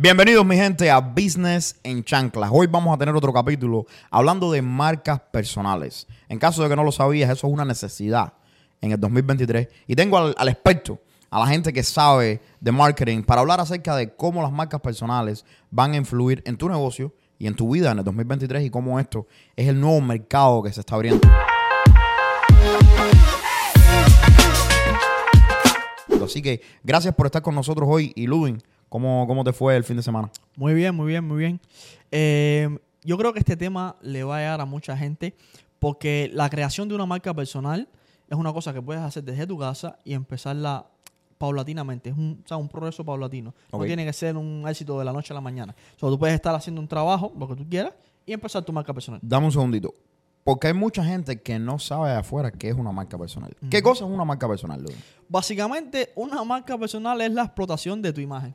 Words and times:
Bienvenidos 0.00 0.46
mi 0.46 0.54
gente 0.54 0.92
a 0.92 1.00
Business 1.00 1.74
en 1.82 2.04
Chanclas. 2.04 2.50
Hoy 2.52 2.68
vamos 2.68 2.94
a 2.94 2.98
tener 2.98 3.16
otro 3.16 3.32
capítulo 3.32 3.84
hablando 4.12 4.52
de 4.52 4.62
marcas 4.62 5.18
personales. 5.18 6.06
En 6.28 6.38
caso 6.38 6.62
de 6.62 6.68
que 6.68 6.76
no 6.76 6.84
lo 6.84 6.92
sabías, 6.92 7.28
eso 7.28 7.48
es 7.48 7.52
una 7.52 7.64
necesidad 7.64 8.32
en 8.80 8.92
el 8.92 9.00
2023. 9.00 9.66
Y 9.88 9.96
tengo 9.96 10.16
al, 10.16 10.48
experto, 10.48 11.00
a 11.30 11.40
la 11.40 11.48
gente 11.48 11.72
que 11.72 11.82
sabe 11.82 12.40
de 12.60 12.70
marketing, 12.70 13.24
para 13.24 13.40
hablar 13.40 13.58
acerca 13.58 13.96
de 13.96 14.14
cómo 14.14 14.40
las 14.40 14.52
marcas 14.52 14.80
personales 14.80 15.44
van 15.72 15.94
a 15.94 15.96
influir 15.96 16.44
en 16.46 16.56
tu 16.56 16.68
negocio 16.68 17.12
y 17.36 17.48
en 17.48 17.56
tu 17.56 17.68
vida 17.72 17.90
en 17.90 17.98
el 17.98 18.04
2023 18.04 18.66
y 18.66 18.70
cómo 18.70 19.00
esto 19.00 19.26
es 19.56 19.66
el 19.66 19.80
nuevo 19.80 20.00
mercado 20.00 20.62
que 20.62 20.72
se 20.72 20.78
está 20.78 20.94
abriendo. 20.94 21.28
Así 26.24 26.40
que 26.40 26.60
gracias 26.84 27.16
por 27.16 27.26
estar 27.26 27.42
con 27.42 27.56
nosotros 27.56 27.88
hoy 27.90 28.12
y 28.14 28.28
¿cómo, 28.88 29.26
¿cómo 29.26 29.44
te 29.44 29.52
fue 29.52 29.76
el 29.76 29.84
fin 29.84 29.96
de 29.96 30.02
semana? 30.02 30.30
Muy 30.56 30.74
bien, 30.74 30.94
muy 30.94 31.06
bien, 31.06 31.26
muy 31.26 31.38
bien. 31.38 31.60
Eh, 32.10 32.78
yo 33.02 33.16
creo 33.16 33.32
que 33.32 33.38
este 33.38 33.56
tema 33.56 33.96
le 34.02 34.24
va 34.24 34.36
a 34.36 34.40
llegar 34.40 34.60
a 34.60 34.64
mucha 34.64 34.96
gente 34.96 35.34
porque 35.78 36.30
la 36.32 36.50
creación 36.50 36.88
de 36.88 36.94
una 36.94 37.06
marca 37.06 37.32
personal 37.34 37.88
es 38.28 38.36
una 38.36 38.52
cosa 38.52 38.72
que 38.72 38.82
puedes 38.82 39.02
hacer 39.02 39.24
desde 39.24 39.46
tu 39.46 39.58
casa 39.58 39.98
y 40.04 40.12
empezarla 40.12 40.86
paulatinamente. 41.38 42.10
Es 42.10 42.16
un, 42.16 42.42
o 42.44 42.48
sea, 42.48 42.56
un 42.56 42.68
progreso 42.68 43.04
paulatino. 43.04 43.54
No 43.72 43.84
tiene 43.84 44.04
que 44.04 44.12
ser 44.12 44.36
un 44.36 44.64
éxito 44.68 44.98
de 44.98 45.04
la 45.04 45.12
noche 45.12 45.32
a 45.32 45.34
la 45.34 45.40
mañana. 45.40 45.74
O 45.96 45.98
sea, 45.98 46.08
tú 46.08 46.18
puedes 46.18 46.34
estar 46.34 46.54
haciendo 46.54 46.80
un 46.80 46.88
trabajo, 46.88 47.32
lo 47.38 47.48
que 47.48 47.54
tú 47.54 47.66
quieras, 47.68 47.94
y 48.26 48.32
empezar 48.32 48.64
tu 48.64 48.72
marca 48.72 48.92
personal. 48.92 49.20
Dame 49.22 49.46
un 49.46 49.52
segundito. 49.52 49.94
Porque 50.44 50.68
hay 50.68 50.72
mucha 50.74 51.04
gente 51.04 51.40
que 51.42 51.58
no 51.58 51.78
sabe 51.78 52.10
de 52.10 52.16
afuera 52.16 52.50
qué 52.50 52.70
es 52.70 52.74
una 52.74 52.90
marca 52.90 53.18
personal. 53.18 53.54
¿Qué 53.70 53.82
cosa 53.82 54.04
es 54.04 54.10
una 54.10 54.24
marca 54.24 54.48
personal, 54.48 54.80
Ludwig? 54.80 54.96
Básicamente, 55.28 56.10
una 56.14 56.42
marca 56.42 56.78
personal 56.78 57.20
es 57.20 57.30
la 57.32 57.44
explotación 57.44 58.00
de 58.00 58.12
tu 58.12 58.20
imagen. 58.20 58.54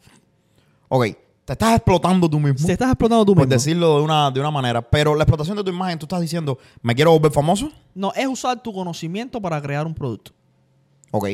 Ok, 0.95 1.05
te 1.45 1.53
estás 1.53 1.75
explotando 1.75 2.29
tú 2.29 2.39
mismo. 2.39 2.67
Te 2.67 2.73
estás 2.73 2.89
explotando 2.89 3.25
tú 3.25 3.33
por 3.33 3.45
mismo. 3.45 3.53
decirlo 3.55 3.97
de 3.97 4.03
una, 4.03 4.29
de 4.29 4.39
una 4.39 4.51
manera. 4.51 4.79
Pero 4.81 5.15
la 5.15 5.23
explotación 5.23 5.57
de 5.57 5.63
tu 5.63 5.71
imagen, 5.71 5.97
tú 5.97 6.05
estás 6.05 6.21
diciendo, 6.21 6.59
¿me 6.83 6.93
quiero 6.93 7.11
volver 7.11 7.31
famoso? 7.31 7.71
No, 7.95 8.13
es 8.13 8.27
usar 8.27 8.61
tu 8.61 8.71
conocimiento 8.71 9.41
para 9.41 9.59
crear 9.59 9.87
un 9.87 9.93
producto. 9.95 10.31
Ok, 11.11 11.29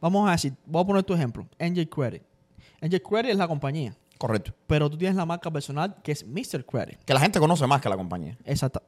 Vamos 0.00 0.26
a 0.28 0.32
decir, 0.32 0.54
voy 0.66 0.82
a 0.82 0.86
poner 0.86 1.02
tu 1.02 1.12
ejemplo, 1.14 1.46
NJ 1.58 1.86
Credit. 1.88 2.22
NJ 2.82 3.00
Credit 3.02 3.30
es 3.32 3.36
la 3.38 3.46
compañía, 3.48 3.94
correcto. 4.18 4.52
pero 4.66 4.88
tú 4.90 4.96
tienes 4.98 5.16
la 5.16 5.24
marca 5.26 5.50
personal 5.50 5.96
que 6.02 6.12
es 6.12 6.26
Mr. 6.26 6.64
Credit. 6.64 6.98
Que 7.04 7.12
la 7.14 7.20
gente 7.20 7.38
conoce 7.38 7.66
más 7.66 7.80
que 7.82 7.88
la 7.90 7.96
compañía. 7.96 8.36
Exacto. 8.44 8.82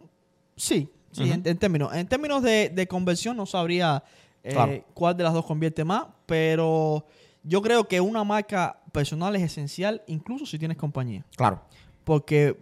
Sí, 0.56 0.90
sí, 1.12 1.30
en, 1.30 1.42
en 1.46 1.56
términos, 1.58 1.94
en 1.94 2.06
términos 2.06 2.42
de, 2.42 2.68
de 2.70 2.86
conversión 2.86 3.36
no 3.36 3.44
sabría 3.46 4.02
eh, 4.42 4.52
Claro. 4.52 4.84
cuál 4.94 5.16
de 5.16 5.24
las 5.24 5.32
dos 5.32 5.44
convierte 5.46 5.84
más, 5.84 6.04
pero 6.26 7.06
yo 7.48 7.62
creo 7.62 7.86
que 7.88 8.00
una 8.00 8.24
marca 8.24 8.80
personal 8.92 9.34
es 9.36 9.42
esencial 9.42 10.02
incluso 10.06 10.44
si 10.46 10.58
tienes 10.58 10.76
compañía, 10.76 11.24
Claro. 11.36 11.62
porque 12.04 12.58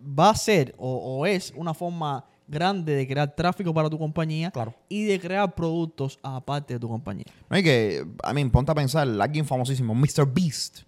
va 0.00 0.30
a 0.30 0.34
ser 0.34 0.74
o, 0.78 0.96
o 1.20 1.26
es 1.26 1.52
una 1.56 1.72
forma 1.74 2.24
grande 2.46 2.94
de 2.94 3.06
crear 3.08 3.34
tráfico 3.34 3.72
para 3.72 3.88
tu 3.88 3.98
compañía 3.98 4.50
Claro. 4.50 4.74
y 4.88 5.04
de 5.04 5.18
crear 5.18 5.54
productos 5.54 6.18
aparte 6.22 6.74
de 6.74 6.80
tu 6.80 6.88
compañía. 6.88 7.24
No 7.48 7.56
hay 7.56 7.62
que, 7.62 8.04
a 8.22 8.34
mí, 8.34 8.44
ponte 8.46 8.70
a 8.70 8.74
pensar, 8.74 9.08
alguien 9.20 9.46
famosísimo, 9.46 9.94
Mr. 9.94 10.26
Beast. 10.30 10.80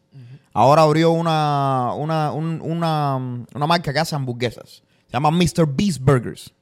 Ahora 0.52 0.82
abrió 0.82 1.12
una, 1.12 1.92
una, 1.96 2.32
un- 2.32 2.60
una, 2.62 3.16
una 3.54 3.66
marca 3.66 3.92
que 3.92 3.98
hace 3.98 4.14
hamburguesas. 4.16 4.82
Se 5.06 5.12
llama 5.12 5.30
Mr. 5.30 5.66
Beast 5.66 6.00
Burgers. 6.00 6.52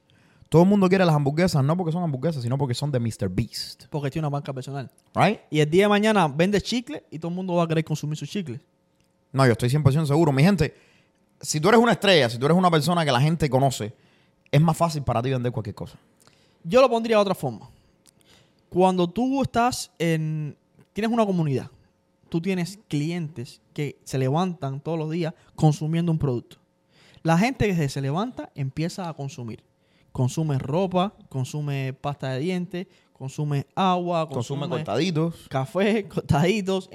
Todo 0.49 0.61
el 0.61 0.67
mundo 0.69 0.87
quiere 0.87 1.05
las 1.05 1.15
hamburguesas, 1.15 1.63
no 1.63 1.75
porque 1.75 1.91
son 1.91 2.03
hamburguesas, 2.03 2.43
sino 2.43 2.57
porque 2.57 2.73
son 2.73 2.91
de 2.91 2.99
Mr. 2.99 3.29
Beast. 3.29 3.85
Porque 3.89 4.11
tiene 4.11 4.27
una 4.27 4.31
marca 4.31 4.53
personal. 4.53 4.89
¿Right? 5.13 5.39
Y 5.49 5.59
el 5.59 5.69
día 5.69 5.83
de 5.83 5.89
mañana 5.89 6.27
vende 6.27 6.61
chicle 6.61 7.03
y 7.09 7.19
todo 7.19 7.29
el 7.29 7.35
mundo 7.35 7.55
va 7.55 7.63
a 7.63 7.67
querer 7.67 7.83
consumir 7.83 8.17
sus 8.17 8.29
chicles. 8.29 8.61
No, 9.31 9.45
yo 9.45 9.51
estoy 9.53 9.69
100% 9.69 10.05
seguro. 10.05 10.31
Mi 10.31 10.43
gente, 10.43 10.73
si 11.41 11.59
tú 11.59 11.67
eres 11.67 11.81
una 11.81 11.91
estrella, 11.91 12.29
si 12.29 12.37
tú 12.37 12.45
eres 12.45 12.57
una 12.57 12.71
persona 12.71 13.03
que 13.03 13.11
la 13.11 13.19
gente 13.19 13.49
conoce, 13.49 13.93
es 14.51 14.61
más 14.61 14.77
fácil 14.77 15.03
para 15.03 15.21
ti 15.21 15.31
vender 15.31 15.51
cualquier 15.51 15.75
cosa. 15.75 15.97
Yo 16.63 16.79
lo 16.79 16.89
pondría 16.89 17.17
de 17.17 17.21
otra 17.21 17.35
forma. 17.35 17.69
Cuando 18.69 19.09
tú 19.09 19.41
estás 19.41 19.91
en. 19.99 20.55
Tienes 20.93 21.11
una 21.11 21.25
comunidad, 21.25 21.69
tú 22.29 22.39
tienes 22.39 22.79
clientes 22.87 23.61
que 23.73 23.99
se 24.05 24.17
levantan 24.17 24.79
todos 24.79 24.97
los 24.97 25.11
días 25.11 25.33
consumiendo 25.55 26.09
un 26.11 26.17
producto. 26.17 26.55
La 27.21 27.37
gente 27.37 27.67
que 27.67 27.89
se 27.89 27.99
levanta 27.99 28.49
empieza 28.55 29.09
a 29.09 29.13
consumir. 29.13 29.61
Consume 30.15 30.57
ropa, 30.57 31.13
consume 31.27 31.91
pasta 31.91 32.29
de 32.29 32.39
dientes, 32.39 32.87
consume 33.11 33.67
agua, 33.75 34.29
Consume 34.29 34.61
consume, 34.61 34.69
cortaditos. 34.77 35.47
café, 35.49 36.07
cortaditos. 36.07 36.89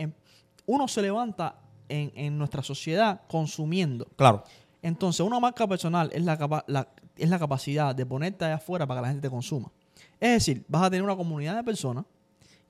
Uno 0.65 0.89
se 0.89 1.03
levanta 1.03 1.57
en, 1.87 2.11
en 2.15 2.39
nuestra 2.39 2.63
sociedad 2.63 3.21
consumiendo. 3.29 4.07
Claro. 4.17 4.43
Entonces, 4.81 5.21
una 5.21 5.39
marca 5.39 5.67
personal 5.67 6.09
es 6.15 6.25
la, 6.25 6.39
capa- 6.39 6.65
la- 6.67 6.89
es 7.15 7.29
la 7.29 7.39
capacidad 7.39 7.95
de 7.95 8.07
ponerte 8.07 8.47
allá 8.47 8.55
afuera 8.55 8.87
para 8.87 9.01
que 9.01 9.03
la 9.03 9.09
gente 9.13 9.29
te 9.29 9.31
consuma. 9.31 9.71
Es 10.19 10.31
decir, 10.33 10.65
vas 10.67 10.85
a 10.85 10.89
tener 10.91 11.03
una 11.03 11.15
comunidad 11.15 11.57
de 11.57 11.63
personas 11.63 12.07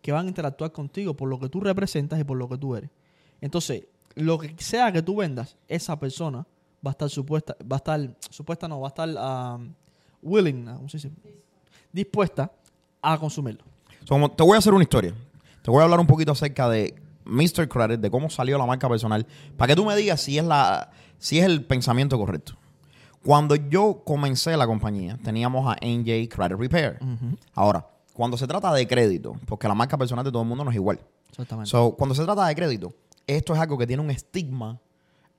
que 0.02 0.10
van 0.10 0.26
a 0.26 0.28
interactuar 0.30 0.72
contigo 0.72 1.14
por 1.14 1.28
lo 1.28 1.38
que 1.38 1.48
tú 1.48 1.60
representas 1.60 2.18
y 2.18 2.24
por 2.24 2.36
lo 2.36 2.48
que 2.48 2.58
tú 2.58 2.74
eres. 2.74 2.90
Entonces, 3.40 3.86
lo 4.16 4.36
que 4.36 4.52
sea 4.58 4.90
que 4.90 5.00
tú 5.02 5.14
vendas, 5.14 5.56
esa 5.68 5.96
persona 6.00 6.44
va 6.84 6.90
a 6.90 6.92
estar 6.92 7.08
supuesta, 7.08 7.54
va 7.70 7.76
a 7.76 7.78
estar, 7.78 8.16
supuesta 8.30 8.66
no, 8.66 8.80
va 8.80 8.88
a 8.88 8.90
estar 8.90 9.08
um, 9.60 9.72
willing, 10.22 10.64
¿cómo 10.66 10.88
se 10.88 10.98
dice? 10.98 11.10
dispuesta 11.92 12.50
a 13.02 13.18
consumirlo. 13.18 13.64
So, 14.04 14.14
como- 14.14 14.30
te 14.30 14.42
voy 14.42 14.54
a 14.54 14.58
hacer 14.58 14.72
una 14.72 14.82
historia. 14.82 15.14
Te 15.62 15.70
voy 15.70 15.80
a 15.80 15.84
hablar 15.84 15.98
un 16.00 16.06
poquito 16.06 16.32
acerca 16.32 16.68
de 16.68 16.94
Mr. 17.24 17.68
Credit, 17.68 18.00
de 18.00 18.10
cómo 18.10 18.30
salió 18.30 18.56
la 18.58 18.66
marca 18.66 18.88
personal, 18.88 19.26
para 19.56 19.68
que 19.68 19.76
tú 19.76 19.84
me 19.84 19.94
digas 19.96 20.20
si 20.20 20.38
es, 20.38 20.44
la, 20.44 20.90
si 21.18 21.38
es 21.38 21.44
el 21.46 21.64
pensamiento 21.64 22.18
correcto. 22.18 22.54
Cuando 23.24 23.54
yo 23.56 24.02
comencé 24.04 24.56
la 24.56 24.66
compañía, 24.66 25.18
teníamos 25.22 25.66
a 25.70 25.76
NJ 25.84 26.28
Credit 26.28 26.56
Repair. 26.58 26.98
Ahora, 27.54 27.86
cuando 28.14 28.36
se 28.38 28.46
trata 28.46 28.72
de 28.72 28.86
crédito, 28.86 29.34
porque 29.46 29.68
la 29.68 29.74
marca 29.74 29.98
personal 29.98 30.24
de 30.24 30.30
todo 30.32 30.42
el 30.42 30.48
mundo 30.48 30.64
no 30.64 30.70
es 30.70 30.76
igual. 30.76 30.98
Exactamente. 31.28 31.70
So, 31.70 31.94
cuando 31.96 32.14
se 32.14 32.24
trata 32.24 32.46
de 32.46 32.54
crédito, 32.54 32.94
esto 33.26 33.52
es 33.54 33.60
algo 33.60 33.76
que 33.76 33.86
tiene 33.86 34.02
un 34.02 34.10
estigma 34.10 34.80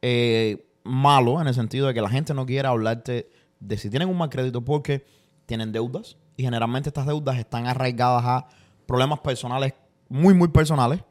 eh, 0.01 0.65
malo 0.83 1.41
en 1.41 1.47
el 1.47 1.53
sentido 1.53 1.87
de 1.87 1.93
que 1.93 2.01
la 2.01 2.09
gente 2.09 2.33
no 2.33 2.45
quiere 2.45 2.67
hablarte 2.67 3.29
de 3.61 3.77
si 3.77 3.89
tienen 3.89 4.09
un 4.09 4.17
mal 4.17 4.29
crédito 4.29 4.61
porque 4.63 5.05
tienen 5.45 5.71
deudas 5.71 6.17
y 6.35 6.43
generalmente 6.43 6.89
estas 6.89 7.05
deudas 7.05 7.37
están 7.37 7.67
arraigadas 7.67 8.23
a 8.25 8.47
problemas 8.85 9.19
personales 9.19 9.73
muy, 10.09 10.33
muy 10.33 10.49
personales. 10.49 11.01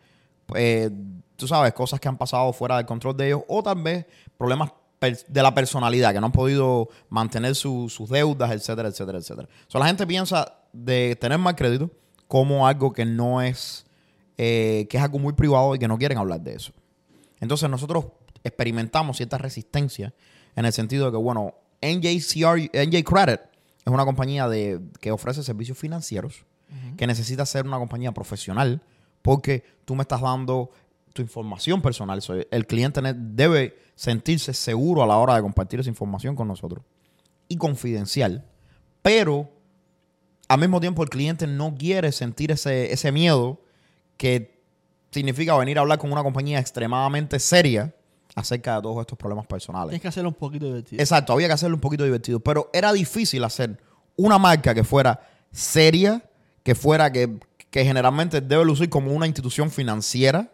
Eh, 0.54 0.90
tú 1.36 1.46
sabes, 1.48 1.72
cosas 1.72 1.98
que 2.00 2.08
han 2.08 2.18
pasado 2.18 2.52
fuera 2.52 2.76
del 2.76 2.84
control 2.84 3.16
de 3.16 3.28
ellos 3.28 3.42
o 3.48 3.62
tal 3.62 3.82
vez 3.82 4.04
problemas 4.36 4.72
de 5.00 5.42
la 5.42 5.54
personalidad, 5.54 6.12
que 6.12 6.20
no 6.20 6.26
han 6.26 6.32
podido 6.32 6.88
mantener 7.08 7.54
su- 7.54 7.88
sus 7.88 8.10
deudas, 8.10 8.50
etcétera, 8.50 8.88
etcétera, 8.88 9.16
etcétera. 9.16 9.48
So, 9.66 9.78
la 9.78 9.86
gente 9.86 10.06
piensa 10.06 10.58
de 10.74 11.16
tener 11.16 11.38
mal 11.38 11.56
crédito 11.56 11.90
como 12.28 12.66
algo 12.66 12.92
que 12.92 13.06
no 13.06 13.40
es, 13.40 13.86
eh, 14.36 14.86
que 14.90 14.98
es 14.98 15.02
algo 15.02 15.18
muy 15.18 15.32
privado 15.32 15.74
y 15.74 15.78
que 15.78 15.88
no 15.88 15.96
quieren 15.96 16.18
hablar 16.18 16.42
de 16.42 16.54
eso. 16.54 16.72
Entonces 17.40 17.70
nosotros 17.70 18.06
experimentamos 18.44 19.16
cierta 19.16 19.38
resistencia 19.38 20.12
en 20.54 20.66
el 20.66 20.72
sentido 20.74 21.06
de 21.06 21.12
que, 21.12 21.16
bueno, 21.16 21.54
NJCR, 21.82 22.70
NJ 22.72 23.04
Credit 23.04 23.40
es 23.84 23.92
una 23.92 24.04
compañía 24.04 24.48
de, 24.48 24.80
que 25.00 25.10
ofrece 25.10 25.42
servicios 25.42 25.78
financieros 25.78 26.44
que 26.96 27.06
necesita 27.06 27.44
ser 27.46 27.66
una 27.66 27.78
compañía 27.78 28.12
profesional 28.12 28.80
porque 29.22 29.64
tú 29.84 29.96
me 29.96 30.02
estás 30.02 30.20
dando 30.20 30.70
tu 31.12 31.20
información 31.20 31.82
personal. 31.82 32.22
So, 32.22 32.34
el 32.48 32.66
cliente 32.66 33.00
debe 33.16 33.76
sentirse 33.96 34.54
seguro 34.54 35.02
a 35.02 35.06
la 35.06 35.16
hora 35.16 35.34
de 35.34 35.42
compartir 35.42 35.80
esa 35.80 35.88
información 35.88 36.36
con 36.36 36.46
nosotros. 36.46 36.84
Y 37.48 37.56
confidencial, 37.56 38.44
pero 39.02 39.50
al 40.46 40.60
mismo 40.60 40.80
tiempo 40.80 41.02
el 41.02 41.08
cliente 41.08 41.48
no 41.48 41.74
quiere 41.76 42.12
sentir 42.12 42.52
ese, 42.52 42.92
ese 42.92 43.10
miedo 43.10 43.60
que 44.16 44.60
significa 45.10 45.56
venir 45.56 45.78
a 45.78 45.80
hablar 45.80 45.98
con 45.98 46.12
una 46.12 46.22
compañía 46.22 46.60
extremadamente 46.60 47.40
seria 47.40 47.92
acerca 48.34 48.76
de 48.76 48.82
todos 48.82 49.00
estos 49.00 49.18
problemas 49.18 49.46
personales. 49.46 49.90
Tienes 49.90 50.02
que 50.02 50.08
hacerlo 50.08 50.30
un 50.30 50.34
poquito 50.34 50.66
divertido. 50.66 51.00
Exacto, 51.00 51.32
había 51.32 51.46
que 51.48 51.54
hacerlo 51.54 51.76
un 51.76 51.80
poquito 51.80 52.04
divertido, 52.04 52.40
pero 52.40 52.70
era 52.72 52.92
difícil 52.92 53.42
hacer 53.44 53.78
una 54.16 54.38
marca 54.38 54.74
que 54.74 54.84
fuera 54.84 55.20
seria, 55.52 56.22
que 56.62 56.74
fuera 56.74 57.10
que, 57.10 57.38
que 57.70 57.84
generalmente 57.84 58.40
debe 58.40 58.64
lucir 58.64 58.88
como 58.88 59.12
una 59.12 59.26
institución 59.26 59.70
financiera, 59.70 60.50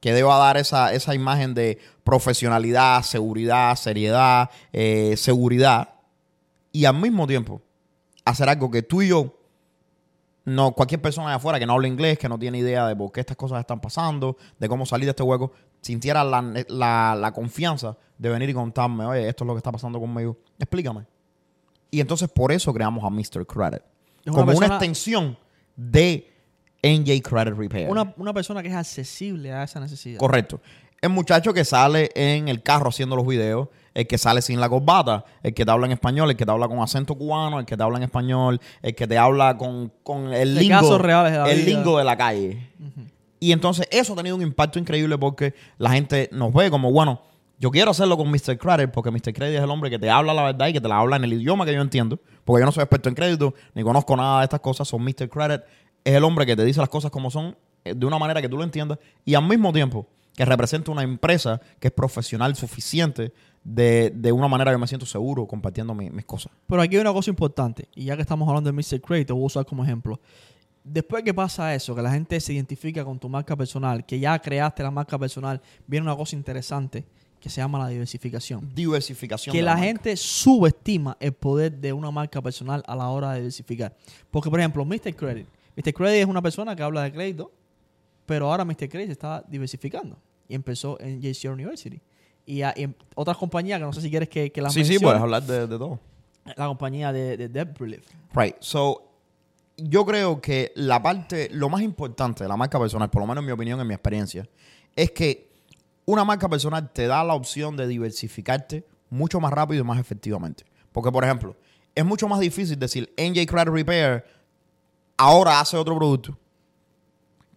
que 0.00 0.12
deba 0.14 0.36
dar 0.38 0.56
esa, 0.56 0.92
esa 0.94 1.14
imagen 1.14 1.54
de 1.54 1.78
profesionalidad, 2.04 3.02
seguridad, 3.02 3.76
seriedad, 3.76 4.50
eh, 4.72 5.14
seguridad, 5.16 5.94
y 6.72 6.86
al 6.86 6.94
mismo 6.94 7.26
tiempo 7.26 7.60
hacer 8.24 8.48
algo 8.48 8.70
que 8.70 8.82
tú 8.82 9.02
y 9.02 9.08
yo, 9.08 9.39
no, 10.54 10.72
cualquier 10.72 11.00
persona 11.02 11.30
de 11.30 11.34
afuera 11.36 11.58
que 11.58 11.66
no 11.66 11.74
habla 11.74 11.88
inglés, 11.88 12.18
que 12.18 12.28
no 12.28 12.38
tiene 12.38 12.58
idea 12.58 12.86
de 12.86 12.96
por 12.96 13.12
qué 13.12 13.20
estas 13.20 13.36
cosas 13.36 13.60
están 13.60 13.80
pasando, 13.80 14.36
de 14.58 14.68
cómo 14.68 14.84
salir 14.86 15.06
de 15.06 15.10
este 15.10 15.22
hueco, 15.22 15.52
sintiera 15.80 16.24
la, 16.24 16.42
la- 16.68 17.14
la 17.14 17.32
confianza 17.32 17.96
de 18.18 18.28
venir 18.28 18.50
y 18.50 18.54
contarme, 18.54 19.04
oye, 19.04 19.28
esto 19.28 19.44
es 19.44 19.46
lo 19.46 19.54
que 19.54 19.58
está 19.58 19.72
pasando 19.72 19.98
conmigo, 20.00 20.36
explícame. 20.58 21.06
Y 21.90 22.00
entonces 22.00 22.28
por 22.28 22.52
eso 22.52 22.72
creamos 22.72 23.04
a 23.04 23.10
Mr. 23.10 23.46
Credit. 23.46 23.82
Es 24.24 24.32
como 24.32 24.42
una 24.42 24.46
persona- 24.46 24.74
extensión 24.76 25.38
de 25.76 26.30
NJ 26.82 27.20
Credit 27.22 27.54
Repair. 27.56 27.88
Una, 27.90 28.14
una 28.16 28.32
persona 28.32 28.62
que 28.62 28.68
es 28.68 28.74
accesible 28.74 29.52
a 29.52 29.64
esa 29.64 29.80
necesidad. 29.80 30.18
Correcto. 30.18 30.60
El 31.00 31.10
muchacho 31.10 31.52
que 31.54 31.64
sale 31.64 32.10
en 32.14 32.48
el 32.48 32.62
carro 32.62 32.88
haciendo 32.90 33.16
los 33.16 33.26
videos, 33.26 33.68
el 33.94 34.06
que 34.06 34.18
sale 34.18 34.42
sin 34.42 34.60
la 34.60 34.68
corbata, 34.68 35.24
el 35.42 35.52
que 35.54 35.64
te 35.64 35.70
habla 35.70 35.86
en 35.86 35.92
español, 35.92 36.30
el 36.30 36.36
que 36.36 36.44
te 36.46 36.52
habla 36.52 36.68
con 36.68 36.78
acento 36.80 37.14
cubano, 37.14 37.58
el 37.58 37.66
que 37.66 37.76
te 37.76 37.82
habla 37.82 37.98
en 37.98 38.04
español, 38.04 38.60
el 38.82 38.94
que 38.94 39.06
te 39.06 39.18
habla 39.18 39.56
con, 39.58 39.92
con 40.02 40.32
el 40.32 40.54
De 40.54 40.60
lingo, 40.62 40.98
reales 40.98 41.32
de 41.32 41.38
la 41.38 41.50
el 41.50 41.58
vida. 41.64 41.66
lingo 41.78 41.98
de 41.98 42.04
la 42.04 42.16
calle. 42.16 42.70
Y 43.40 43.52
entonces 43.52 43.88
eso 43.90 44.12
ha 44.12 44.16
tenido 44.16 44.36
un 44.36 44.42
impacto 44.42 44.78
increíble 44.78 45.16
porque 45.18 45.54
la 45.78 45.90
gente 45.90 46.28
nos 46.32 46.52
ve 46.52 46.70
como, 46.70 46.92
bueno, 46.92 47.22
yo 47.58 47.70
quiero 47.70 47.90
hacerlo 47.90 48.16
con 48.16 48.30
Mr. 48.30 48.58
Credit 48.58 48.90
porque 48.90 49.10
Mr. 49.10 49.32
Credit 49.34 49.56
es 49.58 49.62
el 49.62 49.70
hombre 49.70 49.90
que 49.90 49.98
te 49.98 50.08
habla 50.10 50.32
la 50.34 50.42
verdad 50.44 50.68
y 50.68 50.72
que 50.72 50.80
te 50.80 50.88
la 50.88 50.98
habla 50.98 51.16
en 51.16 51.24
el 51.24 51.32
idioma 51.34 51.64
que 51.66 51.74
yo 51.74 51.80
entiendo, 51.80 52.18
porque 52.44 52.60
yo 52.62 52.66
no 52.66 52.72
soy 52.72 52.82
experto 52.82 53.08
en 53.08 53.14
crédito, 53.14 53.54
ni 53.74 53.82
conozco 53.82 54.16
nada 54.16 54.38
de 54.38 54.44
estas 54.44 54.60
cosas, 54.60 54.88
son 54.88 55.02
Mr. 55.02 55.28
Credit 55.28 55.60
es 56.04 56.14
el 56.14 56.24
hombre 56.24 56.46
que 56.46 56.56
te 56.56 56.64
dice 56.64 56.80
las 56.80 56.88
cosas 56.88 57.10
como 57.10 57.30
son 57.30 57.56
eh, 57.84 57.94
de 57.94 58.06
una 58.06 58.18
manera 58.18 58.40
que 58.40 58.48
tú 58.48 58.56
lo 58.56 58.64
entiendas 58.64 58.98
y 59.24 59.34
al 59.34 59.46
mismo 59.46 59.72
tiempo 59.72 60.06
que 60.34 60.44
representa 60.44 60.90
una 60.90 61.02
empresa 61.02 61.60
que 61.78 61.88
es 61.88 61.92
profesional 61.94 62.56
suficiente 62.56 63.32
de, 63.62 64.10
de 64.14 64.32
una 64.32 64.48
manera 64.48 64.70
que 64.72 64.78
me 64.78 64.86
siento 64.86 65.04
seguro 65.06 65.46
compartiendo 65.46 65.94
mi- 65.94 66.08
mis 66.10 66.24
cosas. 66.24 66.50
Pero 66.66 66.80
aquí 66.80 66.96
hay 66.96 67.00
una 67.02 67.12
cosa 67.12 67.30
importante, 67.30 67.88
y 67.94 68.04
ya 68.04 68.16
que 68.16 68.22
estamos 68.22 68.48
hablando 68.48 68.72
de 68.72 68.72
Mr. 68.72 69.00
Credit, 69.00 69.26
te 69.26 69.32
voy 69.32 69.42
a 69.42 69.46
usar 69.46 69.66
como 69.66 69.84
ejemplo. 69.84 70.18
Después 70.82 71.22
que 71.22 71.34
pasa 71.34 71.74
eso, 71.74 71.94
que 71.94 72.00
la 72.00 72.10
gente 72.10 72.40
se 72.40 72.54
identifica 72.54 73.04
con 73.04 73.18
tu 73.18 73.28
marca 73.28 73.54
personal, 73.54 74.06
que 74.06 74.18
ya 74.18 74.38
creaste 74.38 74.82
la 74.82 74.90
marca 74.90 75.18
personal, 75.18 75.60
viene 75.86 76.06
una 76.06 76.16
cosa 76.16 76.34
interesante 76.36 77.04
que 77.38 77.50
se 77.50 77.60
llama 77.60 77.78
la 77.78 77.88
diversificación. 77.88 78.70
Diversificación. 78.74 79.54
Que 79.54 79.60
la 79.62 79.72
marca. 79.72 79.86
gente 79.86 80.16
subestima 80.16 81.16
el 81.20 81.32
poder 81.34 81.72
de 81.72 81.92
una 81.92 82.10
marca 82.10 82.40
personal 82.40 82.82
a 82.86 82.96
la 82.96 83.08
hora 83.08 83.32
de 83.32 83.40
diversificar. 83.40 83.94
Porque, 84.30 84.48
por 84.50 84.58
ejemplo, 84.58 84.84
Mr. 84.86 85.14
Credit. 85.14 85.46
Mr. 85.76 85.92
Credit 85.92 86.20
es 86.22 86.26
una 86.26 86.40
persona 86.42 86.74
que 86.74 86.82
habla 86.82 87.02
de 87.02 87.12
crédito, 87.12 87.52
pero 88.26 88.50
ahora 88.50 88.64
Mr. 88.64 88.88
Se 88.90 89.02
está 89.12 89.44
diversificando 89.48 90.16
y 90.48 90.54
empezó 90.54 91.00
en 91.00 91.20
JCR 91.20 91.52
University. 91.52 92.00
Y, 92.46 92.62
a- 92.62 92.74
y 92.76 92.92
otras 93.14 93.36
compañías 93.36 93.78
que 93.78 93.84
no 93.84 93.92
sé 93.92 94.00
si 94.00 94.10
quieres 94.10 94.28
que, 94.28 94.50
que 94.50 94.60
las 94.62 94.72
Sí, 94.72 94.84
sí, 94.84 94.98
puedes 94.98 95.20
hablar 95.20 95.42
de, 95.44 95.66
de 95.66 95.78
todo. 95.78 96.00
la 96.56 96.66
compañía 96.66 97.12
de, 97.12 97.36
de 97.36 97.48
Debt 97.48 97.78
Relief. 97.78 98.04
Right. 98.34 98.56
So, 98.60 99.06
yo 99.76 100.04
creo 100.04 100.40
que 100.40 100.72
la 100.74 101.02
parte, 101.02 101.48
lo 101.52 101.68
más 101.68 101.82
importante 101.82 102.44
de 102.44 102.48
la 102.48 102.56
marca 102.56 102.78
personal, 102.80 103.08
por 103.10 103.22
lo 103.22 103.26
menos 103.26 103.42
en 103.42 103.46
mi 103.46 103.52
opinión, 103.52 103.80
en 103.80 103.86
mi 103.86 103.94
experiencia, 103.94 104.48
es 104.96 105.10
que 105.12 105.48
una 106.06 106.24
marca 106.24 106.48
personal 106.48 106.90
te 106.92 107.06
da 107.06 107.22
la 107.22 107.34
opción 107.34 107.76
de 107.76 107.86
diversificarte 107.86 108.84
mucho 109.10 109.38
más 109.38 109.52
rápido 109.52 109.82
y 109.82 109.86
más 109.86 109.98
efectivamente. 110.00 110.64
Porque, 110.92 111.12
por 111.12 111.22
ejemplo, 111.24 111.56
es 111.94 112.04
mucho 112.04 112.26
más 112.26 112.40
difícil 112.40 112.78
decir 112.78 113.12
NJ 113.16 113.46
Credit 113.46 113.68
Repair 113.68 114.24
ahora 115.16 115.60
hace 115.60 115.76
otro 115.76 115.96
producto 115.96 116.36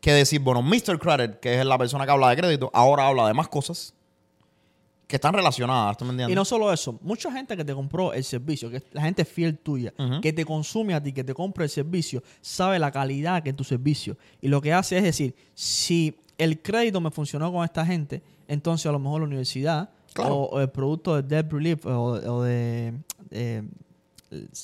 que 0.04 0.12
decir, 0.12 0.42
bueno, 0.42 0.62
Mr. 0.62 1.00
Credit, 1.00 1.40
que 1.40 1.60
es 1.62 1.66
la 1.66 1.78
persona 1.78 2.04
que 2.06 2.12
habla 2.12 2.28
de 2.30 2.36
crédito, 2.36 2.70
ahora 2.74 3.08
habla 3.08 3.26
de 3.26 3.34
más 3.34 3.48
cosas 3.48 3.94
que 5.08 5.16
están 5.16 5.34
relacionadas. 5.34 5.96
¿Tú 5.96 6.04
me 6.04 6.12
entiendes? 6.12 6.34
Y 6.34 6.36
no 6.36 6.44
solo 6.44 6.74
eso, 6.74 7.00
mucha 7.02 7.32
gente 7.32 7.56
que 7.56 7.64
te 7.64 7.74
compró 7.74 8.12
el 8.12 8.26
servicio, 8.26 8.70
que 8.70 8.78
es 8.78 8.84
la 8.92 9.02
gente 9.02 9.24
fiel 9.24 9.58
tuya, 9.58 9.94
que 10.22 10.34
te 10.34 10.44
consume 10.44 10.94
a 10.94 11.02
ti, 11.02 11.14
que 11.14 11.24
te 11.24 11.34
compra 11.34 11.64
el 11.64 11.70
servicio, 11.70 12.22
sabe 12.42 12.80
la 12.80 12.92
calidad 12.92 13.42
que 13.44 13.52
es 13.52 13.56
tu 13.56 13.64
servicio. 13.64 14.18
Y 14.42 14.50
lo 14.50 14.60
que 14.62 14.74
hace 14.74 14.98
es 14.98 15.04
decir, 15.04 15.36
si 15.54 16.18
el 16.38 16.62
crédito 16.62 17.00
me 17.00 17.10
funcionó 17.10 17.50
con 17.54 17.64
esta 17.64 17.86
gente, 17.86 18.22
entonces 18.50 18.86
a 18.88 18.92
lo 18.92 19.00
mejor 19.00 19.22
la 19.22 19.28
universidad 19.28 19.90
Claro. 20.12 20.36
o, 20.36 20.46
o 20.58 20.60
el 20.60 20.70
producto 20.70 21.16
de 21.16 21.24
debt 21.24 21.50
relief 21.52 21.86
o, 21.86 21.92
o 22.12 22.44
de, 22.44 22.94
eh, 23.32 23.64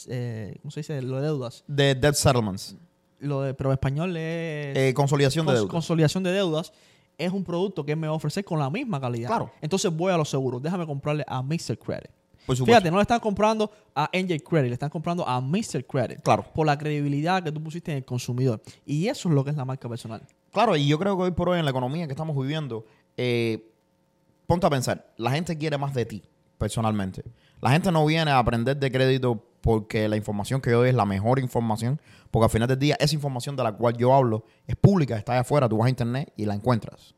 eh, 0.09 0.56
¿cómo 0.62 0.69
se 0.71 0.81
dice? 0.81 1.01
Lo 1.01 1.15
de 1.18 1.24
deudas. 1.24 1.63
de 1.65 1.95
debt 1.95 2.15
settlements. 2.15 2.75
Lo 3.19 3.42
de, 3.42 3.54
pero 3.54 3.69
en 3.71 3.74
español 3.74 4.16
es 4.18 4.77
Eh, 4.77 4.94
consolidación 4.95 5.45
de 5.45 5.51
cons- 5.51 5.56
deuda. 5.56 5.68
consolidación 5.69 6.24
de 6.24 6.31
deudas. 6.31 6.71
Es 7.18 7.31
un 7.33 7.44
producto 7.44 7.86
que 7.86 7.95
me 7.95 8.07
va 8.07 8.13
a 8.13 8.16
ofrecer 8.16 8.45
con 8.45 8.60
la 8.60 8.69
misma 8.69 9.00
calidad. 9.01 9.27
Claro. 9.27 9.51
Entonces 9.62 9.92
voy 9.94 10.12
a 10.13 10.18
los 10.18 10.30
seguros. 10.30 10.62
Déjame 10.62 10.86
comprarle 10.86 11.25
a 11.27 11.42
Mr. 11.42 11.77
Credit. 11.77 12.10
Fíjate, 12.66 12.89
no 12.89 12.95
le 12.98 13.04
están 13.04 13.19
comprando 13.19 13.69
a 13.94 14.10
NJ 14.12 14.39
Credit, 14.44 14.69
le 14.69 14.74
están 14.74 14.89
comprando 14.89 15.27
a 15.27 15.39
Mr. 15.39 15.86
Credit. 15.86 16.19
Claro. 16.24 16.45
Por 16.56 16.66
la 16.66 16.77
credibilidad 16.77 17.44
que 17.44 17.51
tú 17.51 17.62
pusiste 17.62 17.92
en 17.92 17.98
el 17.98 18.06
consumidor. 18.06 18.62
Y 18.86 19.07
eso 19.07 19.30
es 19.30 19.36
lo 19.36 19.44
que 19.44 19.51
es 19.51 19.56
la 19.57 19.66
marca 19.66 19.88
personal. 19.89 20.24
Claro, 20.51 20.75
y 20.75 20.88
yo 20.88 20.98
creo 20.98 21.16
que 21.18 21.24
hoy 21.24 21.31
por 21.31 21.50
hoy 21.50 21.60
en 21.60 21.66
la 21.66 21.71
economía 21.71 22.07
que 22.07 22.13
estamos 22.13 22.36
viviendo, 22.36 22.86
eh, 23.18 23.69
ponte 24.48 24.66
a 24.66 24.69
pensar, 24.71 25.13
la 25.18 25.30
gente 25.31 25.56
quiere 25.57 25.77
más 25.77 25.94
de 25.94 26.06
ti, 26.06 26.24
personalmente. 26.57 27.24
La 27.62 27.69
gente 27.71 27.92
no 27.92 28.04
viene 28.06 28.31
a 28.31 28.39
aprender 28.39 28.77
de 28.77 28.92
crédito 28.92 29.44
porque 29.62 30.07
la 30.07 30.16
información 30.16 30.60
que 30.62 30.71
yo 30.71 30.80
doy 30.80 30.89
es 30.89 30.95
la 30.95 31.06
mejor 31.06 31.38
información, 31.38 32.00
porque 32.31 32.45
al 32.45 32.49
final 32.51 32.67
del 32.67 32.79
día 32.79 32.95
esa 32.99 33.15
información 33.15 33.55
de 33.55 33.63
la 33.63 33.71
cual 33.73 33.95
yo 33.97 34.13
hablo 34.13 34.43
es 34.67 34.75
pública, 34.75 35.17
está 35.17 35.33
allá 35.33 35.41
afuera, 35.41 35.67
tú 35.69 35.77
vas 35.77 35.87
a 35.87 35.89
internet 35.89 36.31
y 36.37 36.45
la 36.45 36.53
encuentras. 36.55 37.15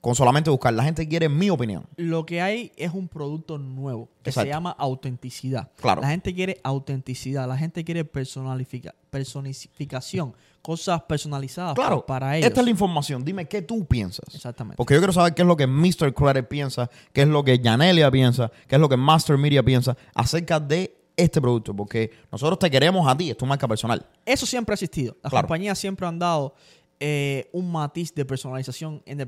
Con 0.00 0.14
solamente 0.14 0.48
buscar, 0.48 0.72
la 0.74 0.84
gente 0.84 1.08
quiere 1.08 1.28
mi 1.28 1.50
opinión. 1.50 1.84
Lo 1.96 2.24
que 2.24 2.40
hay 2.40 2.70
es 2.76 2.92
un 2.94 3.08
producto 3.08 3.58
nuevo 3.58 4.08
que 4.22 4.30
Exacto. 4.30 4.46
se 4.46 4.52
llama 4.54 4.70
autenticidad. 4.78 5.72
Claro. 5.74 6.00
La 6.02 6.08
gente 6.10 6.32
quiere 6.32 6.60
autenticidad, 6.62 7.48
la 7.48 7.56
gente 7.58 7.84
quiere 7.84 8.04
personalifica- 8.04 8.94
personificación, 9.10 10.34
cosas 10.62 11.02
personalizadas 11.02 11.74
Claro, 11.74 12.00
pa- 12.00 12.06
para 12.06 12.36
ellos. 12.36 12.46
esta 12.48 12.60
es 12.60 12.64
la 12.64 12.70
información, 12.70 13.24
dime 13.24 13.46
qué 13.46 13.62
tú 13.62 13.84
piensas. 13.86 14.32
Exactamente. 14.34 14.76
Porque 14.76 14.94
yo 14.94 15.00
quiero 15.00 15.12
saber 15.12 15.34
qué 15.34 15.42
es 15.42 15.48
lo 15.48 15.56
que 15.56 15.66
Mr. 15.66 16.14
Credit 16.14 16.46
piensa, 16.46 16.90
qué 17.12 17.22
es 17.22 17.28
lo 17.28 17.42
que 17.42 17.60
Janelia 17.62 18.10
piensa, 18.10 18.50
qué 18.66 18.76
es 18.76 18.80
lo 18.80 18.88
que 18.88 18.96
Master 18.96 19.36
Media 19.38 19.62
piensa 19.62 19.96
acerca 20.14 20.60
de 20.60 20.96
este 21.18 21.40
producto. 21.40 21.74
Porque 21.76 22.10
nosotros 22.32 22.58
te 22.58 22.70
queremos 22.70 23.06
a 23.06 23.14
ti, 23.16 23.30
es 23.30 23.36
tu 23.36 23.44
marca 23.44 23.68
personal. 23.68 24.06
Eso 24.24 24.46
siempre 24.46 24.72
ha 24.72 24.76
existido. 24.76 25.16
Las 25.22 25.30
Claro. 25.30 25.46
compañías 25.46 25.78
siempre 25.78 26.06
han 26.06 26.18
dado 26.18 26.54
eh, 27.00 27.48
un 27.52 27.70
matiz 27.70 28.12
de 28.14 28.24
personalización 28.24 29.02
en, 29.06 29.18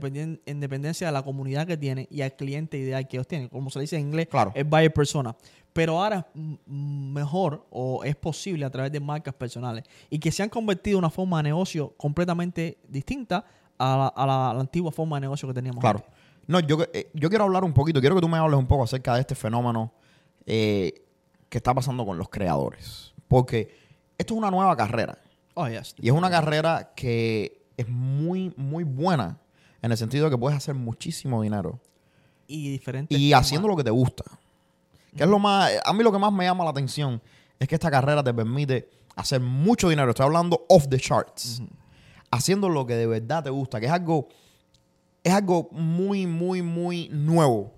dependencia 0.61 1.07
de 1.07 1.13
la 1.13 1.23
comunidad 1.23 1.67
que 1.69 1.77
tienen 1.77 2.07
y 2.11 2.23
al 2.23 2.35
cliente 2.35 2.77
ideal 2.79 3.07
que 3.07 3.17
ellos 3.17 3.29
tienen. 3.29 3.49
Como 3.49 3.71
se 3.71 3.79
le 3.79 3.83
dice 3.83 3.97
en 3.97 4.03
inglés, 4.09 4.27
Claro. 4.29 4.51
es 4.55 4.69
buyer 4.69 4.93
persona. 4.93 5.37
Pero 5.73 6.03
ahora 6.03 6.27
es 6.35 6.41
mm, 6.67 7.13
mejor 7.13 7.65
o 7.71 8.03
es 8.03 8.17
posible 8.17 8.65
a 8.65 8.71
través 8.71 8.91
de 8.91 8.99
marcas 8.99 9.35
personales 9.35 9.85
y 10.11 10.19
que 10.19 10.33
se 10.33 10.43
han 10.43 10.49
convertido 10.49 10.97
en 10.99 11.05
una 11.05 11.11
forma 11.11 11.37
de 11.37 11.45
negocio 11.45 11.95
completamente 11.97 12.79
distinta 12.89 13.45
a 13.79 13.97
la, 13.97 14.07
a 14.09 14.27
la- 14.27 14.51
a 14.51 14.55
la 14.55 14.61
antigua 14.61 14.91
forma 14.91 15.17
de 15.19 15.21
negocio 15.21 15.47
que 15.47 15.55
teníamos. 15.55 15.81
Claro. 15.81 16.01
antes. 16.01 16.13
No, 16.49 16.59
yo, 16.59 16.79
eh, 16.93 17.09
yo 17.15 17.29
quiero 17.29 17.45
hablar 17.45 17.63
un 17.63 17.73
poquito, 17.73 18.01
quiero 18.01 18.17
que 18.17 18.21
tú 18.21 18.29
me 18.29 18.37
hables 18.39 18.59
un 18.59 18.67
poco 18.67 18.83
acerca 18.83 19.15
de 19.15 19.21
este 19.21 19.37
fenómeno 19.37 19.93
eh, 20.45 20.93
que 21.51 21.59
está 21.59 21.75
pasando 21.75 22.07
con 22.07 22.17
los 22.17 22.31
creadores. 22.31 23.13
Porque 23.29 23.77
esto 24.17 24.35
es 24.35 24.39
una 24.39 24.51
nueva 24.51 24.75
carrera. 24.77 25.19
Oh, 25.55 25.69
yes. 25.69 25.95
Y 25.99 26.09
es 26.09 26.15
una 26.15 26.31
carrera 26.31 26.93
que 26.97 27.67
es 27.77 27.89
muy, 27.89 28.55
muy 28.57 28.85
buena 28.85 29.39
en 29.83 29.91
el 29.91 29.99
sentido 29.99 30.27
de 30.27 30.31
que 30.31 30.39
puedes 30.39 30.57
hacer 30.57 30.75
muchísimo 30.75 31.43
dinero. 31.43 31.81
Y 32.47 32.71
diferentes. 32.71 33.17
y 33.17 33.33
haciendo 33.33 33.69
lo 33.69 33.77
que 33.77 33.85
te 33.85 33.91
gusta. 33.91 34.25
Que 35.17 35.25
es 35.25 35.29
lo 35.29 35.39
más, 35.39 35.71
a 35.85 35.93
mí 35.93 36.03
lo 36.03 36.11
que 36.11 36.19
más 36.19 36.33
me 36.33 36.45
llama 36.45 36.65
la 36.65 36.71
atención 36.71 37.21
es 37.59 37.69
que 37.69 37.75
esta 37.75 37.91
carrera 37.91 38.25
te 38.25 38.33
permite 38.33 38.89
hacer 39.17 39.41
mucho 39.41 39.89
dinero. 39.89 40.11
Estoy 40.11 40.27
hablando 40.27 40.65
off 40.69 40.89
the 40.89 40.99
charts. 40.99 41.63
Haciendo 42.31 42.69
lo 42.69 42.87
que 42.87 42.95
de 42.95 43.07
verdad 43.07 43.43
te 43.43 43.51
gusta, 43.51 43.81
que 43.81 43.87
es 43.87 43.93
algo, 43.93 44.29
es 45.23 45.33
algo 45.33 45.69
muy, 45.73 46.27
muy, 46.27 46.63
muy 46.63 47.09
nuevo. 47.11 47.73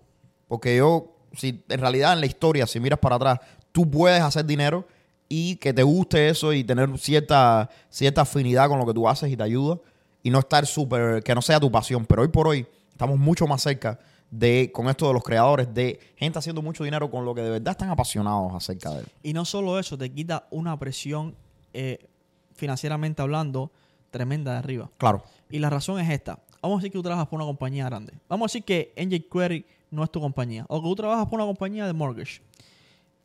Porque 0.48 0.76
yo, 0.76 1.16
si 1.32 1.64
en 1.68 1.80
realidad 1.80 2.12
en 2.12 2.20
la 2.20 2.26
historia, 2.26 2.66
si 2.66 2.80
miras 2.80 2.98
para 2.98 3.16
atrás, 3.16 3.40
tú 3.72 3.90
puedes 3.90 4.22
hacer 4.22 4.44
dinero 4.44 4.86
y 5.28 5.56
que 5.56 5.72
te 5.72 5.82
guste 5.82 6.28
eso 6.28 6.52
y 6.52 6.62
tener 6.62 6.98
cierta, 6.98 7.70
cierta 7.88 8.20
afinidad 8.22 8.68
con 8.68 8.78
lo 8.78 8.86
que 8.86 8.94
tú 8.94 9.08
haces 9.08 9.30
y 9.30 9.36
te 9.36 9.42
ayuda 9.42 9.78
y 10.22 10.30
no 10.30 10.38
estar 10.38 10.66
súper, 10.66 11.22
que 11.22 11.34
no 11.34 11.42
sea 11.42 11.58
tu 11.58 11.70
pasión. 11.70 12.04
Pero 12.04 12.22
hoy 12.22 12.28
por 12.28 12.46
hoy 12.46 12.66
estamos 12.90 13.18
mucho 13.18 13.46
más 13.46 13.62
cerca 13.62 13.98
de, 14.30 14.70
con 14.72 14.88
esto 14.88 15.08
de 15.08 15.14
los 15.14 15.22
creadores, 15.22 15.72
de 15.72 15.98
gente 16.16 16.38
haciendo 16.38 16.62
mucho 16.62 16.84
dinero 16.84 17.10
con 17.10 17.24
lo 17.24 17.34
que 17.34 17.42
de 17.42 17.50
verdad 17.50 17.72
están 17.72 17.90
apasionados 17.90 18.54
acerca 18.54 18.90
de 18.90 19.00
él. 19.00 19.06
Y 19.22 19.32
no 19.32 19.44
solo 19.44 19.78
eso, 19.78 19.96
te 19.96 20.10
quita 20.10 20.46
una 20.50 20.78
presión 20.78 21.34
eh, 21.72 21.98
financieramente 22.54 23.22
hablando 23.22 23.70
tremenda 24.10 24.52
de 24.52 24.58
arriba. 24.58 24.90
Claro, 24.98 25.24
Y 25.50 25.58
la 25.58 25.70
razón 25.70 25.98
es 25.98 26.10
esta. 26.10 26.38
Vamos 26.60 26.76
a 26.76 26.78
decir 26.78 26.92
que 26.92 26.98
tú 26.98 27.02
trabajas 27.02 27.26
por 27.26 27.38
una 27.38 27.46
compañía 27.46 27.86
grande. 27.86 28.12
Vamos 28.28 28.44
a 28.44 28.48
decir 28.50 28.64
que 28.64 28.92
NJ 28.96 29.28
Query 29.30 29.66
no 29.90 30.04
es 30.04 30.10
tu 30.10 30.20
compañía. 30.20 30.64
O 30.68 30.80
que 30.80 30.88
tú 30.88 30.94
trabajas 30.94 31.26
por 31.26 31.40
una 31.40 31.46
compañía 31.46 31.86
de 31.86 31.92
mortgage. 31.92 32.40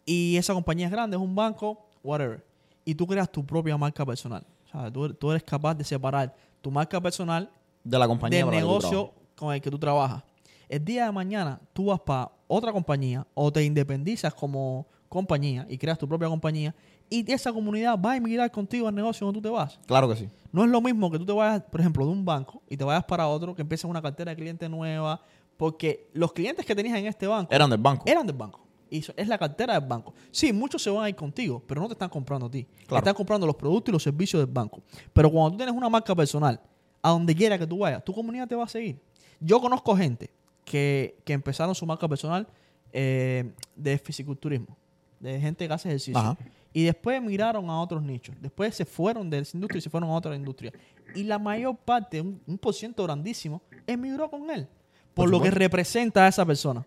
Y 0.08 0.38
esa 0.38 0.54
compañía 0.54 0.86
es 0.86 0.92
grande, 0.92 1.18
es 1.18 1.22
un 1.22 1.36
banco, 1.36 1.86
whatever. 2.02 2.44
Y 2.86 2.96
tú 2.96 3.06
creas 3.06 3.30
tu 3.30 3.46
propia 3.46 3.78
marca 3.78 4.06
personal. 4.06 4.44
O 4.66 4.70
sea, 4.72 4.92
tú, 4.92 5.14
tú 5.14 5.32
eres 5.32 5.44
capaz 5.44 5.76
de 5.76 5.84
separar 5.84 6.34
tu 6.62 6.72
marca 6.72 7.00
personal 7.02 7.52
de 7.84 8.00
la 8.00 8.08
compañía 8.08 8.40
del 8.46 8.50
negocio 8.56 9.12
con 9.36 9.54
el 9.54 9.62
que 9.62 9.70
tú 9.70 9.78
trabajas. 9.78 10.24
El 10.70 10.84
día 10.84 11.06
de 11.06 11.12
mañana 11.12 11.60
tú 11.74 11.88
vas 11.88 12.00
para 12.00 12.32
otra 12.48 12.72
compañía 12.72 13.28
o 13.34 13.52
te 13.52 13.64
independizas 13.64 14.34
como 14.34 14.88
compañía 15.10 15.66
y 15.70 15.78
creas 15.78 15.98
tu 15.98 16.08
propia 16.08 16.28
compañía 16.30 16.74
y 17.10 17.30
esa 17.32 17.54
comunidad 17.54 17.98
va 18.00 18.14
a 18.14 18.16
emigrar 18.18 18.50
contigo 18.52 18.88
al 18.88 18.96
negocio 18.96 19.26
donde 19.26 19.40
tú 19.42 19.48
te 19.48 19.50
vas. 19.50 19.80
Claro 19.86 20.10
que 20.10 20.16
sí. 20.16 20.30
No 20.52 20.64
es 20.64 20.70
lo 20.70 20.82
mismo 20.82 21.12
que 21.12 21.18
tú 21.20 21.26
te 21.26 21.32
vayas, 21.34 21.64
por 21.64 21.80
ejemplo, 21.82 22.06
de 22.06 22.12
un 22.12 22.26
banco 22.26 22.62
y 22.70 22.76
te 22.76 22.84
vayas 22.84 23.04
para 23.06 23.28
otro, 23.28 23.54
que 23.56 23.62
empieces 23.62 23.86
una 23.86 24.02
cartera 24.02 24.32
de 24.32 24.36
cliente 24.38 24.68
nueva, 24.68 25.22
porque 25.56 26.10
los 26.14 26.34
clientes 26.34 26.66
que 26.66 26.76
tenías 26.76 26.98
en 26.98 27.06
este 27.08 27.28
banco 27.28 27.54
Eran 27.54 27.70
del 27.70 27.80
banco. 27.80 28.04
eran 28.06 28.26
del 28.28 28.36
banco. 28.36 28.60
Y 28.90 29.04
es 29.16 29.28
la 29.28 29.38
cartera 29.38 29.80
del 29.80 29.88
banco. 29.88 30.14
Sí, 30.32 30.54
muchos 30.54 30.82
se 30.82 30.90
van 30.90 31.06
a 31.06 31.10
ir 31.10 31.16
contigo, 31.16 31.62
pero 31.66 31.82
no 31.82 31.88
te 31.88 31.94
están 31.94 32.10
comprando 32.10 32.48
a 32.48 32.52
ti. 32.52 32.66
Claro. 32.86 32.98
Están 32.98 33.14
comprando 33.14 33.46
los 33.46 33.56
productos 33.56 33.92
y 33.92 33.94
los 33.94 34.04
servicios 34.04 34.42
del 34.42 34.54
banco. 34.54 34.82
Pero 35.14 35.32
cuando 35.32 35.52
tú 35.52 35.58
tienes 35.58 35.76
una 35.76 35.90
marca 35.90 36.16
personal, 36.16 36.60
a 37.02 37.10
donde 37.10 37.36
quiera 37.36 37.58
que 37.58 37.68
tú 37.68 37.80
vayas, 37.80 38.04
tu 38.04 38.14
comunidad 38.14 38.48
te 38.48 38.56
va 38.56 38.64
a 38.64 38.68
seguir. 38.68 39.00
Yo 39.40 39.62
conozco 39.62 39.96
gente 39.96 40.30
que, 40.66 41.18
que 41.24 41.34
empezaron 41.34 41.76
su 41.76 41.86
marca 41.86 42.08
personal 42.08 42.48
eh, 42.92 43.52
de 43.76 43.98
fisiculturismo, 43.98 44.78
de 45.20 45.40
gente 45.40 45.68
que 45.68 45.74
hace 45.74 45.90
ejercicio. 45.90 46.20
Ajá. 46.20 46.38
Y 46.74 46.84
después 46.84 47.22
miraron 47.22 47.70
a 47.70 47.82
otros 47.82 48.04
nichos. 48.04 48.36
Después 48.40 48.76
se 48.76 48.86
fueron 48.86 49.30
de 49.30 49.40
esa 49.40 49.58
industria 49.58 49.80
y 49.80 49.82
se 49.82 49.90
fueron 49.90 50.10
a 50.10 50.14
otra 50.14 50.36
industria. 50.36 50.72
Y 51.16 51.24
la 51.24 51.40
mayor 51.40 51.76
parte, 51.76 52.22
un, 52.22 52.40
un 52.46 52.58
por 52.58 52.74
ciento 52.74 53.04
grandísimo, 53.04 53.62
emigró 53.88 54.30
con 54.30 54.50
él. 54.50 54.68
Por, 55.14 55.26
Por 55.26 55.30
lo 55.32 55.42
que 55.42 55.50
representa 55.50 56.26
a 56.26 56.28
esa 56.28 56.46
persona. 56.46 56.86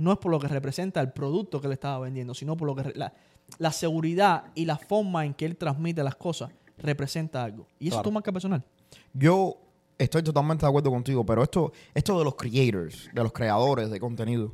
No 0.00 0.12
es 0.12 0.18
por 0.18 0.30
lo 0.30 0.38
que 0.40 0.48
representa 0.48 1.00
el 1.00 1.12
producto 1.12 1.60
que 1.60 1.68
le 1.68 1.74
estaba 1.74 1.98
vendiendo, 2.00 2.34
sino 2.34 2.56
por 2.56 2.66
lo 2.66 2.74
que 2.74 2.92
la, 2.96 3.12
la 3.58 3.72
seguridad 3.72 4.44
y 4.54 4.64
la 4.64 4.76
forma 4.78 5.24
en 5.26 5.34
que 5.34 5.44
él 5.46 5.56
transmite 5.56 6.02
las 6.02 6.16
cosas 6.16 6.50
representa 6.78 7.44
algo. 7.44 7.66
Y 7.78 7.88
eso 7.88 7.96
Claro. 7.96 8.00
es 8.00 8.04
tu 8.04 8.12
marca 8.12 8.32
personal. 8.32 8.64
Yo 9.12 9.56
estoy 9.98 10.22
totalmente 10.22 10.64
de 10.64 10.68
acuerdo 10.68 10.90
contigo, 10.90 11.24
pero 11.26 11.42
esto, 11.42 11.72
esto 11.94 12.18
de 12.18 12.24
los 12.24 12.34
creators, 12.36 13.10
de 13.12 13.22
los 13.22 13.32
creadores 13.32 13.90
de 13.90 14.00
contenido, 14.00 14.52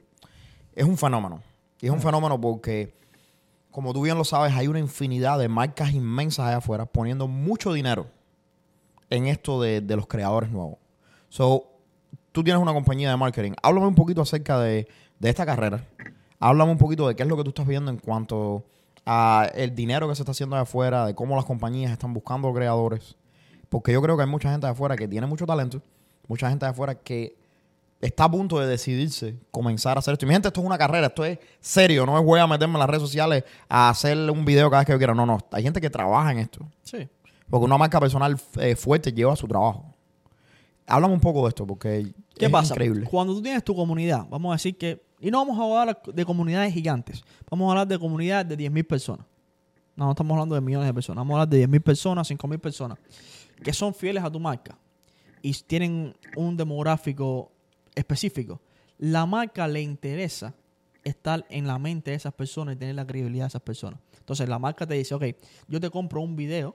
es 0.75 0.85
un 0.85 0.97
fenómeno. 0.99 1.41
Y 1.81 1.87
es 1.87 1.93
un 1.93 2.01
fenómeno 2.01 2.41
porque, 2.41 2.95
como 3.71 3.93
tú 3.93 4.03
bien 4.03 4.17
lo 4.19 4.25
sabes, 4.25 4.53
hay 4.55 4.67
una 4.67 4.79
infinidad 4.81 5.39
de 5.39 5.49
marcas 5.49 5.93
inmensas 5.93 6.47
allá 6.49 6.57
afuera 6.57 6.87
poniendo 6.87 7.29
mucho 7.29 7.73
dinero 7.73 8.09
en 9.11 9.27
esto 9.27 9.61
de, 9.61 9.81
de 9.81 9.95
los 9.97 10.07
creadores 10.07 10.51
nuevos. 10.51 10.79
So, 11.29 11.71
tú 12.33 12.43
tienes 12.43 12.61
una 12.61 12.73
compañía 12.73 13.11
de 13.11 13.17
marketing. 13.17 13.53
Háblame 13.63 13.87
un 13.87 13.95
poquito 13.95 14.21
acerca 14.23 14.59
de, 14.61 14.89
de 15.19 15.29
esta 15.31 15.47
carrera. 15.47 15.85
Háblame 16.39 16.73
un 16.73 16.79
poquito 16.79 17.09
de 17.09 17.17
qué 17.17 17.23
es 17.23 17.29
lo 17.29 17.37
que 17.37 17.45
tú 17.45 17.51
estás 17.51 17.67
viendo 17.67 17.91
en 17.91 17.99
cuanto 17.99 18.65
a 19.05 19.49
el 19.55 19.75
dinero 19.75 20.09
que 20.09 20.15
se 20.15 20.23
está 20.23 20.33
haciendo 20.33 20.57
allá 20.57 20.65
afuera, 20.65 21.07
de 21.07 21.15
cómo 21.15 21.37
las 21.37 21.45
compañías 21.45 21.93
están 21.93 22.13
buscando 22.13 22.53
creadores. 22.53 23.17
Porque 23.69 23.93
yo 23.93 24.03
creo 24.03 24.17
que 24.17 24.23
hay 24.23 24.29
mucha 24.29 24.51
gente 24.51 24.67
de 24.67 24.73
afuera 24.73 24.97
que 24.97 25.09
tiene 25.09 25.27
mucho 25.27 25.47
talento, 25.47 25.81
mucha 26.29 26.49
gente 26.49 26.67
de 26.67 26.71
afuera 26.71 26.95
que 26.95 27.37
está 28.01 28.25
a 28.25 28.31
punto 28.31 28.59
de 28.59 28.67
decidirse 28.67 29.37
comenzar 29.51 29.97
a 29.97 30.01
hacer 30.01 30.13
esto. 30.13 30.27
Y 30.27 30.29
mi 30.29 30.35
gente, 30.35 30.49
esto 30.49 30.61
es 30.61 30.67
una 30.67 30.79
carrera, 30.79 31.07
esto 31.07 31.25
es 31.25 31.39
serio, 31.61 32.05
no 32.05 32.19
es 32.19 32.25
voy 32.25 32.41
a 32.41 32.47
meterme 32.47 32.75
en 32.75 32.81
las 32.81 32.91
redes 32.91 33.03
sociales 33.03 33.45
a 33.69 33.89
hacer 33.91 34.31
un 34.31 34.45
video 34.45 34.69
cada 34.71 34.81
vez 34.81 34.87
que 34.87 34.93
yo 34.93 34.99
quiera. 34.99 35.15
No, 35.15 35.25
no, 35.25 35.39
hay 35.53 35.63
gente 35.63 35.81
que 35.81 35.91
trabaja 35.91 36.33
en 36.33 36.39
esto. 36.39 36.67
Sí. 36.83 37.09
Porque 37.49 37.65
una 37.65 37.79
marca 37.79 38.01
personal 38.01 38.37
eh, 38.59 38.77
fuerte 38.77 39.13
lleva 39.13 39.37
su 39.37 39.47
trabajo. 39.47 39.95
Háblame 40.87 41.15
un 41.15 41.21
poco 41.21 41.43
de 41.43 41.49
esto, 41.49 41.67
porque 41.67 42.13
¿Qué 42.37 42.47
es 42.47 42.51
pasa? 42.51 42.75
increíble. 42.75 43.07
Cuando 43.09 43.35
tú 43.35 43.43
tienes 43.43 43.65
tu 43.65 43.75
comunidad, 43.75 44.27
vamos 44.29 44.51
a 44.51 44.55
decir 44.55 44.77
que, 44.77 45.05
y 45.21 45.31
no 45.31 45.39
vamos 45.39 45.59
a 45.59 45.81
hablar 45.81 46.03
de 46.05 46.25
comunidades 46.25 46.73
gigantes, 46.73 47.25
vamos 47.51 47.69
a 47.69 47.71
hablar 47.71 47.89
de 47.89 47.99
comunidades 47.99 48.49
de 48.49 48.71
10.000 48.71 48.87
personas. 48.87 49.27
No, 49.95 50.05
no 50.05 50.11
estamos 50.11 50.33
hablando 50.33 50.55
de 50.55 50.61
millones 50.61 50.87
de 50.87 50.95
personas, 50.95 51.21
vamos 51.21 51.35
a 51.35 51.43
hablar 51.43 51.49
de 51.49 51.69
10.000 51.69 51.83
personas, 51.83 52.31
5.000 52.31 52.59
personas, 52.59 52.99
que 53.63 53.73
son 53.73 53.95
fieles 53.95 54.23
a 54.23 54.31
tu 54.31 54.39
marca 54.39 54.79
y 55.43 55.53
tienen 55.53 56.15
un 56.37 56.57
demográfico 56.57 57.53
específico. 57.95 58.61
La 58.99 59.27
marca 59.27 59.69
le 59.69 59.81
interesa 59.81 60.55
estar 61.05 61.47
en 61.51 61.67
la 61.67 61.79
mente 61.79 62.11
de 62.11 62.17
esas 62.17 62.35
personas 62.35 62.75
y 62.75 62.79
tener 62.79 62.95
la 62.95 63.07
credibilidad 63.07 63.45
de 63.45 63.49
esas 63.49 63.63
personas. 63.63 64.01
Entonces 64.19 64.49
la 64.49 64.59
marca 64.59 64.87
te 64.87 64.95
dice, 64.95 65.15
ok, 65.15 65.25
yo 65.69 65.81
te 65.81 65.89
compro 65.89 66.21
un 66.21 66.35
video 66.35 66.75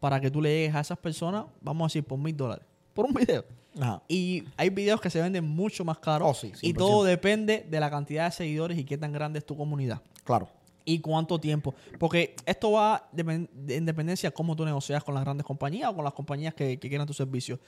para 0.00 0.20
que 0.20 0.30
tú 0.30 0.42
le 0.42 0.50
llegues 0.50 0.74
a 0.74 0.80
esas 0.80 0.98
personas, 0.98 1.46
vamos 1.60 1.84
a 1.84 1.86
decir, 1.86 2.04
por 2.04 2.18
mil 2.18 2.36
dólares. 2.36 2.66
Por 2.92 3.06
un 3.06 3.14
video. 3.14 3.44
Ajá. 3.80 4.02
Y 4.08 4.44
hay 4.56 4.70
videos 4.70 5.00
que 5.00 5.08
se 5.10 5.20
venden 5.20 5.48
mucho 5.48 5.84
más 5.84 5.98
caros. 5.98 6.28
Oh, 6.30 6.34
sí, 6.34 6.52
y 6.62 6.72
100%. 6.72 6.76
todo 6.76 7.04
depende 7.04 7.66
de 7.68 7.80
la 7.80 7.90
cantidad 7.90 8.26
de 8.26 8.32
seguidores 8.32 8.78
y 8.78 8.84
qué 8.84 8.98
tan 8.98 9.12
grande 9.12 9.38
es 9.38 9.46
tu 9.46 9.56
comunidad. 9.56 10.00
Claro. 10.24 10.48
Y 10.84 10.98
cuánto 10.98 11.38
tiempo. 11.38 11.74
Porque 11.98 12.34
esto 12.44 12.72
va 12.72 13.08
de- 13.12 13.46
en 13.68 13.86
dependencia 13.86 14.30
de 14.30 14.34
cómo 14.34 14.54
tú 14.56 14.64
negocias 14.64 15.02
con 15.04 15.14
las 15.14 15.22
grandes 15.24 15.46
compañías 15.46 15.90
o 15.90 15.94
con 15.94 16.04
las 16.04 16.12
compañías 16.12 16.54
que, 16.54 16.78
que 16.78 16.88
quieran 16.88 17.06
tu 17.06 17.14
servicio. 17.14 17.58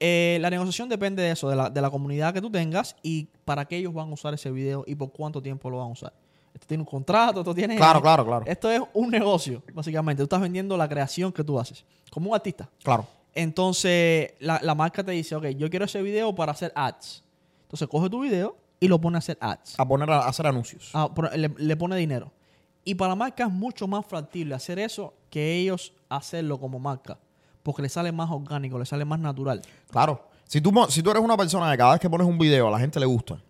Eh, 0.00 0.38
la 0.40 0.50
negociación 0.50 0.88
depende 0.88 1.22
de 1.22 1.30
eso, 1.30 1.48
de 1.48 1.54
la, 1.56 1.70
de 1.70 1.80
la 1.80 1.88
comunidad 1.90 2.34
que 2.34 2.40
tú 2.40 2.50
tengas 2.50 2.96
y 3.02 3.28
para 3.44 3.64
qué 3.66 3.76
ellos 3.76 3.94
van 3.94 4.10
a 4.10 4.12
usar 4.12 4.34
ese 4.34 4.50
video 4.50 4.82
y 4.86 4.94
por 4.96 5.12
cuánto 5.12 5.40
tiempo 5.40 5.70
lo 5.70 5.78
van 5.78 5.88
a 5.88 5.92
usar. 5.92 6.12
Esto 6.52 6.66
tiene 6.66 6.82
un 6.82 6.86
contrato, 6.86 7.40
esto 7.40 7.54
tiene... 7.54 7.76
Claro, 7.76 8.00
claro, 8.00 8.24
claro. 8.24 8.44
Esto 8.46 8.70
es 8.70 8.80
un 8.92 9.10
negocio, 9.10 9.62
básicamente. 9.72 10.20
Tú 10.20 10.24
estás 10.24 10.40
vendiendo 10.40 10.76
la 10.76 10.88
creación 10.88 11.32
que 11.32 11.42
tú 11.44 11.58
haces. 11.60 11.84
Como 12.10 12.30
un 12.30 12.34
artista. 12.36 12.68
Claro. 12.82 13.06
Entonces, 13.34 14.32
la, 14.40 14.60
la 14.62 14.74
marca 14.74 15.02
te 15.04 15.12
dice, 15.12 15.34
ok, 15.34 15.46
yo 15.56 15.68
quiero 15.70 15.84
ese 15.84 16.00
video 16.02 16.34
para 16.34 16.52
hacer 16.52 16.72
ads. 16.74 17.24
Entonces, 17.62 17.88
coge 17.88 18.08
tu 18.08 18.20
video 18.20 18.56
y 18.80 18.88
lo 18.88 19.00
pone 19.00 19.16
a 19.16 19.18
hacer 19.18 19.36
ads. 19.40 19.78
A 19.78 19.86
poner 19.86 20.10
a, 20.10 20.20
a 20.20 20.28
hacer 20.28 20.46
anuncios. 20.46 20.90
Ah, 20.92 21.12
por- 21.12 21.36
le, 21.36 21.50
le 21.56 21.76
pone 21.76 21.96
dinero. 21.96 22.32
Y 22.84 22.94
para 22.94 23.10
la 23.10 23.16
marca 23.16 23.44
es 23.44 23.50
mucho 23.50 23.86
más 23.88 24.04
factible 24.06 24.54
hacer 24.54 24.78
eso 24.78 25.14
que 25.30 25.54
ellos 25.56 25.92
hacerlo 26.08 26.58
como 26.60 26.78
marca. 26.78 27.18
Porque 27.62 27.82
le 27.82 27.88
sale 27.88 28.12
más 28.12 28.30
orgánico, 28.30 28.78
le 28.78 28.84
sale 28.86 29.04
más 29.04 29.18
natural. 29.18 29.62
Claro. 29.90 30.28
Si 30.46 30.60
tú, 30.60 30.70
si 30.90 31.02
tú 31.02 31.10
eres 31.10 31.22
una 31.22 31.36
persona 31.36 31.70
que 31.72 31.78
cada 31.78 31.92
vez 31.92 32.00
que 32.00 32.10
pones 32.10 32.26
un 32.26 32.36
video 32.38 32.68
a 32.68 32.70
la 32.70 32.78
gente 32.78 33.00
le 33.00 33.06
gusta 33.06 33.42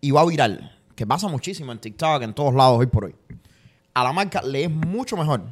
y 0.00 0.12
va 0.12 0.24
viral, 0.24 0.72
que 0.94 1.04
pasa 1.04 1.26
muchísimo 1.26 1.72
en 1.72 1.78
TikTok, 1.80 2.22
en 2.22 2.32
todos 2.32 2.54
lados 2.54 2.78
hoy 2.78 2.86
por 2.86 3.06
hoy, 3.06 3.16
a 3.92 4.04
la 4.04 4.12
marca 4.12 4.40
le 4.42 4.62
es 4.64 4.70
mucho 4.70 5.16
mejor 5.16 5.42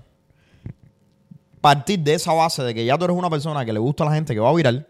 partir 1.64 1.98
de 2.00 2.12
esa 2.12 2.34
base 2.34 2.62
de 2.62 2.74
que 2.74 2.84
ya 2.84 2.98
tú 2.98 3.06
eres 3.06 3.16
una 3.16 3.30
persona 3.30 3.64
que 3.64 3.72
le 3.72 3.78
gusta 3.78 4.04
a 4.04 4.08
la 4.08 4.14
gente, 4.14 4.34
que 4.34 4.40
va 4.40 4.52
viral, 4.52 4.86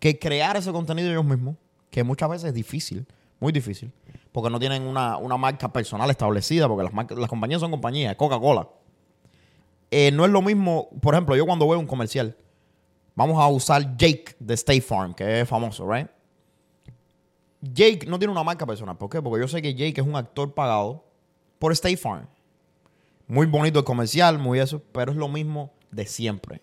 que 0.00 0.18
crear 0.18 0.56
ese 0.56 0.72
contenido 0.72 1.08
ellos 1.08 1.24
mismos, 1.24 1.54
que 1.88 2.02
muchas 2.02 2.28
veces 2.28 2.48
es 2.48 2.54
difícil, 2.54 3.06
muy 3.38 3.52
difícil, 3.52 3.92
porque 4.32 4.50
no 4.50 4.58
tienen 4.58 4.82
una, 4.82 5.18
una 5.18 5.36
marca 5.36 5.72
personal 5.72 6.10
establecida, 6.10 6.66
porque 6.66 6.82
las, 6.82 7.10
las 7.16 7.28
compañías 7.28 7.60
son 7.60 7.70
compañías, 7.70 8.16
Coca-Cola. 8.16 8.68
Eh, 9.92 10.10
no 10.10 10.24
es 10.24 10.32
lo 10.32 10.42
mismo, 10.42 10.88
por 11.00 11.14
ejemplo, 11.14 11.36
yo 11.36 11.46
cuando 11.46 11.68
veo 11.68 11.78
un 11.78 11.86
comercial, 11.86 12.36
Vamos 13.16 13.42
a 13.42 13.48
usar 13.48 13.96
Jake 13.96 14.36
de 14.38 14.52
State 14.52 14.82
Farm, 14.82 15.14
que 15.14 15.40
es 15.40 15.48
famoso, 15.48 15.90
¿right? 15.90 16.06
Jake 17.62 18.04
no 18.06 18.18
tiene 18.18 18.30
una 18.30 18.44
marca 18.44 18.66
personal. 18.66 18.98
¿Por 18.98 19.08
qué? 19.08 19.22
Porque 19.22 19.40
yo 19.40 19.48
sé 19.48 19.62
que 19.62 19.74
Jake 19.74 20.02
es 20.02 20.06
un 20.06 20.16
actor 20.16 20.52
pagado 20.52 21.02
por 21.58 21.72
State 21.72 21.96
Farm. 21.96 22.28
Muy 23.26 23.46
bonito 23.46 23.78
el 23.78 23.86
comercial, 23.86 24.38
muy 24.38 24.58
eso, 24.58 24.82
pero 24.92 25.12
es 25.12 25.16
lo 25.16 25.28
mismo 25.28 25.72
de 25.90 26.06
siempre. 26.06 26.62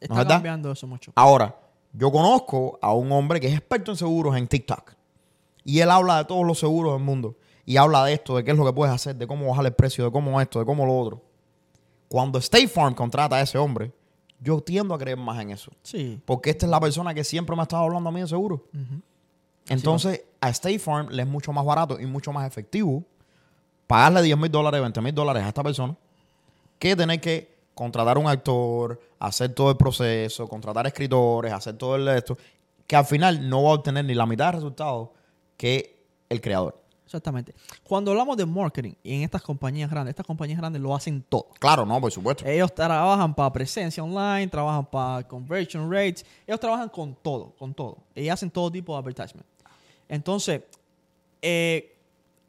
Está 0.00 0.26
cambiando 0.26 0.72
eso 0.72 0.86
mucho. 0.86 1.12
Ahora, 1.14 1.56
yo 1.92 2.10
conozco 2.12 2.78
a 2.80 2.92
un 2.92 3.10
hombre 3.12 3.40
que 3.40 3.48
es 3.48 3.54
experto 3.54 3.90
en 3.90 3.96
seguros 3.96 4.36
en 4.36 4.46
TikTok. 4.46 4.94
Y 5.64 5.80
él 5.80 5.90
habla 5.90 6.18
de 6.18 6.24
todos 6.24 6.46
los 6.46 6.58
seguros 6.58 6.94
del 6.94 7.02
mundo. 7.02 7.36
Y 7.64 7.76
habla 7.76 8.04
de 8.04 8.14
esto, 8.14 8.36
de 8.36 8.44
qué 8.44 8.52
es 8.52 8.56
lo 8.56 8.64
que 8.64 8.72
puedes 8.72 8.94
hacer, 8.94 9.16
de 9.16 9.26
cómo 9.26 9.48
bajar 9.48 9.66
el 9.66 9.72
precio, 9.72 10.04
de 10.04 10.10
cómo 10.10 10.40
esto, 10.40 10.58
de 10.58 10.64
cómo 10.64 10.86
lo 10.86 10.98
otro. 10.98 11.22
Cuando 12.08 12.38
State 12.38 12.68
Farm 12.68 12.94
contrata 12.94 13.36
a 13.36 13.42
ese 13.42 13.58
hombre, 13.58 13.92
yo 14.40 14.60
tiendo 14.60 14.94
a 14.94 14.98
creer 14.98 15.18
más 15.18 15.38
en 15.42 15.50
eso. 15.50 15.70
Sí. 15.82 16.20
Porque 16.24 16.50
esta 16.50 16.64
es 16.64 16.70
la 16.70 16.80
persona 16.80 17.12
que 17.12 17.24
siempre 17.24 17.54
me 17.54 17.60
ha 17.60 17.64
estado 17.64 17.82
hablando 17.84 18.08
a 18.08 18.12
mí 18.12 18.20
de 18.20 18.28
seguro. 18.28 18.64
Entonces, 19.68 20.24
a 20.40 20.48
State 20.48 20.78
Farm 20.78 21.08
le 21.10 21.22
es 21.22 21.28
mucho 21.28 21.52
más 21.52 21.64
barato 21.64 22.00
y 22.00 22.06
mucho 22.06 22.32
más 22.32 22.46
efectivo 22.46 23.04
pagarle 23.86 24.22
10 24.22 24.38
mil 24.38 24.50
dólares, 24.50 24.80
20 24.80 25.00
mil 25.00 25.14
dólares 25.14 25.42
a 25.42 25.48
esta 25.48 25.62
persona 25.62 25.96
que 26.78 26.94
tener 26.94 27.20
que 27.20 27.57
contratar 27.78 28.18
un 28.18 28.26
actor, 28.26 29.00
hacer 29.20 29.54
todo 29.54 29.70
el 29.70 29.76
proceso, 29.76 30.48
contratar 30.48 30.88
escritores, 30.88 31.52
hacer 31.52 31.76
todo 31.76 31.94
el 31.94 32.08
esto, 32.08 32.36
que 32.88 32.96
al 32.96 33.04
final 33.04 33.48
no 33.48 33.62
va 33.62 33.70
a 33.70 33.74
obtener 33.74 34.04
ni 34.04 34.14
la 34.14 34.26
mitad 34.26 34.46
de 34.46 34.52
resultados 34.52 35.10
que 35.56 36.04
el 36.28 36.40
creador. 36.40 36.82
Exactamente. 37.04 37.54
Cuando 37.84 38.10
hablamos 38.10 38.36
de 38.36 38.44
marketing 38.46 38.94
y 39.04 39.14
en 39.14 39.22
estas 39.22 39.42
compañías 39.42 39.88
grandes, 39.88 40.10
estas 40.10 40.26
compañías 40.26 40.58
grandes 40.58 40.82
lo 40.82 40.92
hacen 40.92 41.22
todo. 41.28 41.50
Claro, 41.60 41.86
no, 41.86 42.00
por 42.00 42.10
supuesto. 42.10 42.44
Ellos 42.44 42.74
trabajan 42.74 43.32
para 43.32 43.52
presencia 43.52 44.02
online, 44.02 44.48
trabajan 44.48 44.84
para 44.84 45.22
conversion 45.28 45.88
rates, 45.88 46.26
ellos 46.48 46.58
trabajan 46.58 46.88
con 46.88 47.14
todo, 47.14 47.54
con 47.56 47.72
todo. 47.74 47.98
Ellos 48.12 48.34
hacen 48.34 48.50
todo 48.50 48.72
tipo 48.72 48.92
de 48.92 48.98
advertisement. 48.98 49.46
Entonces, 50.08 50.62
eh, 51.40 51.96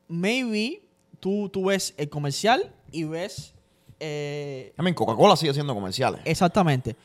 maybe 0.07 0.81
tú, 1.19 1.50
tú 1.50 1.65
ves 1.65 1.93
el 1.98 2.09
comercial 2.09 2.74
y 2.91 3.03
ves 3.03 3.53
eh, 4.00 4.74
I 4.77 4.82
mean, 4.82 4.94
Coca-Cola 4.94 5.36
sigue 5.36 5.51
haciendo 5.51 5.74
comerciales. 5.74 6.22
exactamente. 6.25 6.96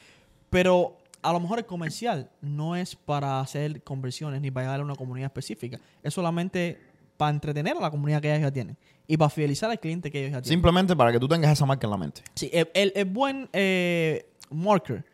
Pero 0.51 0.97
a 1.23 1.33
lo 1.33 1.41
mejor 1.41 1.59
el 1.59 1.67
comercial 1.67 2.31
no 2.41 2.77
es 2.77 2.95
para 2.97 3.41
hacer 3.41 3.83
conversiones 3.83 4.41
ni 4.41 4.51
para 4.51 4.67
llegar 4.67 4.81
a 4.81 4.85
una 4.85 4.95
comunidad 4.95 5.27
específica. 5.27 5.81
Es 6.03 6.15
solamente 6.15 6.79
para 7.17 7.31
entretener 7.31 7.77
a 7.77 7.81
la 7.81 7.91
comunidad 7.91 8.21
que 8.21 8.29
ellos 8.31 8.43
ya 8.43 8.51
tienen 8.53 8.77
y 9.07 9.17
para 9.17 9.31
fidelizar 9.31 9.71
al 9.71 9.79
cliente 9.81 10.11
que 10.11 10.19
ellos 10.21 10.33
ya 10.33 10.43
tienen. 10.43 10.57
Simplemente 10.57 10.95
para 10.97 11.13
que 11.13 11.19
tú 11.21 11.27
tengas 11.29 11.51
esa 11.53 11.65
marca 11.67 11.87
en 11.87 11.91
la 11.91 11.97
mente. 11.97 12.23
Sí, 12.35 12.51
el, 12.53 12.69
el- 12.75 12.93
el 12.95 13.05
buen 13.07 13.49
eh, 13.53 14.27
marker 14.51 15.05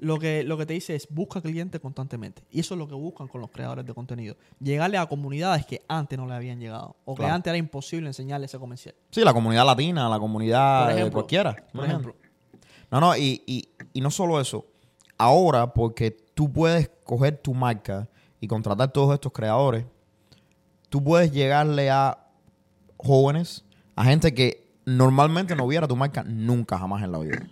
lo 0.00 0.18
que, 0.18 0.42
lo 0.44 0.56
que 0.56 0.66
te 0.66 0.72
dice 0.72 0.94
es 0.94 1.06
busca 1.10 1.40
clientes 1.40 1.80
constantemente. 1.80 2.42
Y 2.50 2.60
eso 2.60 2.74
es 2.74 2.78
lo 2.78 2.88
que 2.88 2.94
buscan 2.94 3.28
con 3.28 3.40
los 3.40 3.50
creadores 3.50 3.84
de 3.84 3.94
contenido. 3.94 4.36
Llegarle 4.58 4.96
a 4.96 5.06
comunidades 5.06 5.66
que 5.66 5.82
antes 5.88 6.18
no 6.18 6.26
le 6.26 6.34
habían 6.34 6.58
llegado. 6.58 6.96
O 7.04 7.14
que 7.14 7.26
antes 7.26 7.50
era 7.50 7.58
imposible 7.58 8.08
enseñarle 8.08 8.46
ese 8.46 8.58
comercial. 8.58 8.94
Sí, 9.10 9.22
la 9.22 9.34
comunidad 9.34 9.66
latina, 9.66 10.08
la 10.08 10.18
comunidad 10.18 10.84
Por 10.84 10.92
ejemplo, 10.92 11.12
cualquiera. 11.12 11.56
Por 11.72 11.84
ejemplo. 11.84 12.14
No, 12.90 13.00
no, 13.00 13.16
y, 13.16 13.42
y, 13.46 13.68
y 13.92 14.00
no 14.00 14.10
solo 14.10 14.40
eso. 14.40 14.66
Ahora, 15.18 15.72
porque 15.74 16.10
tú 16.10 16.50
puedes 16.50 16.90
coger 17.04 17.36
tu 17.36 17.52
marca 17.52 18.08
y 18.40 18.48
contratar 18.48 18.90
todos 18.90 19.12
estos 19.12 19.32
creadores, 19.32 19.84
tú 20.88 21.04
puedes 21.04 21.30
llegarle 21.30 21.90
a 21.90 22.26
jóvenes, 22.96 23.64
a 23.96 24.04
gente 24.04 24.32
que 24.32 24.66
normalmente 24.86 25.54
no 25.54 25.66
viera 25.66 25.86
tu 25.86 25.94
marca 25.94 26.24
nunca, 26.24 26.78
jamás 26.78 27.02
en 27.02 27.12
la 27.12 27.18
vida. 27.18 27.46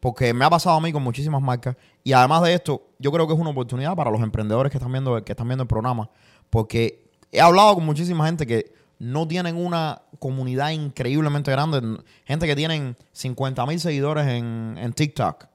Porque 0.00 0.32
me 0.32 0.44
ha 0.44 0.50
pasado 0.50 0.76
a 0.76 0.80
mí 0.80 0.92
con 0.92 1.02
muchísimas 1.02 1.42
marcas. 1.42 1.76
Y 2.02 2.12
además 2.12 2.42
de 2.42 2.54
esto, 2.54 2.82
yo 2.98 3.12
creo 3.12 3.26
que 3.26 3.34
es 3.34 3.38
una 3.38 3.50
oportunidad 3.50 3.94
para 3.94 4.10
los 4.10 4.22
emprendedores 4.22 4.70
que 4.72 4.78
están 4.78 4.90
viendo, 4.90 5.22
que 5.22 5.32
están 5.32 5.46
viendo 5.46 5.62
el 5.62 5.68
programa. 5.68 6.08
Porque 6.48 7.10
he 7.30 7.40
hablado 7.40 7.74
con 7.74 7.84
muchísima 7.84 8.26
gente 8.26 8.46
que 8.46 8.72
no 8.98 9.28
tienen 9.28 9.56
una 9.56 10.02
comunidad 10.18 10.70
increíblemente 10.70 11.50
grande. 11.50 11.82
Gente 12.24 12.46
que 12.46 12.56
tienen 12.56 12.96
50 13.12 13.66
mil 13.66 13.80
seguidores 13.80 14.26
en, 14.26 14.76
en 14.78 14.92
TikTok 14.92 15.46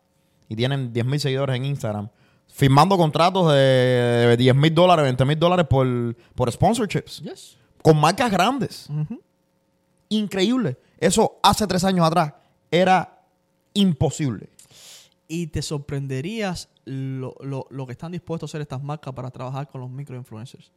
y 0.47 0.55
tienen 0.55 0.93
10 0.93 1.05
mil 1.05 1.19
seguidores 1.19 1.55
en 1.55 1.65
Instagram. 1.65 2.09
Firmando 2.47 2.97
contratos 2.97 3.51
de 3.51 4.35
10 4.37 4.55
mil 4.55 4.73
dólares, 4.73 5.03
20 5.03 5.25
mil 5.25 5.39
dólares 5.39 5.65
por, 5.69 6.15
por 6.35 6.51
sponsorships. 6.51 7.21
Yes. 7.21 7.57
Con 7.81 7.99
marcas 7.99 8.31
grandes. 8.31 8.87
Increíble. 10.09 10.77
Eso 10.97 11.39
hace 11.43 11.67
tres 11.67 11.83
años 11.83 12.05
atrás 12.05 12.33
era 12.71 13.14
imposible. 13.75 14.50
Y 15.27 15.48
te 15.48 15.62
sorprenderías 15.62 16.70
lo, 16.86 17.36
lo- 17.41 17.67
lo 17.70 17.86
que 17.86 17.91
están 17.94 18.12
dispuestos 18.12 18.50
a 18.50 18.51
hacer 18.51 18.62
estas 18.62 18.82
marcas 18.84 19.13
para 19.13 19.29
trabajar 19.32 19.67
con 19.67 19.82
los 19.82 19.89
microinfluencers. 19.89 20.72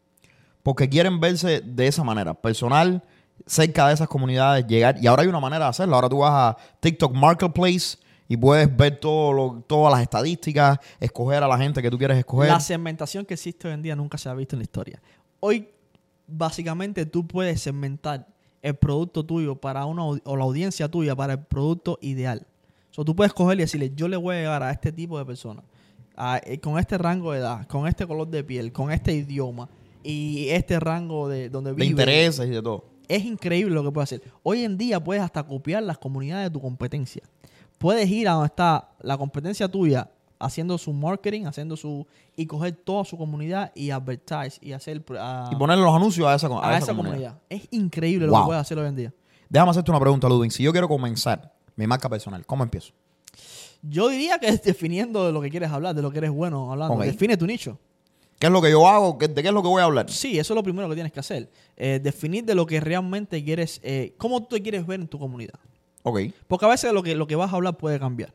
Porque 0.63 0.89
quieren 0.89 1.19
verse 1.21 1.61
de 1.63 1.87
esa 1.87 2.05
manera, 2.05 2.35
personal, 2.35 3.03
cerca 3.47 3.89
de 3.89 3.95
esas 3.95 4.09
comunidades, 4.09 4.67
llegar. 4.67 4.97
Y 5.03 5.07
ahora 5.07 5.23
hay 5.23 5.29
una 5.29 5.41
manera 5.41 5.65
de 5.67 5.71
hacerlo. 5.71 5.95
Ahora 5.95 6.09
tú 6.09 6.19
vas 6.19 6.33
a 6.33 6.57
TikTok 6.81 7.15
Marketplace 7.15 7.97
y 8.27 8.37
puedes 8.37 8.75
ver 8.77 8.99
todo 9.01 9.33
lo- 9.33 9.65
todas 9.67 9.93
las 9.93 10.03
estadísticas, 10.03 10.79
escoger 11.01 11.43
a 11.43 11.49
la 11.49 11.57
gente 11.59 11.81
que 11.81 11.91
tú 11.91 11.97
quieres 11.99 12.19
escoger. 12.19 12.49
La 12.51 12.61
segmentación 12.61 13.25
que 13.25 13.35
existe 13.35 13.69
hoy 13.69 13.75
en 13.75 13.83
día 13.83 13.97
nunca 13.97 14.19
se 14.19 14.29
ha 14.29 14.35
visto 14.35 14.57
en 14.57 14.61
la 14.61 14.65
historia. 14.65 15.01
Hoy, 15.41 15.69
básicamente, 16.27 17.07
tú 17.07 17.27
puedes 17.27 17.61
segmentar 17.63 18.27
el 18.61 18.75
producto 18.75 19.25
tuyo 19.25 19.55
para 19.57 19.85
una 19.85 20.05
o 20.05 20.37
la 20.37 20.45
audiencia 20.45 20.89
tuya 20.91 21.15
para 21.15 21.35
el 21.35 21.41
producto 21.41 21.99
ideal. 22.03 22.47
O 22.99 23.03
sea, 23.03 23.05
tú 23.05 23.15
puedes 23.15 23.33
coger 23.33 23.59
y 23.59 23.61
decirle, 23.61 23.93
yo 23.95 24.09
le 24.09 24.17
voy 24.17 24.35
a 24.35 24.39
llegar 24.41 24.61
a 24.61 24.73
este 24.73 24.91
tipo 24.91 25.17
de 25.21 25.25
personas, 25.25 25.65
eh, 26.45 26.59
con 26.59 26.81
este 26.81 26.99
rango 26.99 27.31
de 27.31 27.39
edad, 27.39 27.65
con 27.69 27.87
este 27.87 28.05
color 28.05 28.27
de 28.27 28.43
piel, 28.43 28.73
con 28.73 28.91
este 28.91 29.13
idioma 29.13 29.69
y 30.03 30.49
este 30.49 30.81
rango 30.81 31.29
de 31.29 31.49
donde 31.49 31.71
de 31.71 31.77
vive. 31.77 31.87
intereses 31.87 32.49
y 32.49 32.51
de 32.51 32.61
todo. 32.61 32.87
Es 33.07 33.25
increíble 33.25 33.73
lo 33.73 33.85
que 33.85 33.93
puedes 33.93 34.13
hacer. 34.13 34.23
Hoy 34.43 34.65
en 34.65 34.77
día 34.77 34.99
puedes 34.99 35.23
hasta 35.23 35.45
copiar 35.45 35.85
las 35.85 35.97
comunidades 35.97 36.49
de 36.49 36.51
tu 36.51 36.61
competencia. 36.61 37.23
Puedes 37.79 38.11
ir 38.11 38.29
a 38.29 38.33
donde 38.33 38.47
está 38.47 38.89
la 39.01 39.17
competencia 39.17 39.69
tuya 39.69 40.11
haciendo 40.41 40.77
su 40.77 40.93
marketing, 40.93 41.45
haciendo 41.45 41.77
su 41.77 42.05
y 42.35 42.47
coger 42.47 42.73
toda 42.73 43.05
su 43.05 43.17
comunidad 43.17 43.71
y 43.77 43.91
advertise 43.91 44.59
y 44.61 44.73
hacer 44.73 45.05
Y 45.53 45.55
ponerle 45.57 45.85
los 45.85 45.95
anuncios 45.95 46.27
a 46.27 46.35
esa, 46.35 46.49
a 46.49 46.51
a 46.51 46.71
esa 46.71 46.79
esa 46.79 46.87
comunidad. 46.89 47.13
comunidad. 47.15 47.39
Es 47.49 47.69
increíble 47.71 48.27
lo 48.27 48.33
que 48.35 48.43
puedes 48.47 48.61
hacer 48.61 48.77
hoy 48.77 48.89
en 48.89 48.97
día. 48.97 49.15
Déjame 49.49 49.71
hacerte 49.71 49.89
una 49.93 50.01
pregunta, 50.01 50.29
Ludwig. 50.29 50.51
Si 50.51 50.65
yo 50.65 50.73
quiero 50.73 50.89
comenzar 50.89 51.57
mi 51.79 51.87
marca 51.87 52.09
personal, 52.09 52.45
¿cómo 52.45 52.65
empiezo? 52.65 52.93
Yo 53.83 54.09
diría 54.09 54.39
que 54.39 54.49
es 54.49 54.63
definiendo 54.63 55.25
de 55.27 55.33
lo 55.33 55.41
que 55.41 55.49
quieres 55.51 55.71
hablar, 55.71 55.95
de 55.95 56.03
lo 56.03 56.11
que 56.11 56.19
eres 56.19 56.31
bueno 56.31 56.71
hablando. 56.73 56.99
Define 56.99 57.37
tu 57.37 57.47
nicho. 57.47 57.79
¿Qué 58.41 58.47
es 58.49 58.53
lo 58.53 58.61
que 58.61 58.71
yo 58.71 58.87
hago? 58.89 59.17
¿Qué- 59.19 59.29
¿De 59.29 59.43
qué 59.43 59.49
es 59.49 59.55
lo 59.55 59.63
que 59.63 59.69
voy 59.69 59.81
a 59.81 59.85
hablar? 59.85 60.11
Sí, 60.11 60.39
eso 60.39 60.53
es 60.53 60.57
lo 60.57 60.63
primero 60.63 60.89
que 60.89 60.95
tienes 60.95 61.13
que 61.13 61.21
hacer. 61.21 61.51
Eh, 61.77 62.01
definir 62.03 62.45
de 62.45 62.55
lo 62.57 62.67
que 62.67 62.81
realmente 62.81 63.43
quieres, 63.45 63.81
eh, 63.83 64.15
cómo 64.19 64.41
tú 64.43 64.57
te 64.57 64.63
quieres 64.63 64.87
ver 64.87 65.01
en 65.01 65.09
tu 65.09 65.19
comunidad. 65.19 65.59
Ok. 66.03 66.21
Porque 66.49 66.65
a 66.67 66.69
veces 66.69 66.93
lo 66.93 67.03
que, 67.03 67.15
lo 67.15 67.27
que 67.27 67.37
vas 67.37 67.53
a 67.53 67.57
hablar 67.57 67.77
puede 67.77 67.99
cambiar. 68.01 68.33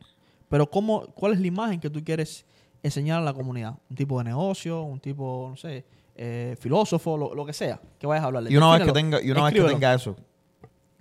Pero 0.50 0.70
cómo, 0.70 1.02
¿cuál 1.14 1.34
es 1.34 1.40
la 1.42 1.48
imagen 1.48 1.80
que 1.80 1.90
tú 1.90 2.04
quieres 2.04 2.46
enseñar 2.82 3.20
a 3.20 3.24
la 3.24 3.34
comunidad? 3.34 3.76
Un 3.90 3.96
tipo 3.96 4.18
de 4.20 4.26
negocio, 4.26 4.82
un 4.84 5.00
tipo, 5.00 5.48
no 5.50 5.58
sé, 5.58 5.84
eh, 6.16 6.56
filósofo, 6.60 7.18
lo, 7.18 7.34
lo 7.36 7.46
que 7.46 7.54
sea 7.54 7.80
que 8.00 8.06
vayas 8.08 8.24
a 8.24 8.28
hablarle. 8.28 8.52
Y 8.52 8.56
una 8.58 8.72
vez 8.72 8.82
que 8.82 8.86
Defínelo, 8.92 9.18
tenga, 9.18 9.22
y 9.28 9.32
una 9.32 9.44
vez 9.46 9.54
que 9.54 9.60
escríbelo. 9.60 9.74
tenga 9.80 9.94
eso, 9.94 10.16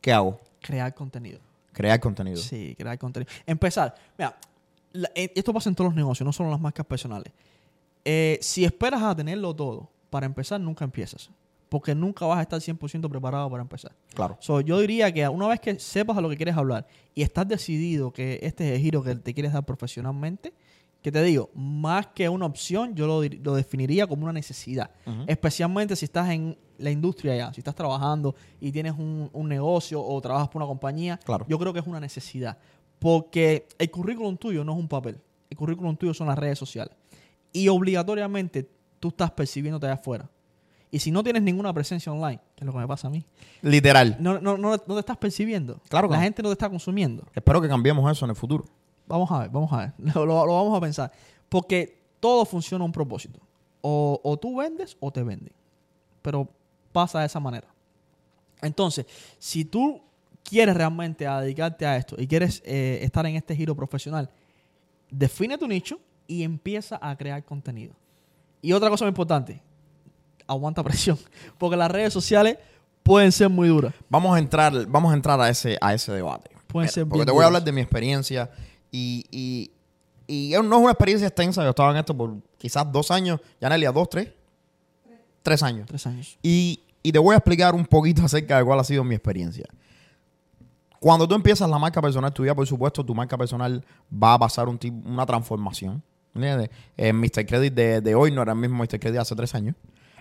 ¿qué 0.00 0.12
hago? 0.12 0.40
Crear 0.60 0.94
contenido. 0.94 1.38
Crear 1.72 1.98
contenido. 2.00 2.36
Sí, 2.36 2.74
crear 2.78 2.98
contenido. 2.98 3.30
Empezar. 3.46 3.94
Mira, 4.18 4.36
la- 4.92 5.10
eh, 5.14 5.32
esto 5.34 5.52
pasa 5.52 5.68
en 5.68 5.74
todos 5.74 5.88
los 5.88 5.96
negocios, 5.96 6.24
no 6.26 6.32
solo 6.32 6.48
en 6.48 6.52
las 6.52 6.60
marcas 6.60 6.84
personales. 6.86 7.32
Eh, 8.04 8.38
si 8.42 8.64
esperas 8.64 9.02
a 9.02 9.14
tenerlo 9.14 9.54
todo 9.54 9.88
para 10.10 10.26
empezar, 10.26 10.60
nunca 10.60 10.84
empiezas. 10.84 11.30
Porque 11.68 11.94
nunca 11.94 12.26
vas 12.26 12.38
a 12.38 12.42
estar 12.42 12.60
100% 12.60 13.08
preparado 13.08 13.48
para 13.50 13.62
empezar. 13.62 13.92
Claro. 14.14 14.36
So, 14.40 14.60
yo 14.60 14.78
diría 14.80 15.10
que 15.10 15.26
una 15.26 15.48
vez 15.48 15.58
que 15.60 15.78
sepas 15.78 16.18
a 16.18 16.20
lo 16.20 16.28
que 16.28 16.36
quieres 16.36 16.54
hablar 16.56 16.86
y 17.14 17.22
estás 17.22 17.48
decidido 17.48 18.12
que 18.12 18.38
este 18.42 18.68
es 18.68 18.74
el 18.76 18.80
giro 18.82 19.02
que 19.02 19.14
te 19.14 19.32
quieres 19.32 19.54
dar 19.54 19.64
profesionalmente, 19.64 20.52
que 21.02 21.10
te 21.12 21.22
digo, 21.22 21.50
más 21.54 22.06
que 22.08 22.28
una 22.28 22.46
opción, 22.46 22.94
yo 22.94 23.06
lo, 23.06 23.22
lo 23.22 23.54
definiría 23.54 24.06
como 24.06 24.22
una 24.22 24.32
necesidad. 24.32 24.90
Especialmente 25.26 25.96
si 25.96 26.04
estás 26.04 26.30
en 26.30 26.56
la 26.78 26.90
industria 26.90 27.36
ya, 27.36 27.52
si 27.52 27.60
estás 27.60 27.74
trabajando 27.74 28.34
y 28.60 28.72
tienes 28.72 28.92
un, 28.92 29.28
un 29.32 29.48
negocio 29.48 30.02
o 30.02 30.20
trabajas 30.20 30.48
por 30.48 30.62
una 30.62 30.66
compañía, 30.68 31.18
Claro. 31.24 31.44
yo 31.48 31.58
creo 31.58 31.72
que 31.72 31.80
es 31.80 31.86
una 31.86 32.00
necesidad. 32.00 32.56
Porque 32.98 33.66
el 33.78 33.90
currículum 33.90 34.36
tuyo 34.36 34.64
no 34.64 34.72
es 34.72 34.78
un 34.78 34.88
papel, 34.88 35.18
el 35.50 35.56
currículum 35.56 35.96
tuyo 35.96 36.14
son 36.14 36.28
las 36.28 36.38
redes 36.38 36.58
sociales. 36.58 36.94
Y 37.52 37.68
obligatoriamente 37.68 38.68
tú 39.00 39.08
estás 39.08 39.30
percibiéndote 39.32 39.86
allá 39.86 39.94
afuera. 39.96 40.30
Y 40.90 40.98
si 40.98 41.10
no 41.10 41.22
tienes 41.24 41.42
ninguna 41.42 41.72
presencia 41.72 42.12
online, 42.12 42.38
que 42.54 42.64
es 42.64 42.66
lo 42.66 42.72
que 42.72 42.78
me 42.78 42.86
pasa 42.86 43.08
a 43.08 43.10
mí, 43.10 43.24
Literal. 43.62 44.16
no, 44.20 44.38
no, 44.40 44.56
no, 44.58 44.70
no 44.72 44.78
te 44.94 45.00
estás 45.00 45.16
percibiendo. 45.16 45.80
Claro 45.88 46.08
que 46.08 46.14
La 46.14 46.22
gente 46.22 46.42
no 46.42 46.50
te 46.50 46.52
está 46.52 46.68
consumiendo. 46.68 47.26
Espero 47.34 47.60
que 47.60 47.68
cambiemos 47.68 48.10
eso 48.12 48.24
en 48.26 48.30
el 48.30 48.36
futuro. 48.36 48.64
Vamos 49.12 49.30
a 49.30 49.40
ver, 49.40 49.50
vamos 49.50 49.70
a 49.72 49.76
ver. 49.76 49.92
Lo, 50.14 50.24
lo- 50.24 50.46
lo 50.46 50.54
vamos 50.54 50.74
a 50.76 50.80
pensar. 50.80 51.12
Porque 51.50 51.98
todo 52.18 52.46
funciona 52.46 52.82
a 52.82 52.86
un 52.86 52.92
propósito. 52.92 53.38
O, 53.82 54.18
o 54.22 54.36
tú 54.38 54.56
vendes 54.56 54.96
o 55.00 55.10
te 55.12 55.22
venden. 55.22 55.52
Pero 56.22 56.48
pasa 56.92 57.20
de 57.20 57.26
esa 57.26 57.38
manera. 57.38 57.66
Entonces, 58.62 59.04
si 59.38 59.64
tú 59.66 60.00
quieres 60.42 60.74
realmente 60.74 61.26
dedicarte 61.26 61.84
a 61.84 61.96
esto 61.98 62.16
y 62.18 62.26
quieres 62.26 62.62
eh, 62.64 63.00
estar 63.02 63.26
en 63.26 63.36
este 63.36 63.54
giro 63.54 63.74
profesional, 63.74 64.30
define 65.10 65.58
tu 65.58 65.68
nicho 65.68 65.98
y 66.26 66.42
empieza 66.42 66.98
a 67.02 67.14
crear 67.16 67.44
contenido. 67.44 67.92
Y 68.62 68.72
otra 68.72 68.88
cosa 68.88 69.04
muy 69.04 69.10
importante, 69.10 69.60
aguanta 70.46 70.82
presión. 70.84 71.18
Porque 71.58 71.76
las 71.76 71.90
redes 71.90 72.12
sociales 72.14 72.56
pueden 73.02 73.30
ser 73.30 73.50
muy 73.50 73.68
duras. 73.68 73.92
Vamos 74.08 74.34
a 74.34 74.38
entrar, 74.38 74.86
vamos 74.86 75.12
a 75.12 75.16
entrar 75.16 75.38
a 75.40 75.50
ese, 75.50 75.76
a 75.80 75.92
ese 75.92 76.12
debate. 76.12 76.50
Pueden 76.68 76.84
Mira, 76.86 76.92
ser 76.92 77.02
porque 77.04 77.16
bien 77.18 77.26
te 77.26 77.32
voy 77.32 77.42
a 77.42 77.46
hablar 77.46 77.62
de 77.64 77.72
mi 77.72 77.80
experiencia 77.82 78.48
y, 78.92 79.26
y, 79.30 79.70
y 80.26 80.52
no 80.52 80.76
es 80.76 80.82
una 80.82 80.90
experiencia 80.92 81.26
extensa. 81.26 81.64
Yo 81.64 81.70
estaba 81.70 81.90
en 81.90 81.96
esto 81.96 82.16
por 82.16 82.36
quizás 82.58 82.90
dos 82.92 83.10
años. 83.10 83.40
Ya 83.60 83.68
Nelia, 83.68 83.90
dos, 83.90 84.08
tres. 84.08 84.28
Tres 85.42 85.62
años. 85.62 85.86
Tres 85.88 86.06
años. 86.06 86.38
Y, 86.42 86.82
y 87.02 87.10
te 87.10 87.18
voy 87.18 87.34
a 87.34 87.38
explicar 87.38 87.74
un 87.74 87.86
poquito 87.86 88.22
acerca 88.24 88.58
de 88.58 88.64
cuál 88.64 88.78
ha 88.78 88.84
sido 88.84 89.02
mi 89.02 89.14
experiencia. 89.14 89.66
Cuando 91.00 91.26
tú 91.26 91.34
empiezas 91.34 91.68
la 91.68 91.78
marca 91.78 92.00
personal 92.00 92.32
tuya, 92.32 92.54
por 92.54 92.64
supuesto, 92.66 93.04
tu 93.04 93.12
marca 93.14 93.36
personal 93.36 93.84
va 94.12 94.34
a 94.34 94.38
pasar 94.38 94.68
un 94.68 94.78
una 95.04 95.26
transformación. 95.26 96.00
Mr. 96.34 97.46
Credit 97.46 97.74
de, 97.74 98.00
de 98.00 98.14
hoy 98.14 98.30
no 98.30 98.40
era 98.42 98.52
el 98.52 98.58
mismo 98.58 98.82
Mr. 98.82 99.00
Credit 99.00 99.18
hace 99.18 99.34
tres 99.34 99.54
años. 99.54 99.74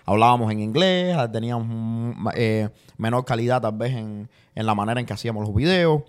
Hablábamos 0.04 0.50
en 0.50 0.60
inglés, 0.60 1.16
teníamos 1.30 1.66
mm, 1.68 2.28
eh, 2.34 2.68
menor 2.96 3.24
calidad 3.24 3.60
tal 3.62 3.76
vez 3.76 3.92
en, 3.92 4.28
en 4.54 4.66
la 4.66 4.74
manera 4.74 4.98
en 4.98 5.06
que 5.06 5.12
hacíamos 5.12 5.46
los 5.46 5.54
videos. 5.54 6.02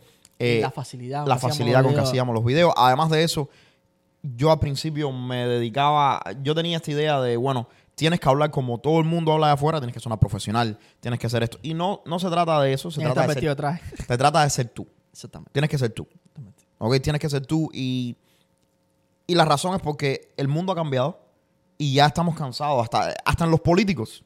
Eh, 0.43 0.62
la 0.62 0.71
facilidad. 0.71 1.21
con 1.21 1.29
la 1.29 1.36
que 1.36 1.38
hacíamos 1.38 1.58
facilidad 1.58 1.79
los 1.79 1.86
con 1.86 1.91
que 1.91 1.95
videos. 1.95 2.10
hacíamos 2.10 2.36
los 2.36 2.45
videos. 2.45 2.73
Además 2.75 3.10
de 3.10 3.23
eso, 3.23 3.49
yo 4.21 4.51
al 4.51 4.60
principio 4.60 5.12
me 5.12 5.47
dedicaba, 5.47 6.21
yo 6.41 6.56
tenía 6.56 6.77
esta 6.77 6.91
idea 6.91 7.21
de, 7.21 7.38
bueno, 7.38 7.67
tienes 7.95 8.19
que 8.19 8.29
hablar 8.29 8.51
como 8.51 8.79
todo 8.79 8.99
el 8.99 9.06
mundo 9.06 9.34
habla 9.34 9.47
de 9.47 9.53
afuera, 9.53 9.79
tienes 9.79 9.93
que 9.93 9.99
sonar 9.99 10.19
profesional, 10.19 10.77
tienes 10.99 11.19
que 11.19 11.27
hacer 11.27 11.43
esto. 11.43 11.60
Y 11.62 11.73
no, 11.73 12.01
no 12.06 12.19
se 12.19 12.29
trata 12.29 12.62
de 12.62 12.73
eso, 12.73 12.89
se 12.89 13.01
trata 13.01 13.27
de, 13.27 13.34
ser, 13.34 13.58
se 14.08 14.17
trata 14.17 14.43
de 14.43 14.49
ser 14.49 14.69
tú. 14.69 14.88
Exactamente. 15.12 15.51
Tienes 15.51 15.69
que 15.69 15.77
ser 15.77 15.91
tú. 15.91 16.08
exactamente. 16.12 16.63
¿Ok? 16.77 16.99
Tienes 17.01 17.21
que 17.21 17.29
ser 17.29 17.45
tú 17.45 17.69
y, 17.73 18.17
y 19.27 19.36
la 19.36 19.45
razón 19.45 19.75
es 19.75 19.82
porque 19.82 20.34
el 20.38 20.47
mundo 20.47 20.71
ha 20.71 20.75
cambiado 20.75 21.19
y 21.77 21.93
ya 21.93 22.06
estamos 22.06 22.36
cansados, 22.36 22.84
hasta, 22.84 23.13
hasta 23.25 23.45
en 23.45 23.51
los 23.51 23.60
políticos, 23.60 24.23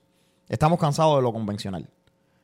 estamos 0.48 0.80
cansados 0.80 1.18
de 1.18 1.22
lo 1.24 1.34
convencional. 1.34 1.90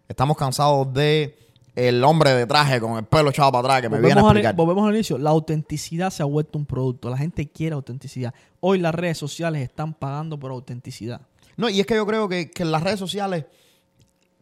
Estamos 0.07 0.37
cansados 0.37 0.93
de 0.93 1.37
el 1.75 2.03
hombre 2.03 2.33
de 2.33 2.45
traje 2.45 2.79
con 2.79 2.97
el 2.97 3.05
pelo 3.05 3.29
echado 3.29 3.51
para 3.51 3.67
atrás 3.67 3.81
que 3.81 3.89
me 3.89 3.99
viene 3.99 4.19
a 4.19 4.23
al, 4.23 4.27
explicar. 4.27 4.55
volvemos 4.55 4.87
al 4.87 4.93
inicio. 4.93 5.17
La 5.17 5.31
autenticidad 5.31 6.09
se 6.11 6.21
ha 6.21 6.25
vuelto 6.25 6.57
un 6.57 6.65
producto. 6.65 7.09
La 7.09 7.17
gente 7.17 7.49
quiere 7.49 7.73
autenticidad. 7.73 8.33
Hoy 8.59 8.79
las 8.79 8.93
redes 8.93 9.17
sociales 9.17 9.61
están 9.63 9.93
pagando 9.93 10.39
por 10.39 10.51
autenticidad. 10.51 11.21
No, 11.57 11.69
y 11.69 11.79
es 11.79 11.85
que 11.85 11.95
yo 11.95 12.05
creo 12.05 12.27
que, 12.29 12.51
que 12.51 12.65
las 12.65 12.83
redes 12.83 12.99
sociales 12.99 13.45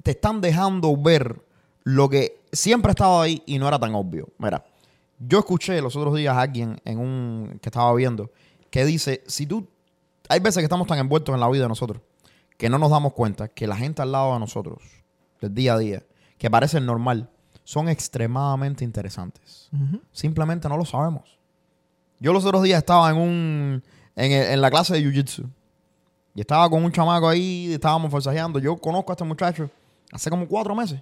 te 0.04 0.12
están 0.12 0.42
dejando 0.42 0.96
ver 0.98 1.42
lo 1.84 2.10
que 2.10 2.42
siempre 2.52 2.92
estaba 2.92 3.24
ahí 3.24 3.42
y 3.46 3.60
no 3.60 3.68
era 3.68 3.80
tan 3.80 3.96
obvio. 3.96 4.30
Mira, 4.38 4.64
yo 5.20 5.40
escuché 5.40 5.82
los 5.82 5.96
otros 5.96 6.16
días 6.16 6.36
a 6.36 6.42
alguien 6.42 6.80
en 6.86 7.00
un 7.00 7.60
que 7.62 7.70
estaba 7.70 7.94
viendo 7.94 8.32
que 8.70 8.86
dice, 8.86 9.24
si 9.28 9.46
tú, 9.46 9.68
hay 10.30 10.40
veces 10.40 10.58
que 10.62 10.66
estamos 10.66 10.88
tan 10.88 11.00
envueltos 11.00 11.34
en 11.34 11.42
la 11.42 11.50
vida 11.50 11.64
de 11.64 11.70
nosotros 11.70 12.02
que 12.62 12.70
no 12.70 12.78
nos 12.78 12.92
damos 12.92 13.14
cuenta 13.14 13.48
que 13.48 13.66
la 13.66 13.76
gente 13.76 14.04
al 14.04 14.12
lado 14.12 14.34
de 14.34 14.40
nosotros, 14.40 14.84
del 15.42 15.52
día 15.52 15.74
a 15.74 15.80
día, 15.80 16.04
que 16.42 16.50
parecen 16.50 16.88
normal, 16.88 17.30
son 17.64 17.88
extremadamente 17.88 18.84
interesantes. 18.84 19.70
Simplemente 20.12 20.68
no 20.68 20.76
lo 20.76 20.86
sabemos. 20.86 21.38
Yo 22.20 22.34
los 22.34 22.44
otros 22.46 22.64
días 22.64 22.80
estaba 22.80 23.12
en 23.12 23.18
un 23.18 23.84
en, 24.16 24.32
el- 24.32 24.48
en 24.54 24.60
la 24.62 24.72
clase 24.72 24.96
de 24.96 25.02
jiu-jitsu 25.04 25.48
y 26.34 26.42
estaba 26.42 26.68
con 26.68 26.84
un 26.84 26.92
chamaco 26.92 27.30
ahí, 27.30 27.72
estábamos 27.72 28.10
forzajeando. 28.10 28.58
Yo 28.58 28.76
conozco 28.76 29.12
a 29.12 29.14
este 29.14 29.24
muchacho 29.24 29.70
hace 30.12 30.32
como 30.32 30.48
cuatro 30.48 30.74
meses. 30.74 31.00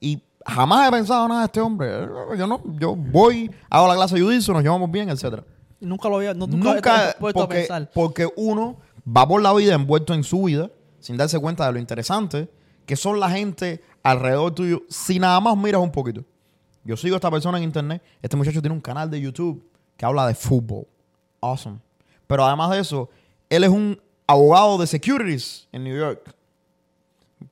Y 0.00 0.20
jamás 0.44 0.88
he 0.88 0.90
pensado 0.90 1.28
nada 1.28 1.42
de 1.42 1.46
este 1.46 1.60
hombre. 1.60 1.88
Yo 2.36 2.46
no, 2.48 2.60
yo 2.80 2.96
voy, 2.96 3.48
hago 3.70 3.86
la 3.86 3.94
clase 3.94 4.16
de 4.16 4.22
jiu-jitsu, 4.22 4.52
nos 4.52 4.62
llevamos 4.64 4.90
bien, 4.90 5.10
etcétera. 5.10 5.44
Nunca 5.78 6.08
lo 6.08 6.16
había, 6.16 6.34
no, 6.34 6.48
nunca, 6.48 7.14
puesto 7.20 7.40
a 7.40 7.44
porque, 7.46 7.58
pensar. 7.60 7.88
porque 7.94 8.28
uno 8.36 8.78
va 9.06 9.28
por 9.28 9.40
la 9.40 9.54
vida 9.54 9.74
envuelto 9.74 10.12
en 10.12 10.24
su 10.24 10.42
vida 10.42 10.70
sin 10.98 11.16
darse 11.16 11.38
cuenta 11.38 11.64
de 11.66 11.72
lo 11.72 11.78
interesante 11.78 12.48
que 12.88 12.96
son 12.96 13.20
la 13.20 13.28
gente 13.30 13.82
alrededor 14.02 14.54
tuyo 14.54 14.82
si 14.88 15.18
nada 15.18 15.38
más 15.40 15.54
miras 15.58 15.82
un 15.82 15.92
poquito. 15.92 16.24
Yo 16.84 16.96
sigo 16.96 17.14
a 17.16 17.18
esta 17.18 17.30
persona 17.30 17.58
en 17.58 17.64
internet. 17.64 18.02
Este 18.22 18.34
muchacho 18.34 18.62
tiene 18.62 18.74
un 18.74 18.80
canal 18.80 19.10
de 19.10 19.20
YouTube 19.20 19.62
que 19.94 20.06
habla 20.06 20.26
de 20.26 20.34
fútbol. 20.34 20.86
Awesome. 21.42 21.80
Pero 22.26 22.46
además 22.46 22.70
de 22.70 22.78
eso, 22.80 23.10
él 23.50 23.62
es 23.64 23.68
un 23.68 24.00
abogado 24.26 24.78
de 24.78 24.86
securities 24.86 25.68
en 25.70 25.84
New 25.84 25.98
York. 25.98 26.34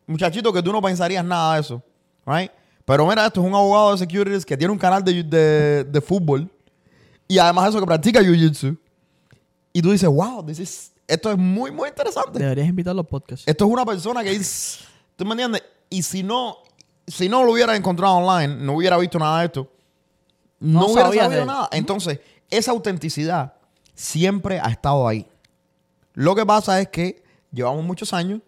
Muchachito 0.07 0.51
que 0.55 0.63
tú 0.63 0.73
no 0.73 0.81
pensarías 0.81 1.23
nada 1.23 1.55
de 1.57 1.61
eso. 1.61 1.83
Right? 2.25 2.51
Pero 2.87 3.07
mira, 3.07 3.27
esto 3.27 3.43
es 3.43 3.47
un 3.47 3.55
abogado 3.55 3.93
de 3.93 3.99
securities 3.99 4.47
que 4.47 4.57
tiene 4.57 4.73
un 4.73 4.79
canal 4.79 5.05
de, 5.05 5.23
de, 5.23 5.85
de 5.85 6.01
fútbol. 6.01 6.51
Y 7.29 7.37
además 7.39 7.65
de 7.65 7.71
eso 7.71 7.81
que 7.81 7.87
practica 7.87 8.21
jiu-jitsu. 8.23 8.77
Y 9.73 9.83
tú 9.83 9.91
dices, 9.91 10.09
wow, 10.09 10.43
this 10.47 10.59
is- 10.61 10.93
esto 11.07 11.31
es 11.31 11.37
muy, 11.37 11.71
muy 11.71 11.89
interesante. 11.91 12.39
Deberías 12.39 12.69
invitarlo 12.69 13.03
al 13.03 13.07
podcast. 13.07 13.47
Esto 13.47 13.67
es 13.67 13.71
una 13.71 13.85
persona 13.85 14.25
que 14.25 14.33
es. 14.33 14.81
¿Tú 15.17 15.25
me 15.25 15.33
entiendes? 15.33 15.63
Y 15.91 16.03
si 16.03 16.23
no, 16.23 16.59
si 17.07 17.29
no 17.29 17.45
lo 17.45 17.53
hubiera 17.53 17.75
encontrado 17.75 18.17
online, 18.17 18.57
no 18.57 18.75
hubiera 18.75 18.99
visto 18.99 19.19
nada 19.19 19.41
de 19.41 19.47
esto, 19.47 19.71
no, 20.61 20.81
No 20.81 20.87
hubiera 20.87 21.11
sabido 21.23 21.45
nada. 21.45 21.69
Entonces, 21.73 22.21
esa 22.51 22.71
autenticidad 22.71 23.55
siempre 23.95 24.61
ha 24.61 24.69
estado 24.69 25.07
ahí. 25.07 25.27
Lo 26.15 26.35
que 26.35 26.47
pasa 26.47 26.81
es 26.81 26.89
que 26.89 27.23
llevamos 27.53 27.85
muchos 27.85 28.13
años 28.13 28.41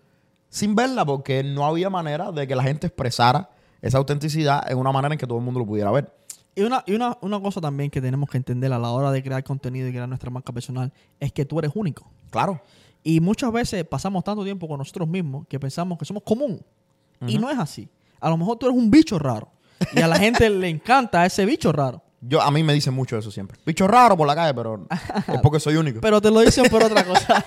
sin 0.49 0.75
verla 0.75 1.05
porque 1.05 1.43
no 1.43 1.67
había 1.67 1.91
manera 1.91 2.33
de 2.33 2.47
que 2.47 2.55
la 2.55 2.63
gente 2.63 2.87
expresara 2.87 3.51
esa 3.83 3.99
autenticidad 3.99 4.71
en 4.71 4.79
una 4.79 4.93
manera 4.93 5.15
en 5.15 5.19
que 5.19 5.27
todo 5.27 5.39
el 5.39 5.45
mundo 5.45 5.61
lo 5.61 5.67
pudiera 5.67 5.91
ver. 5.91 6.13
Y 6.55 6.63
una, 6.63 6.83
y 6.87 6.95
una, 6.95 7.17
una 7.21 7.41
cosa 7.41 7.61
también 7.61 7.91
que 7.91 8.01
tenemos 8.01 8.29
que 8.29 8.37
entender 8.37 8.73
a 8.73 8.79
la 8.79 8.91
hora 8.91 9.13
de 9.13 9.23
crear 9.23 9.45
contenido 9.45 9.87
y 9.87 9.93
crear 9.93 10.09
nuestra 10.09 10.31
marca 10.31 10.53
personal 10.53 10.93
es 11.21 11.33
que 11.33 11.45
tú 11.45 11.59
eres 11.59 11.71
único. 11.75 12.11
Claro. 12.31 12.61
Y 13.03 13.21
muchas 13.21 13.53
veces 13.53 13.85
pasamos 13.85 14.25
tanto 14.25 14.45
tiempo 14.45 14.69
con 14.69 14.79
nosotros 14.79 15.09
mismos 15.09 15.47
que 15.49 15.59
pensamos 15.59 15.99
que 15.99 16.05
somos 16.05 16.23
común. 16.23 16.63
Y 17.27 17.39
no 17.39 17.51
es 17.51 17.59
así. 17.59 17.89
A 18.21 18.31
lo 18.31 18.37
mejor 18.37 18.59
tú 18.59 18.67
eres 18.67 18.79
un 18.79 18.91
bicho 18.91 19.19
raro. 19.19 19.49
Y 19.95 20.01
a 20.01 20.09
la 20.09 20.19
gente 20.19 20.49
le 20.51 20.69
encanta 20.69 21.25
ese 21.25 21.45
bicho 21.45 21.73
raro. 21.73 22.03
Yo, 22.21 22.43
a 22.43 22.51
mí 22.51 22.63
me 22.63 22.75
dicen 22.75 22.95
mucho 22.95 23.17
eso 23.17 23.31
siempre. 23.31 23.59
Bicho 23.65 23.87
raro 23.87 24.17
por 24.17 24.27
la 24.27 24.35
calle, 24.35 24.53
pero 24.55 24.87
es 25.33 25.41
porque 25.41 25.61
soy 25.61 25.77
único. 25.77 26.01
Pero 26.01 26.21
te 26.21 26.31
lo 26.31 26.41
dicen 26.41 26.69
por 26.69 26.83
otra 26.83 27.05
cosa. 27.07 27.45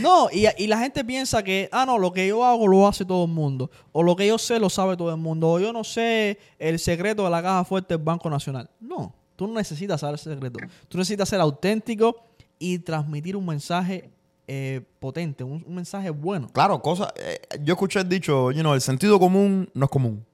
No, 0.00 0.28
y, 0.30 0.46
y 0.58 0.66
la 0.66 0.78
gente 0.78 1.04
piensa 1.04 1.42
que, 1.42 1.68
ah, 1.72 1.84
no, 1.86 1.98
lo 1.98 2.12
que 2.12 2.26
yo 2.26 2.44
hago 2.44 2.66
lo 2.66 2.86
hace 2.86 3.04
todo 3.04 3.24
el 3.24 3.30
mundo. 3.30 3.70
O 3.92 4.02
lo 4.02 4.16
que 4.16 4.26
yo 4.26 4.38
sé 4.38 4.58
lo 4.58 4.70
sabe 4.70 4.96
todo 4.96 5.10
el 5.10 5.16
mundo. 5.16 5.48
O 5.50 5.60
yo 5.60 5.72
no 5.72 5.84
sé 5.84 6.38
el 6.58 6.78
secreto 6.78 7.24
de 7.24 7.30
la 7.30 7.42
caja 7.42 7.64
fuerte 7.64 7.94
del 7.94 8.04
Banco 8.04 8.28
Nacional. 8.28 8.68
No, 8.80 9.14
tú 9.36 9.46
no 9.46 9.54
necesitas 9.54 10.00
saber 10.00 10.16
ese 10.16 10.32
secreto. 10.32 10.58
Tú 10.88 10.98
necesitas 10.98 11.28
ser 11.28 11.40
auténtico 11.40 12.16
y 12.58 12.78
transmitir 12.78 13.36
un 13.36 13.46
mensaje 13.46 14.10
eh, 14.46 14.80
potente, 14.98 15.44
un, 15.44 15.64
un 15.66 15.74
mensaje 15.74 16.10
bueno. 16.10 16.48
Claro, 16.52 16.80
cosa, 16.80 17.12
eh, 17.16 17.40
yo 17.62 17.74
escuché 17.74 18.00
el 18.00 18.08
dicho, 18.08 18.50
you 18.50 18.60
know, 18.60 18.74
el 18.74 18.80
sentido 18.80 19.18
común 19.18 19.70
no 19.74 19.84
es 19.84 19.90
común. 19.90 20.24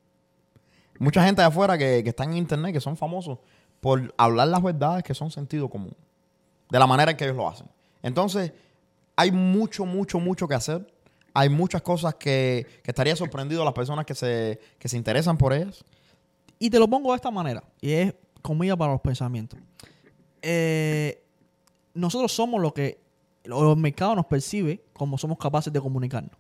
Mucha 0.99 1.25
gente 1.25 1.43
de 1.43 1.49
afuera 1.49 1.79
que, 1.79 2.03
que 2.03 2.11
están 2.11 2.31
en 2.33 2.39
internet, 2.39 2.73
que 2.73 2.81
son 2.81 2.97
famosos 2.97 3.39
por 3.81 4.13
hablar 4.17 4.49
las 4.49 4.63
verdades 4.63 5.05
que 5.05 5.15
son 5.15 5.31
sentido 5.31 5.69
común. 5.69 5.95
De 6.71 6.79
la 6.79 6.87
manera 6.87 7.13
en 7.13 7.17
que 7.17 7.25
ellos 7.25 7.37
lo 7.37 7.49
hacen. 7.49 7.69
Entonces, 8.03 8.53
hay 9.17 9.31
mucho, 9.31 9.85
mucho, 9.85 10.19
mucho 10.21 10.49
que 10.49 10.55
hacer. 10.55 10.93
Hay 11.35 11.49
muchas 11.49 11.83
cosas 11.83 12.15
que, 12.15 12.67
que 12.83 12.91
estaría 12.91 13.15
sorprendido 13.15 13.63
a 13.63 13.65
las 13.65 13.75
personas 13.75 14.05
que 14.05 14.15
se, 14.15 14.59
que 14.79 14.89
se 14.89 14.97
interesan 14.97 15.39
por 15.39 15.53
ellas. 15.53 15.85
Y 16.59 16.71
te 16.71 16.79
lo 16.79 16.89
pongo 16.89 17.11
de 17.13 17.17
esta 17.17 17.31
manera, 17.31 17.63
y 17.81 17.93
es 17.93 18.15
comida 18.43 18.77
para 18.77 18.93
los 18.93 19.01
pensamientos. 19.01 19.61
Eh, 20.43 21.23
nosotros 21.95 22.33
somos 22.33 22.61
lo 22.61 22.75
que 22.75 23.01
o 23.51 23.73
el 23.73 23.79
mercado 23.79 24.15
nos 24.15 24.27
percibe 24.27 24.83
como 24.93 25.19
somos 25.19 25.39
capaces 25.39 25.73
de 25.73 25.81
comunicarnos. 25.81 26.33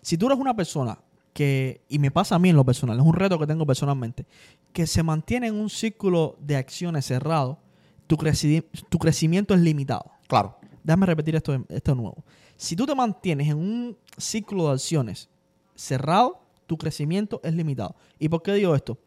Si 0.00 0.18
tú 0.18 0.26
eres 0.26 0.38
una 0.38 0.54
persona 0.54 0.98
que, 1.32 1.80
y 1.88 1.98
me 1.98 2.10
pasa 2.10 2.34
a 2.34 2.38
mí 2.38 2.50
en 2.50 2.56
lo 2.56 2.64
personal, 2.64 2.98
es 2.98 3.04
un 3.04 3.14
reto 3.14 3.38
que 3.38 3.46
tengo 3.46 3.66
personalmente, 3.66 4.26
que 4.72 4.86
se 4.86 5.02
mantiene 5.02 5.48
en 5.48 5.54
un 5.54 5.70
círculo 5.70 6.36
de 6.40 6.56
acciones 6.56 7.06
cerrado, 7.06 7.58
tu, 8.06 8.16
creci- 8.16 8.64
tu 8.88 8.98
crecimiento 8.98 9.54
es 9.54 9.60
limitado. 9.60 10.10
Claro. 10.28 10.58
Déjame 10.82 11.06
repetir 11.06 11.34
esto, 11.34 11.64
esto 11.68 11.94
nuevo. 11.94 12.24
Si 12.56 12.76
tú 12.76 12.86
te 12.86 12.94
mantienes 12.94 13.48
en 13.48 13.56
un 13.56 13.96
ciclo 14.18 14.66
de 14.68 14.74
acciones 14.74 15.28
cerrado, 15.74 16.40
tu 16.66 16.76
crecimiento 16.76 17.40
es 17.42 17.54
limitado. 17.54 17.96
¿Y 18.18 18.28
por 18.28 18.42
qué 18.42 18.52
digo 18.54 18.74
esto? 18.74 18.98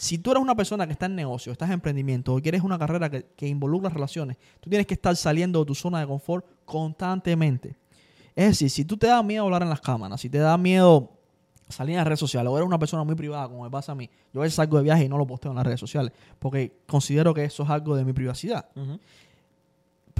Si 0.00 0.16
tú 0.16 0.30
eres 0.30 0.42
una 0.42 0.54
persona 0.54 0.86
que 0.86 0.94
está 0.94 1.04
en 1.04 1.14
negocio, 1.14 1.52
estás 1.52 1.68
en 1.68 1.74
emprendimiento 1.74 2.34
o 2.34 2.40
quieres 2.40 2.62
una 2.62 2.78
carrera 2.78 3.10
que, 3.10 3.26
que 3.36 3.46
involucra 3.46 3.90
relaciones, 3.90 4.38
tú 4.58 4.70
tienes 4.70 4.86
que 4.86 4.94
estar 4.94 5.14
saliendo 5.14 5.58
de 5.58 5.66
tu 5.66 5.74
zona 5.74 6.00
de 6.00 6.06
confort 6.06 6.46
constantemente. 6.64 7.76
Es 8.34 8.46
decir, 8.46 8.70
si 8.70 8.86
tú 8.86 8.96
te 8.96 9.08
da 9.08 9.22
miedo 9.22 9.44
hablar 9.44 9.60
en 9.60 9.68
las 9.68 9.82
cámaras, 9.82 10.18
si 10.22 10.30
te 10.30 10.38
da 10.38 10.56
miedo 10.56 11.10
salir 11.68 11.92
en 11.92 11.98
las 11.98 12.06
redes 12.06 12.18
sociales 12.18 12.50
o 12.50 12.56
eres 12.56 12.66
una 12.66 12.78
persona 12.78 13.04
muy 13.04 13.14
privada, 13.14 13.46
como 13.46 13.62
me 13.62 13.70
pasa 13.70 13.92
a 13.92 13.94
mí, 13.94 14.08
yo 14.32 14.40
a 14.40 14.44
veces 14.44 14.54
salgo 14.54 14.78
de 14.78 14.84
viaje 14.84 15.04
y 15.04 15.08
no 15.10 15.18
lo 15.18 15.26
posteo 15.26 15.50
en 15.50 15.56
las 15.56 15.66
redes 15.66 15.80
sociales 15.80 16.14
porque 16.38 16.78
considero 16.86 17.34
que 17.34 17.44
eso 17.44 17.64
es 17.64 17.68
algo 17.68 17.94
de 17.94 18.06
mi 18.06 18.14
privacidad. 18.14 18.70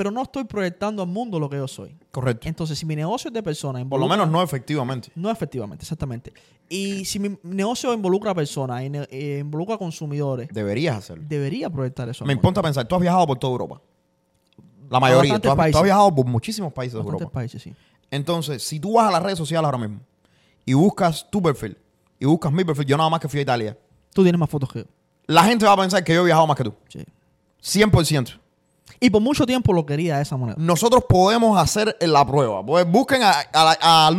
Pero 0.01 0.11
no 0.11 0.23
estoy 0.23 0.45
proyectando 0.45 1.03
al 1.03 1.09
mundo 1.11 1.39
lo 1.39 1.51
que 1.51 1.57
yo 1.59 1.69
soy. 1.69 1.95
Correcto. 2.11 2.49
Entonces, 2.49 2.79
si 2.79 2.87
mi 2.87 2.97
negocio 2.97 3.29
es 3.29 3.35
de 3.35 3.43
personas, 3.43 3.85
Por 3.85 4.01
lo 4.01 4.09
menos 4.09 4.31
no 4.31 4.43
efectivamente. 4.43 5.13
no 5.15 5.31
efectivamente, 5.31 5.83
exactamente. 5.85 6.33
Y 6.71 7.05
si 7.05 7.19
mi 7.19 7.39
negocio 7.43 7.93
involucra 7.93 8.35
personas, 8.35 8.83
y 8.83 8.89
ne- 8.89 9.07
eh, 9.11 9.41
involucra 9.43 9.77
consumidores, 9.77 10.49
Deberías 10.55 10.97
hacerlo. 10.97 11.23
debería 11.29 11.69
proyectar 11.69 12.09
eso. 12.09 12.25
Me 12.25 12.35
mundo. 12.35 12.41
ponte 12.41 12.61
a 12.61 12.63
pensar, 12.63 12.89
tú 12.89 12.95
has 12.95 13.01
viajado 13.03 13.27
por 13.27 13.39
toda 13.39 13.51
Europa. 13.53 13.83
La 14.89 14.99
mayoría. 15.01 15.33
Tú 15.33 15.35
has, 15.37 15.43
tú 15.43 15.51
has 15.51 15.57
países. 15.57 15.83
viajado 15.83 16.15
por 16.15 16.25
muchísimos 16.27 16.73
países 16.73 16.95
de 16.95 17.01
Europa. 17.01 17.29
países, 17.31 17.61
sí. 17.63 17.75
Entonces, 18.11 18.63
si 18.63 18.81
tú 18.81 18.95
vas 18.95 19.07
a 19.07 19.11
las 19.13 19.23
redes 19.23 19.37
sociales 19.37 19.67
ahora 19.67 19.77
mismo 19.77 20.01
y 20.65 20.73
buscas 20.73 21.31
tu 21.31 21.43
perfil 21.43 21.77
y 22.19 22.25
buscas 22.25 22.51
mi 22.51 22.65
perfil, 22.65 22.87
yo 22.87 22.97
nada 22.97 23.11
más 23.11 23.21
que 23.21 23.29
fui 23.29 23.41
a 23.41 23.43
Italia, 23.43 23.77
Tú 24.15 24.23
tienes 24.23 24.39
más 24.39 24.49
fotos 24.49 24.73
que 24.73 24.79
yo. 24.79 24.85
la 25.27 25.45
gente 25.45 25.67
va 25.67 25.73
a 25.73 25.77
pensar 25.77 26.03
que 26.03 26.15
yo 26.15 26.23
he 26.23 26.25
viajado 26.25 26.47
más 26.47 26.57
que 26.57 26.65
tú. 26.65 26.73
Sí. 26.89 27.05
100%. 27.63 28.39
Y 28.99 29.11
por 29.11 29.21
mucho 29.23 29.47
tiempo 29.47 29.73
lo 29.73 29.87
quería 29.87 30.17
de 30.17 30.23
esa 30.23 30.37
manera. 30.37 30.57
Nosotros 30.61 31.05
podemos 31.09 31.59
hacer 31.59 31.97
la 32.01 32.27
prueba. 32.27 32.65
Pues 32.65 32.85
busquen 32.91 33.23
a, 33.23 33.31
a, 33.53 34.11
Las 34.11 34.19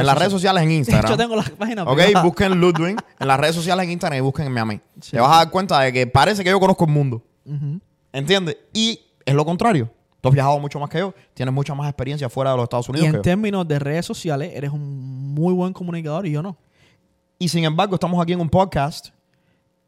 en 0.00 0.06
las 0.06 0.16
redes 0.18 0.32
sociales 0.32 0.62
en 0.62 0.70
Instagram. 0.72 1.06
hecho, 1.06 1.16
tengo 1.16 1.36
la 1.36 1.42
página 1.42 1.82
Ok, 1.84 1.98
privada. 2.02 2.24
busquen 2.24 2.60
Ludwin 2.60 2.96
en 3.18 3.28
las 3.28 3.38
redes 3.38 3.54
sociales 3.54 3.84
en 3.84 3.90
Instagram 3.92 4.18
y 4.18 4.20
busquen 4.22 4.56
a 4.56 4.64
mí. 4.64 4.80
Sí. 5.00 5.12
Te 5.12 5.20
vas 5.20 5.32
a 5.32 5.36
dar 5.36 5.50
cuenta 5.50 5.80
de 5.80 5.92
que 5.92 6.06
parece 6.06 6.42
que 6.42 6.50
yo 6.50 6.58
conozco 6.60 6.84
el 6.84 6.90
mundo. 6.92 7.22
Ujú. 7.44 7.80
¿Entiendes? 8.12 8.56
Y 8.72 9.00
es 9.24 9.34
lo 9.34 9.44
contrario. 9.44 9.90
Tú 10.20 10.28
has 10.28 10.34
viajado 10.34 10.58
mucho 10.58 10.78
más 10.78 10.90
que 10.90 10.98
yo. 10.98 11.14
Tienes 11.34 11.54
mucha 11.54 11.74
más 11.74 11.88
experiencia 11.88 12.28
fuera 12.28 12.50
de 12.50 12.56
los 12.58 12.64
Estados 12.64 12.88
Y 12.88 12.90
Unidos 12.90 13.04
que 13.04 13.08
en 13.08 13.14
yo. 13.16 13.22
términos 13.22 13.66
de 13.66 13.78
redes 13.78 14.04
sociales, 14.04 14.52
eres 14.54 14.70
un 14.70 15.34
muy 15.34 15.54
buen 15.54 15.72
comunicador 15.72 16.26
y 16.26 16.32
yo 16.32 16.42
no. 16.42 16.56
Y 17.38 17.48
sin 17.48 17.64
embargo, 17.64 17.94
estamos 17.94 18.20
aquí 18.22 18.32
en 18.34 18.40
un 18.40 18.50
podcast 18.50 19.08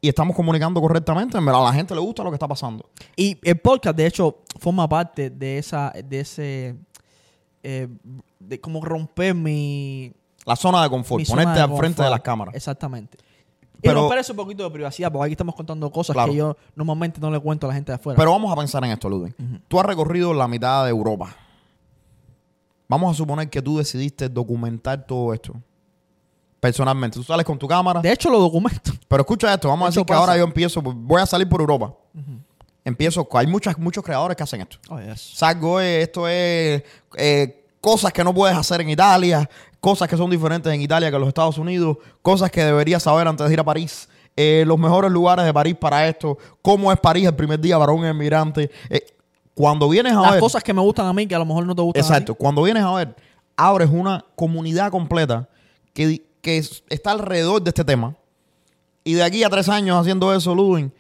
y 0.05 0.09
estamos 0.09 0.35
comunicando 0.35 0.81
correctamente. 0.81 1.39
En 1.39 1.47
verdad, 1.47 1.63
a 1.63 1.67
la 1.67 1.73
gente 1.73 1.95
le 1.95 2.01
gusta 2.01 2.25
lo 2.25 2.31
que 2.31 2.35
está 2.35 2.49
pasando. 2.49 2.91
Y 3.17 3.39
el 3.49 3.59
podcast, 3.61 3.97
de 3.97 4.05
hecho, 4.05 4.39
forma 4.59 4.89
parte 4.89 5.31
de 5.31 5.59
esa, 5.59 5.93
de 6.05 6.21
ese, 6.21 6.77
eh, 7.63 7.87
de 8.41 8.61
como 8.61 8.85
romper 8.85 9.33
mi, 9.33 10.13
La 10.45 10.57
zona 10.57 10.83
de 10.83 10.91
confort, 10.91 11.21
mi 11.21 11.25
ponerte 11.25 11.61
al 11.61 11.77
frente 11.77 12.03
de 12.03 12.11
las 12.11 12.21
cámaras. 12.21 12.53
Exactamente. 12.57 13.17
y 13.81 13.89
romper 13.89 14.19
ese 14.19 14.35
poquito 14.35 14.65
de 14.65 14.71
privacidad, 14.71 15.11
porque 15.13 15.27
aquí 15.27 15.33
estamos 15.35 15.55
contando 15.55 15.91
cosas 15.91 16.15
Claro. 16.15 16.33
que 16.33 16.39
yo 16.39 16.57
normalmente 16.75 17.21
no 17.21 17.31
le 17.31 17.39
cuento 17.39 17.67
a 17.67 17.69
la 17.69 17.75
gente 17.75 17.93
de 17.93 17.97
afuera. 17.97 18.17
Pero 18.17 18.33
vamos 18.33 18.53
a 18.53 18.57
pensar 18.57 18.85
en 18.85 18.91
esto, 18.91 19.09
Ludwig. 19.09 19.35
Tú 19.69 19.79
has 19.79 19.87
recorrido 19.87 20.35
la 20.35 20.49
mitad 20.49 20.83
de 20.85 20.91
Europa. 20.91 21.35
Vamos 22.89 23.13
a 23.13 23.15
suponer 23.15 23.49
que 23.49 23.63
tú 23.63 23.79
decidiste 23.79 24.29
documentar 24.29 25.07
todo 25.07 25.33
esto. 25.33 25.55
Personalmente. 26.63 27.19
Tú 27.19 27.25
sales 27.25 27.45
con 27.45 27.59
tu 27.59 27.67
cámara. 27.67 28.01
de 28.01 28.13
hecho, 28.13 28.31
lo 28.31 28.39
documento. 28.39 28.93
Pero 29.09 29.23
escucha 29.23 29.53
esto, 29.53 29.67
vamos 29.67 29.87
a 29.87 29.89
decir 29.89 30.03
que 30.03 30.13
pasa. 30.13 30.21
ahora 30.21 30.37
yo 30.37 30.45
empiezo, 30.45 30.81
voy 30.81 31.21
a 31.21 31.27
salir 31.27 31.49
por 31.49 31.61
Europa. 31.61 31.93
Empiezo, 32.85 33.29
hay 33.33 33.49
muchas, 33.49 33.77
muchos 33.79 34.05
creadores 34.05 34.37
que 34.37 34.45
hacen 34.45 34.61
esto. 34.61 34.77
Oh, 34.89 35.01
yes. 35.01 35.33
Salgo, 35.35 35.81
eh, 35.81 36.03
esto 36.03 36.29
es 36.29 36.85
eh, 37.17 37.65
cosas 37.81 38.13
que 38.13 38.23
no 38.23 38.33
puedes 38.33 38.57
hacer 38.57 38.81
en 38.81 38.91
Italia, 38.91 39.51
cosas 39.81 40.09
que 40.09 40.17
son 40.17 40.31
diferentes 40.31 40.73
en 40.73 40.81
Italia 40.81 41.11
que 41.11 41.17
en 41.17 41.21
los 41.23 41.29
Estados 41.29 41.59
Unidos, 41.59 41.97
cosas 42.23 42.49
que 42.49 42.63
deberías 42.63 43.03
saber 43.03 43.27
antes 43.27 43.45
de 43.45 43.53
ir 43.53 43.59
a 43.59 43.65
París, 43.65 44.09
eh, 44.37 44.63
los 44.65 44.79
mejores 44.79 45.11
lugares 45.11 45.45
de 45.45 45.53
París 45.53 45.75
para 45.75 46.07
esto, 46.07 46.39
cómo 46.63 46.93
es 46.93 47.01
París 47.01 47.27
el 47.27 47.35
primer 47.35 47.59
día 47.59 47.77
para 47.77 47.91
un 47.91 48.05
emigrante. 48.05 48.71
Eh, 48.89 49.05
cuando 49.53 49.89
vienes 49.89 50.13
a 50.13 50.21
Las 50.21 50.31
ver, 50.33 50.41
cosas 50.41 50.63
que 50.63 50.73
me 50.73 50.81
gustan 50.81 51.07
a 51.07 51.13
mí, 51.13 51.27
que 51.27 51.35
a 51.35 51.41
lo 51.41 51.45
mejor 51.45 51.67
no 51.67 51.75
te 51.75 51.83
gustan 51.83 52.03
exacto, 52.03 52.35
a 52.35 52.37
cuando 52.37 52.63
vienes 52.63 52.85
a 52.85 52.93
ver, 52.95 53.17
abres 53.57 53.91
una 53.91 54.25
comunidad 54.37 54.93
completa 54.93 55.49
que, 55.93 56.23
que 56.43 56.59
es- 56.59 56.85
está 56.91 57.13
alrededor 57.13 57.63
de 57.63 57.71
este 57.71 57.85
tema. 57.85 58.15
Y 59.05 59.15
de 59.15 59.23
aquí 59.25 59.43
a 59.43 59.49
tres 59.51 59.69
años 59.69 59.99
haciendo 59.99 60.35
eso, 60.35 60.55
Ludwig, 60.55 60.91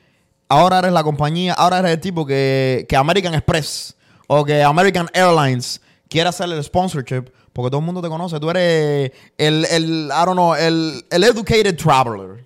ahora 0.48 0.78
eres 0.78 0.92
la 0.92 1.02
compañía, 1.05 1.52
ahora 1.55 1.78
eres 1.81 1.92
el 1.92 2.00
tipo 2.00 2.24
que, 2.26 2.87
que 2.88 2.96
American 2.96 3.35
Express 3.35 3.94
o 4.26 4.44
que 4.44 4.62
American 4.62 5.09
Airlines 5.12 5.81
quiere 6.09 6.28
hacer 6.28 6.48
el 6.50 6.62
sponsorship 6.64 7.24
porque 7.52 7.70
todo 7.70 7.81
el 7.81 7.85
mundo 7.87 8.00
te 8.00 8.09
conoce. 8.09 8.40
Tú 8.40 8.48
eres 8.50 9.12
el, 9.37 9.66
el 9.66 10.07
I 10.11 10.24
don't 10.24 10.33
know, 10.33 10.55
el, 10.55 11.05
el 11.11 11.24
educated 11.24 11.76
traveler. 11.76 12.44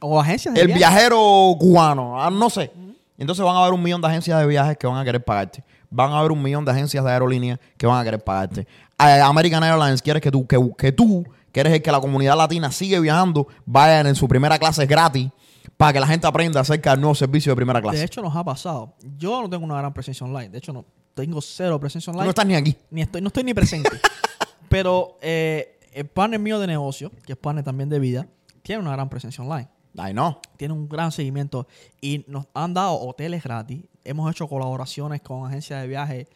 O 0.00 0.20
agencias 0.20 0.54
de 0.54 0.60
el 0.60 0.66
viaje. 0.68 0.78
viajero 0.78 1.54
cubano, 1.58 2.20
ah, 2.22 2.30
no 2.30 2.48
sé. 2.50 2.70
Entonces 3.18 3.44
van 3.44 3.56
a 3.56 3.60
haber 3.60 3.72
un 3.72 3.82
millón 3.82 4.00
de 4.00 4.08
agencias 4.08 4.38
de 4.40 4.46
viajes 4.46 4.76
que 4.76 4.86
van 4.86 4.98
a 4.98 5.04
querer 5.04 5.22
pagarte. 5.24 5.64
van 5.90 6.12
a 6.12 6.18
haber 6.18 6.32
un 6.32 6.42
millón 6.42 6.64
de 6.64 6.70
agencias 6.70 7.02
de 7.04 7.10
aerolíneas 7.10 7.58
que 7.76 7.86
van 7.86 7.98
a 8.00 8.04
querer 8.04 8.22
pagarte. 8.22 8.60
Eh, 8.98 9.20
American 9.20 9.62
Airlines 9.64 10.02
quiere 10.02 10.20
que 10.20 10.30
tú, 10.30 10.46
que, 10.46 10.58
que 10.76 10.92
tú, 10.92 11.24
que 11.56 11.60
eres 11.60 11.72
el 11.72 11.80
que 11.80 11.90
la 11.90 12.02
comunidad 12.02 12.36
latina 12.36 12.70
sigue 12.70 13.00
viajando, 13.00 13.48
vayan 13.64 14.06
en 14.06 14.14
su 14.14 14.28
primera 14.28 14.58
clase 14.58 14.84
gratis 14.84 15.30
para 15.78 15.94
que 15.94 16.00
la 16.00 16.06
gente 16.06 16.26
aprenda 16.26 16.60
acerca 16.60 16.90
del 16.90 17.00
nuevo 17.00 17.14
servicio 17.14 17.50
de 17.50 17.56
primera 17.56 17.80
clase. 17.80 17.96
De 17.96 18.04
hecho, 18.04 18.20
nos 18.20 18.36
ha 18.36 18.44
pasado. 18.44 18.92
Yo 19.16 19.40
no 19.40 19.48
tengo 19.48 19.64
una 19.64 19.78
gran 19.78 19.94
presencia 19.94 20.26
online. 20.26 20.50
De 20.50 20.58
hecho, 20.58 20.74
no 20.74 20.84
tengo 21.14 21.40
cero 21.40 21.80
presencia 21.80 22.12
Tú 22.12 22.18
online. 22.18 22.26
no 22.26 22.30
estás 22.32 22.44
ni 22.44 22.56
aquí. 22.56 22.76
ni 22.90 23.00
estoy, 23.00 23.22
no 23.22 23.28
estoy 23.28 23.42
ni 23.42 23.54
presente. 23.54 23.88
Pero 24.68 25.16
eh, 25.22 25.78
el 25.94 26.06
partner 26.08 26.38
mío 26.40 26.60
de 26.60 26.66
negocio, 26.66 27.10
que 27.24 27.32
es 27.32 27.38
partner 27.38 27.64
también 27.64 27.88
de 27.88 28.00
vida, 28.00 28.26
tiene 28.60 28.82
una 28.82 28.92
gran 28.92 29.08
presencia 29.08 29.42
online. 29.42 29.70
Ay, 29.96 30.12
no. 30.12 30.42
Tiene 30.58 30.74
un 30.74 30.86
gran 30.90 31.10
seguimiento 31.10 31.66
y 32.02 32.22
nos 32.28 32.48
han 32.52 32.74
dado 32.74 33.00
hoteles 33.00 33.42
gratis. 33.42 33.82
Hemos 34.04 34.30
hecho 34.30 34.46
colaboraciones 34.46 35.22
con 35.22 35.46
agencias 35.46 35.80
de 35.80 35.88
viaje 35.88 36.28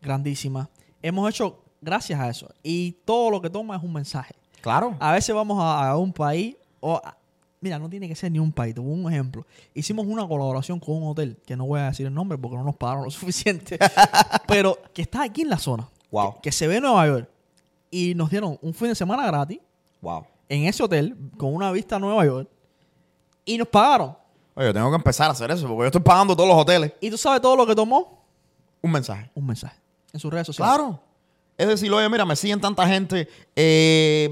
grandísimas. 0.00 0.68
Hemos 1.02 1.28
hecho 1.28 1.64
gracias 1.80 2.20
a 2.20 2.28
eso. 2.28 2.48
Y 2.62 2.92
todo 3.04 3.32
lo 3.32 3.42
que 3.42 3.50
toma 3.50 3.74
es 3.74 3.82
un 3.82 3.94
mensaje. 3.94 4.36
Claro. 4.60 4.96
A 5.00 5.12
veces 5.12 5.34
vamos 5.34 5.58
a, 5.62 5.90
a 5.90 5.96
un 5.96 6.12
país 6.12 6.56
o... 6.80 6.96
a- 7.02 7.16
mira, 7.62 7.78
no 7.78 7.88
tiene 7.90 8.08
que 8.08 8.14
ser 8.14 8.32
ni 8.32 8.38
un 8.38 8.52
país. 8.52 8.74
Te 8.74 8.80
pongo 8.80 8.94
un 8.94 9.12
ejemplo. 9.12 9.46
Hicimos 9.74 10.06
una 10.06 10.26
colaboración 10.26 10.80
con 10.80 10.96
un 11.02 11.08
hotel, 11.10 11.36
que 11.46 11.56
no 11.56 11.66
voy 11.66 11.80
a 11.80 11.84
decir 11.86 12.06
el 12.06 12.14
nombre 12.14 12.38
porque 12.38 12.56
no 12.56 12.64
nos 12.64 12.76
pagaron 12.76 13.04
lo 13.04 13.10
suficiente, 13.10 13.78
pero 14.46 14.78
que 14.94 15.02
está 15.02 15.22
aquí 15.22 15.42
en 15.42 15.50
la 15.50 15.58
zona. 15.58 15.88
Wow. 16.10 16.34
Que, 16.36 16.40
que 16.42 16.52
se 16.52 16.66
ve 16.66 16.76
en 16.76 16.82
Nueva 16.82 17.06
York. 17.06 17.28
Y 17.90 18.14
nos 18.14 18.30
dieron 18.30 18.58
un 18.62 18.72
fin 18.74 18.88
de 18.88 18.94
semana 18.94 19.26
gratis 19.26 19.58
Wow. 20.00 20.24
en 20.48 20.64
ese 20.64 20.82
hotel 20.82 21.16
con 21.36 21.54
una 21.54 21.70
vista 21.72 21.96
a 21.96 21.98
Nueva 21.98 22.24
York. 22.24 22.48
Y 23.44 23.58
nos 23.58 23.68
pagaron. 23.68 24.16
Oye, 24.54 24.66
yo 24.68 24.72
tengo 24.74 24.88
que 24.90 24.96
empezar 24.96 25.28
a 25.28 25.32
hacer 25.32 25.50
eso 25.50 25.66
porque 25.68 25.80
yo 25.82 25.86
estoy 25.86 26.00
pagando 26.02 26.34
todos 26.34 26.48
los 26.48 26.58
hoteles. 26.58 26.92
¿Y 27.00 27.10
tú 27.10 27.18
sabes 27.18 27.40
todo 27.42 27.56
lo 27.56 27.66
que 27.66 27.74
tomó? 27.74 28.24
Un 28.82 28.90
mensaje. 28.92 29.30
Un 29.34 29.46
mensaje. 29.46 29.76
En 30.12 30.18
sus 30.20 30.32
redes 30.32 30.46
sociales. 30.46 30.74
Claro. 30.74 31.00
Es 31.60 31.68
decir, 31.68 31.92
oye, 31.92 32.08
mira, 32.08 32.24
me 32.24 32.34
siguen 32.36 32.60
tanta 32.60 32.86
gente. 32.88 33.28
eh, 33.54 34.30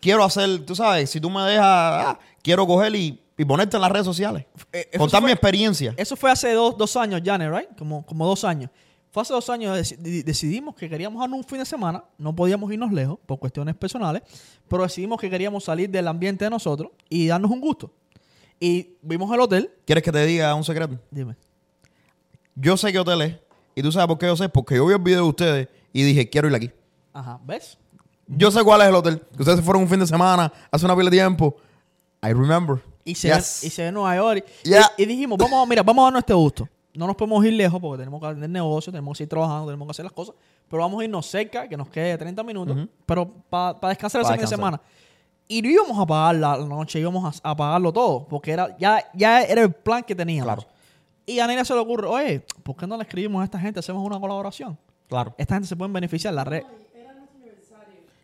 quiero 0.00 0.24
hacer, 0.24 0.64
tú 0.66 0.74
sabes, 0.74 1.08
si 1.10 1.20
tú 1.20 1.30
me 1.30 1.42
dejas, 1.42 1.64
ah, 1.64 2.18
quiero 2.42 2.66
coger 2.66 2.94
y, 2.94 3.20
y 3.38 3.44
ponerte 3.44 3.76
en 3.76 3.82
las 3.82 3.90
redes 3.92 4.04
sociales. 4.06 4.44
Eh, 4.72 4.88
Contar 4.98 5.20
fue- 5.20 5.28
mi 5.28 5.32
experiencia. 5.32 5.94
Eso 5.96 6.16
fue 6.16 6.30
hace 6.30 6.52
dos, 6.52 6.76
dos 6.76 6.96
años, 6.96 7.20
Janet, 7.24 7.50
¿right? 7.52 7.68
Como, 7.78 8.04
como 8.04 8.26
dos 8.26 8.44
años. 8.44 8.70
Fue 9.10 9.22
hace 9.22 9.32
dos 9.32 9.48
años 9.48 9.78
deci- 9.78 9.96
di- 9.96 10.22
decidimos 10.22 10.74
que 10.74 10.88
queríamos 10.90 11.26
un 11.26 11.44
fin 11.44 11.58
de 11.58 11.64
semana. 11.64 12.04
No 12.18 12.34
podíamos 12.36 12.70
irnos 12.72 12.92
lejos 12.92 13.18
por 13.26 13.38
cuestiones 13.38 13.74
personales, 13.74 14.22
pero 14.68 14.82
decidimos 14.82 15.20
que 15.20 15.30
queríamos 15.30 15.64
salir 15.64 15.88
del 15.88 16.06
ambiente 16.08 16.44
de 16.44 16.50
nosotros 16.50 16.90
y 17.08 17.26
darnos 17.28 17.50
un 17.50 17.60
gusto. 17.60 17.90
Y 18.60 18.96
vimos 19.02 19.32
el 19.32 19.40
hotel. 19.40 19.70
¿Quieres 19.86 20.02
que 20.04 20.12
te 20.12 20.24
diga 20.26 20.54
un 20.54 20.64
secreto? 20.64 20.98
Dime. 21.10 21.36
Yo 22.54 22.76
sé 22.76 22.92
qué 22.92 22.98
hotel 22.98 23.22
es. 23.22 23.36
Y 23.74 23.82
tú 23.82 23.92
sabes 23.92 24.06
por 24.08 24.18
qué 24.18 24.26
yo 24.26 24.36
sé. 24.36 24.48
Porque 24.48 24.76
yo 24.76 24.86
vi 24.86 24.94
el 24.94 25.00
video 25.00 25.22
de 25.22 25.28
ustedes 25.28 25.68
y 25.92 26.02
dije, 26.02 26.28
quiero 26.28 26.48
ir 26.48 26.54
aquí. 26.54 26.70
Ajá, 27.12 27.38
¿ves? 27.44 27.78
Yo 28.26 28.50
sé 28.50 28.62
cuál 28.64 28.82
es 28.82 28.88
el 28.88 28.94
hotel. 28.94 29.22
Que 29.36 29.42
ustedes 29.42 29.60
fueron 29.62 29.82
un 29.82 29.88
fin 29.88 30.00
de 30.00 30.06
semana, 30.06 30.52
hace 30.70 30.84
una 30.84 30.94
pila 30.96 31.10
de 31.10 31.16
tiempo. 31.16 31.56
I 32.22 32.28
remember. 32.32 32.82
Y 33.04 33.14
se, 33.14 33.28
Yes. 33.28 33.60
ve, 33.62 33.66
y 33.68 33.70
se 33.70 33.82
ve 33.82 33.88
en 33.88 33.94
Nueva 33.94 34.16
York. 34.16 34.44
Yeah. 34.64 34.90
Y, 34.98 35.04
dijimos, 35.06 35.38
vamos, 35.38 35.62
a- 35.62 35.66
mira, 35.68 35.82
vamos 35.82 36.02
a 36.02 36.04
darnos 36.06 36.20
este 36.20 36.34
gusto. 36.34 36.68
No 36.94 37.06
nos 37.06 37.14
podemos 37.14 37.44
ir 37.44 37.52
lejos 37.52 37.78
porque 37.80 37.98
tenemos 37.98 38.20
que 38.20 38.34
tener 38.34 38.50
negocio, 38.50 38.90
tenemos 38.90 39.12
que 39.14 39.18
seguir 39.18 39.28
trabajando, 39.28 39.66
tenemos 39.66 39.86
que 39.86 39.90
hacer 39.90 40.04
las 40.04 40.12
cosas. 40.12 40.34
Pero 40.68 40.82
vamos 40.82 41.00
a 41.00 41.04
irnos 41.04 41.26
cerca, 41.26 41.68
que 41.68 41.76
nos 41.76 41.88
quede 41.88 42.16
30 42.18 42.42
minutos, 42.42 42.88
pero 43.04 43.30
para 43.48 43.88
descansar 43.90 44.22
ese 44.22 44.28
Pa' 44.30 44.34
fin 44.34 44.40
de 44.40 44.46
semana. 44.48 44.80
Y 45.46 45.62
no 45.62 45.68
íbamos 45.68 45.98
a 46.00 46.06
pagar 46.06 46.34
la 46.36 46.56
noche, 46.58 46.98
íbamos 46.98 47.40
a, 47.44 47.50
a 47.50 47.54
pagarlo 47.56 47.92
todo, 47.92 48.26
porque 48.26 48.50
era 48.50 48.76
ya, 48.78 49.04
ya 49.14 49.42
era 49.42 49.62
el 49.62 49.72
plan 49.72 50.02
que 50.02 50.14
teníamos. 50.14 50.52
Claro. 50.54 50.68
Y 51.26 51.38
a 51.38 51.46
Nelia 51.46 51.64
se 51.64 51.74
le 51.74 51.80
ocurre, 51.80 52.08
oye, 52.08 52.40
¿por 52.64 52.74
qué 52.76 52.86
no 52.86 52.96
le 52.96 53.02
escribimos 53.04 53.42
a 53.42 53.44
esta 53.44 53.58
gente, 53.60 53.78
hacemos 53.78 54.04
una 54.04 54.18
colaboración? 54.18 54.76
Claro. 55.08 55.34
Esta 55.38 55.54
gente 55.54 55.68
se 55.68 55.76
puede 55.76 55.92
beneficiar, 55.92 56.34
la 56.34 56.44
red. 56.44 56.62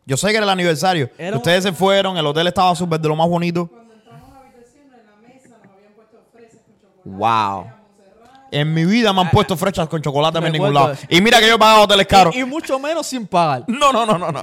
Yo 0.05 0.16
sé 0.16 0.29
que 0.31 0.37
era 0.37 0.45
el 0.45 0.51
aniversario. 0.51 1.11
Era 1.16 1.33
un- 1.33 1.37
ustedes 1.37 1.62
se 1.62 1.73
fueron, 1.73 2.16
el 2.16 2.27
hotel 2.27 2.49
estaba 2.49 2.75
súper 2.75 2.99
de 3.01 3.09
lo 3.09 3.14
más 3.14 3.29
bonito. 3.29 3.68
Cuando 3.68 3.95
entramos 3.95 4.31
a 4.31 4.35
la 4.35 4.40
habitación, 4.40 4.85
en 4.87 5.07
la 5.07 5.29
mesa 5.29 5.49
nos 5.62 5.73
habían 5.77 5.92
puesto 5.95 6.18
fresas 6.33 6.61
con 6.66 6.75
chocolate. 6.81 7.09
Wow. 7.64 7.73
En 8.51 8.75
mi 8.75 8.85
vida 8.85 9.12
me 9.12 9.21
han 9.21 9.31
puesto 9.31 9.57
frechas 9.57 9.88
con 9.88 10.03
chocolate 10.03 10.38
en 10.38 10.53
ningún 10.53 10.75
lado. 10.75 10.95
Y 11.09 11.21
mira 11.21 11.38
que 11.40 11.47
yo 11.49 11.55
he 11.55 11.59
pagado 11.59 11.83
hoteles 11.85 12.07
caros. 12.07 12.35
Y, 12.35 12.40
y 12.40 12.45
mucho 12.45 12.79
menos 12.81 13.07
sin 13.07 13.27
pagar. 13.27 13.64
No, 13.68 13.92
no, 13.92 14.05
no, 14.05 14.18
no, 14.18 14.31
no. 14.33 14.42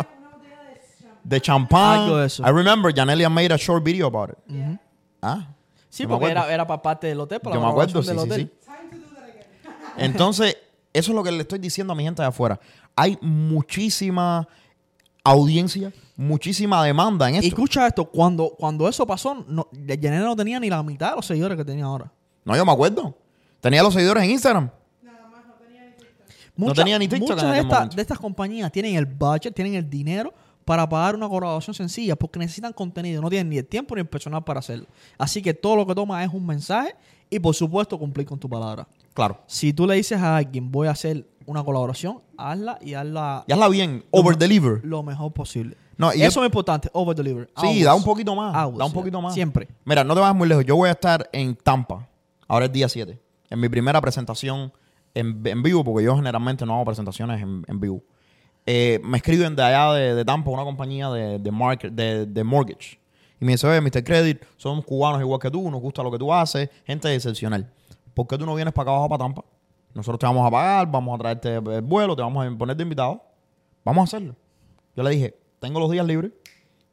De 1.23 1.41
champán. 1.41 1.99
Algo 2.04 2.17
de 2.17 2.28
eso. 2.28 2.41
I 2.43 2.52
remember 2.52 2.91
Janelia 2.95 3.30
made 3.30 3.54
a 3.54 3.58
short 3.58 3.84
video 3.84 4.08
about 4.08 4.30
it. 4.32 4.38
Ah. 5.21 5.45
Sí, 5.89 6.04
Yo 6.04 6.10
me 6.10 6.13
porque 6.15 6.25
acuerdo. 6.32 6.43
era, 6.45 6.54
era 6.54 6.65
para 6.67 6.82
parte 6.82 7.08
del 7.08 7.19
hotel, 7.19 7.39
para 7.41 7.56
Yo 7.56 7.60
la 7.62 7.67
me 7.67 7.71
acuerdo, 7.71 8.02
sí, 8.02 8.08
del 8.08 8.17
sí, 8.19 8.23
hotel. 8.25 8.41
sí. 8.62 8.65
Time 8.65 8.89
to 9.04 9.10
do 9.10 9.15
that 9.15 9.23
again. 9.25 9.45
Entonces, 9.97 10.58
eso 10.93 11.12
es 11.12 11.15
lo 11.15 11.23
que 11.23 11.32
le 11.32 11.41
estoy 11.41 11.60
diciendo 11.60 11.93
a 11.93 11.95
mi 11.95 12.04
gente 12.04 12.21
de 12.21 12.28
afuera. 12.28 12.60
Hay 12.95 13.17
muchísima 13.21 14.47
audiencia, 15.23 15.91
muchísima 16.15 16.84
demanda 16.84 17.28
en 17.30 17.36
Y 17.36 17.38
esto. 17.39 17.47
escucha 17.49 17.86
esto, 17.88 18.06
cuando, 18.06 18.49
cuando 18.58 18.88
eso 18.88 19.06
pasó, 19.06 19.45
no, 19.47 19.67
Janela 19.88 20.19
no 20.25 20.36
tenía 20.36 20.60
ni 20.60 20.69
la 20.69 20.82
mitad 20.84 21.12
de 21.12 21.15
los 21.17 21.25
seguidores 21.25 21.58
que 21.58 21.65
tenía 21.65 21.86
ahora. 21.86 22.12
No, 22.45 22.56
yo 22.56 22.65
me 22.65 22.71
acuerdo. 22.71 23.15
Tenía 23.62 23.84
los 23.84 23.93
seguidores 23.93 24.23
en 24.23 24.32
Instagram. 24.32 24.69
No 26.56 26.73
tenía 26.73 26.99
ni 26.99 27.08
TikTok 27.08 27.30
muchas 27.30 27.43
en 27.43 27.49
de, 27.52 27.54
aquel 27.54 27.65
estas- 27.65 27.80
momento. 27.80 27.95
de 27.95 28.02
estas 28.02 28.19
compañías 28.19 28.71
tienen 28.71 28.95
el 28.95 29.06
budget, 29.06 29.54
tienen 29.56 29.75
el 29.75 29.89
dinero 29.89 30.34
para 30.69 30.88
pagar 30.88 31.15
una 31.15 31.27
colaboración 31.27 31.73
sencilla 31.73 32.15
porque 32.15 32.38
necesitan 32.38 32.71
contenido, 32.71 33.23
no 33.23 33.29
tienen 33.32 33.49
ni 33.49 33.58
el 33.58 33.65
tiempo 33.65 33.95
ni 33.95 34.01
el 34.01 34.08
personal 34.08 34.43
para 34.43 34.60
hacerlo. 34.60 34.86
Así 35.17 35.41
que 35.41 35.51
todo 35.51 35.75
lo 35.75 35.88
que 35.88 35.95
toma 35.95 36.23
es 36.23 36.32
un 36.32 36.45
mensaje 36.45 36.93
y 37.27 37.39
por 37.39 37.55
supuesto 37.55 37.97
cumplir 37.97 38.27
con 38.27 38.38
tu 38.38 38.47
palabra. 38.47 38.88
Claro. 39.15 39.39
Si 39.47 39.73
tú 39.73 39.88
le 39.88 39.95
dices 39.95 40.19
a 40.19 40.38
alguien 40.38 40.71
voy 40.71 40.88
a 40.88 40.91
hacer 40.91 41.25
una 41.47 41.63
colaboración, 41.63 42.19
hazla 42.38 42.77
y 42.84 42.93
hazla 42.93 43.45
Y 43.47 43.51
hazla 43.51 43.67
bien. 43.67 44.05
Over 44.12 44.38
deliver. 44.38 44.86
lo 44.86 45.01
mejor 45.01 45.34
posible. 45.34 45.75
No, 45.97 46.13
y 46.13 46.21
Eso 46.21 46.43
es 46.43 46.45
importante, 46.45 46.88
over 46.93 47.15
deliver. 47.15 47.49
Sí, 47.60 47.82
da 47.82 47.95
un 47.95 48.03
poquito 48.03 48.36
más. 48.36 48.53
Da 48.53 48.86
un 48.86 48.93
poquito 48.93 49.19
más. 49.23 49.34
Siempre. 49.34 49.69
Mira, 49.86 50.03
no 50.03 50.13
te 50.13 50.19
vayas 50.19 50.36
muy 50.36 50.47
lejos. 50.47 50.63
Yo 50.65 50.75
voy 50.75 50.89
a 50.89 50.91
estar 50.91 51.27
en 51.34 51.55
Tampa. 51.55 52.08
Ahora 52.47 52.65
es 52.65 52.71
día 52.71 52.88
7. 52.88 53.19
En 53.49 53.60
mi 53.60 53.69
primera 53.69 53.99
presentación 54.01 54.71
en, 55.15 55.41
en 55.45 55.63
vivo, 55.63 55.84
porque 55.84 56.05
yo 56.05 56.15
generalmente 56.15 56.63
no 56.63 56.75
hago 56.75 56.86
presentaciones 56.86 57.41
en, 57.41 57.65
en 57.67 57.79
vivo. 57.79 58.03
Eh, 58.71 58.99
me 59.03 59.17
escriben 59.17 59.55
de 59.55 59.63
allá 59.63 59.93
de, 59.93 60.13
de 60.13 60.23
Tampa, 60.23 60.51
una 60.51 60.63
compañía 60.63 61.10
de, 61.10 61.39
de, 61.39 61.51
market, 61.51 61.91
de, 61.91 62.27
de 62.27 62.43
mortgage. 62.43 62.99
Y 63.41 63.45
me 63.45 63.53
dice, 63.53 63.65
oye, 63.65 63.82
Mr. 63.82 64.03
Credit, 64.03 64.45
somos 64.58 64.86
cubanos 64.86 65.19
igual 65.21 65.39
que 65.39 65.49
tú, 65.49 65.71
nos 65.71 65.82
gusta 65.82 66.03
lo 66.03 66.12
que 66.12 66.19
tú 66.19 66.32
haces, 66.32 66.69
gente 66.86 67.12
excepcional. 67.12 67.67
¿Por 68.13 68.27
qué 68.27 68.38
tú 68.38 68.45
no 68.45 68.53
vienes 68.53 68.71
para 68.71 68.84
acá 68.84 68.91
abajo, 68.91 69.10
para 69.10 69.23
Tampa? 69.23 69.43
Nosotros 69.95 70.19
te 70.19 70.27
vamos 70.27 70.45
a 70.45 70.51
pagar, 70.51 70.91
vamos 70.91 71.15
a 71.15 71.17
traerte 71.17 71.55
el 71.55 71.82
vuelo, 71.82 72.15
te 72.15 72.21
vamos 72.21 72.45
a 72.45 72.55
poner 72.55 72.77
de 72.77 72.84
invitado. 72.84 73.23
Vamos 73.84 74.01
a 74.01 74.03
hacerlo. 74.03 74.36
Yo 74.95 75.01
le 75.01 75.10
dije, 75.10 75.36
tengo 75.58 75.79
los 75.79 75.89
días 75.89 76.05
libres, 76.05 76.32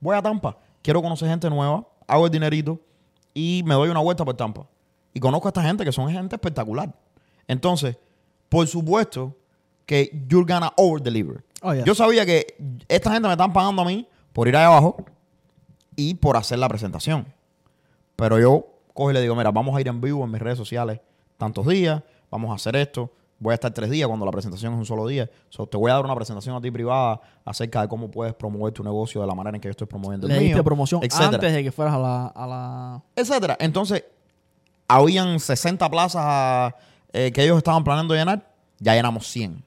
voy 0.00 0.16
a 0.16 0.22
Tampa, 0.22 0.56
quiero 0.80 1.02
conocer 1.02 1.28
gente 1.28 1.50
nueva, 1.50 1.86
hago 2.06 2.24
el 2.24 2.32
dinerito 2.32 2.80
y 3.34 3.62
me 3.66 3.74
doy 3.74 3.90
una 3.90 4.00
vuelta 4.00 4.24
por 4.24 4.34
Tampa. 4.34 4.66
Y 5.12 5.20
conozco 5.20 5.48
a 5.48 5.50
esta 5.50 5.62
gente 5.62 5.84
que 5.84 5.92
son 5.92 6.08
gente 6.08 6.36
espectacular. 6.36 6.90
Entonces, 7.46 7.98
por 8.48 8.66
supuesto 8.66 9.36
que 9.84 10.24
you're 10.26 10.50
gonna 10.50 10.72
over 10.78 11.02
deliver. 11.02 11.44
Oh, 11.62 11.72
yeah. 11.72 11.84
Yo 11.84 11.94
sabía 11.94 12.26
que 12.26 12.56
esta 12.88 13.12
gente 13.12 13.28
me 13.28 13.34
están 13.34 13.52
pagando 13.52 13.82
a 13.82 13.84
mí 13.84 14.06
por 14.32 14.48
ir 14.48 14.56
allá 14.56 14.66
abajo 14.66 14.96
y 15.96 16.14
por 16.14 16.36
hacer 16.36 16.58
la 16.58 16.68
presentación. 16.68 17.26
Pero 18.16 18.38
yo 18.38 18.66
cojo 18.94 19.10
y 19.10 19.14
le 19.14 19.20
digo, 19.20 19.34
mira, 19.34 19.50
vamos 19.50 19.76
a 19.76 19.80
ir 19.80 19.88
en 19.88 20.00
vivo 20.00 20.24
en 20.24 20.30
mis 20.30 20.40
redes 20.40 20.58
sociales 20.58 21.00
tantos 21.36 21.66
días, 21.66 22.02
vamos 22.30 22.50
a 22.50 22.54
hacer 22.54 22.76
esto. 22.76 23.10
Voy 23.38 23.52
a 23.52 23.54
estar 23.54 23.70
tres 23.70 23.90
días 23.90 24.08
cuando 24.08 24.24
la 24.24 24.32
presentación 24.32 24.72
es 24.72 24.78
un 24.78 24.86
solo 24.86 25.06
día. 25.06 25.28
So, 25.50 25.66
te 25.66 25.76
voy 25.76 25.90
a 25.90 25.94
dar 25.94 26.04
una 26.04 26.14
presentación 26.14 26.56
a 26.56 26.60
ti 26.60 26.70
privada 26.70 27.20
acerca 27.44 27.82
de 27.82 27.88
cómo 27.88 28.10
puedes 28.10 28.32
promover 28.32 28.72
tu 28.72 28.82
negocio 28.82 29.20
de 29.20 29.26
la 29.26 29.34
manera 29.34 29.56
en 29.56 29.60
que 29.60 29.68
yo 29.68 29.72
estoy 29.72 29.86
promoviendo 29.86 30.26
Le 30.26 30.34
el 30.34 30.40
diste 30.40 30.54
mío, 30.54 30.64
promoción 30.64 31.02
etcétera 31.04 31.34
antes 31.34 31.52
de 31.52 31.62
que 31.62 31.70
fueras 31.70 31.94
a 31.94 31.98
la, 31.98 32.26
a 32.28 32.46
la... 32.46 33.02
etcétera. 33.14 33.58
Entonces, 33.60 34.04
habían 34.88 35.38
60 35.38 35.90
plazas 35.90 36.72
eh, 37.12 37.30
que 37.30 37.44
ellos 37.44 37.58
estaban 37.58 37.84
planeando 37.84 38.14
llenar, 38.14 38.50
ya 38.78 38.94
llenamos 38.94 39.26
100. 39.26 39.62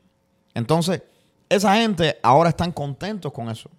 Entonces, 0.56 1.04
esa 1.50 1.76
gente 1.76 2.18
ahora 2.22 2.50
están 2.50 2.72
contentos 2.72 3.34
con 3.34 3.50
eso. 3.50 3.70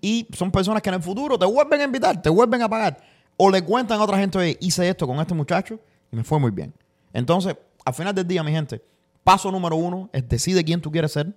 Y 0.00 0.26
son 0.32 0.50
personas 0.50 0.82
que 0.82 0.88
en 0.88 0.96
el 0.96 1.02
futuro 1.02 1.38
te 1.38 1.44
vuelven 1.44 1.80
a 1.80 1.84
invitar, 1.84 2.20
te 2.20 2.30
vuelven 2.30 2.62
a 2.62 2.68
pagar. 2.68 2.98
O 3.36 3.50
le 3.50 3.62
cuentan 3.62 4.00
a 4.00 4.04
otra 4.04 4.18
gente, 4.18 4.38
oye, 4.38 4.56
hice 4.60 4.88
esto 4.88 5.06
con 5.06 5.18
este 5.20 5.34
muchacho 5.34 5.78
y 6.10 6.16
me 6.16 6.24
fue 6.24 6.40
muy 6.40 6.50
bien. 6.50 6.74
Entonces, 7.12 7.56
al 7.84 7.94
final 7.94 8.14
del 8.14 8.26
día, 8.26 8.42
mi 8.42 8.52
gente, 8.52 8.82
paso 9.22 9.50
número 9.52 9.76
uno 9.76 10.08
es 10.12 10.28
decide 10.28 10.64
quién 10.64 10.80
tú 10.80 10.90
quieres 10.90 11.12
ser. 11.12 11.36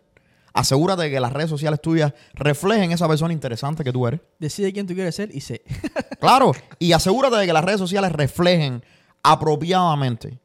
Asegúrate 0.54 1.04
de 1.04 1.12
que 1.12 1.20
las 1.20 1.32
redes 1.32 1.50
sociales 1.50 1.82
tuyas 1.82 2.14
reflejen 2.34 2.92
esa 2.92 3.08
persona 3.08 3.34
interesante 3.34 3.84
que 3.84 3.92
tú 3.92 4.06
eres. 4.06 4.20
Decide 4.38 4.74
quién 4.74 4.86
tú 4.86 4.94
quieres 4.94 5.16
ser 5.16 5.34
y 5.34 5.42
sé. 5.42 5.64
Claro, 6.20 6.52
y 6.78 6.92
asegúrate 6.92 7.36
de 7.38 7.48
que 7.48 7.54
las 7.54 7.64
redes 7.64 7.80
sociales 7.80 8.12
reflejen 8.12 8.84
apropiadamente 9.24 10.40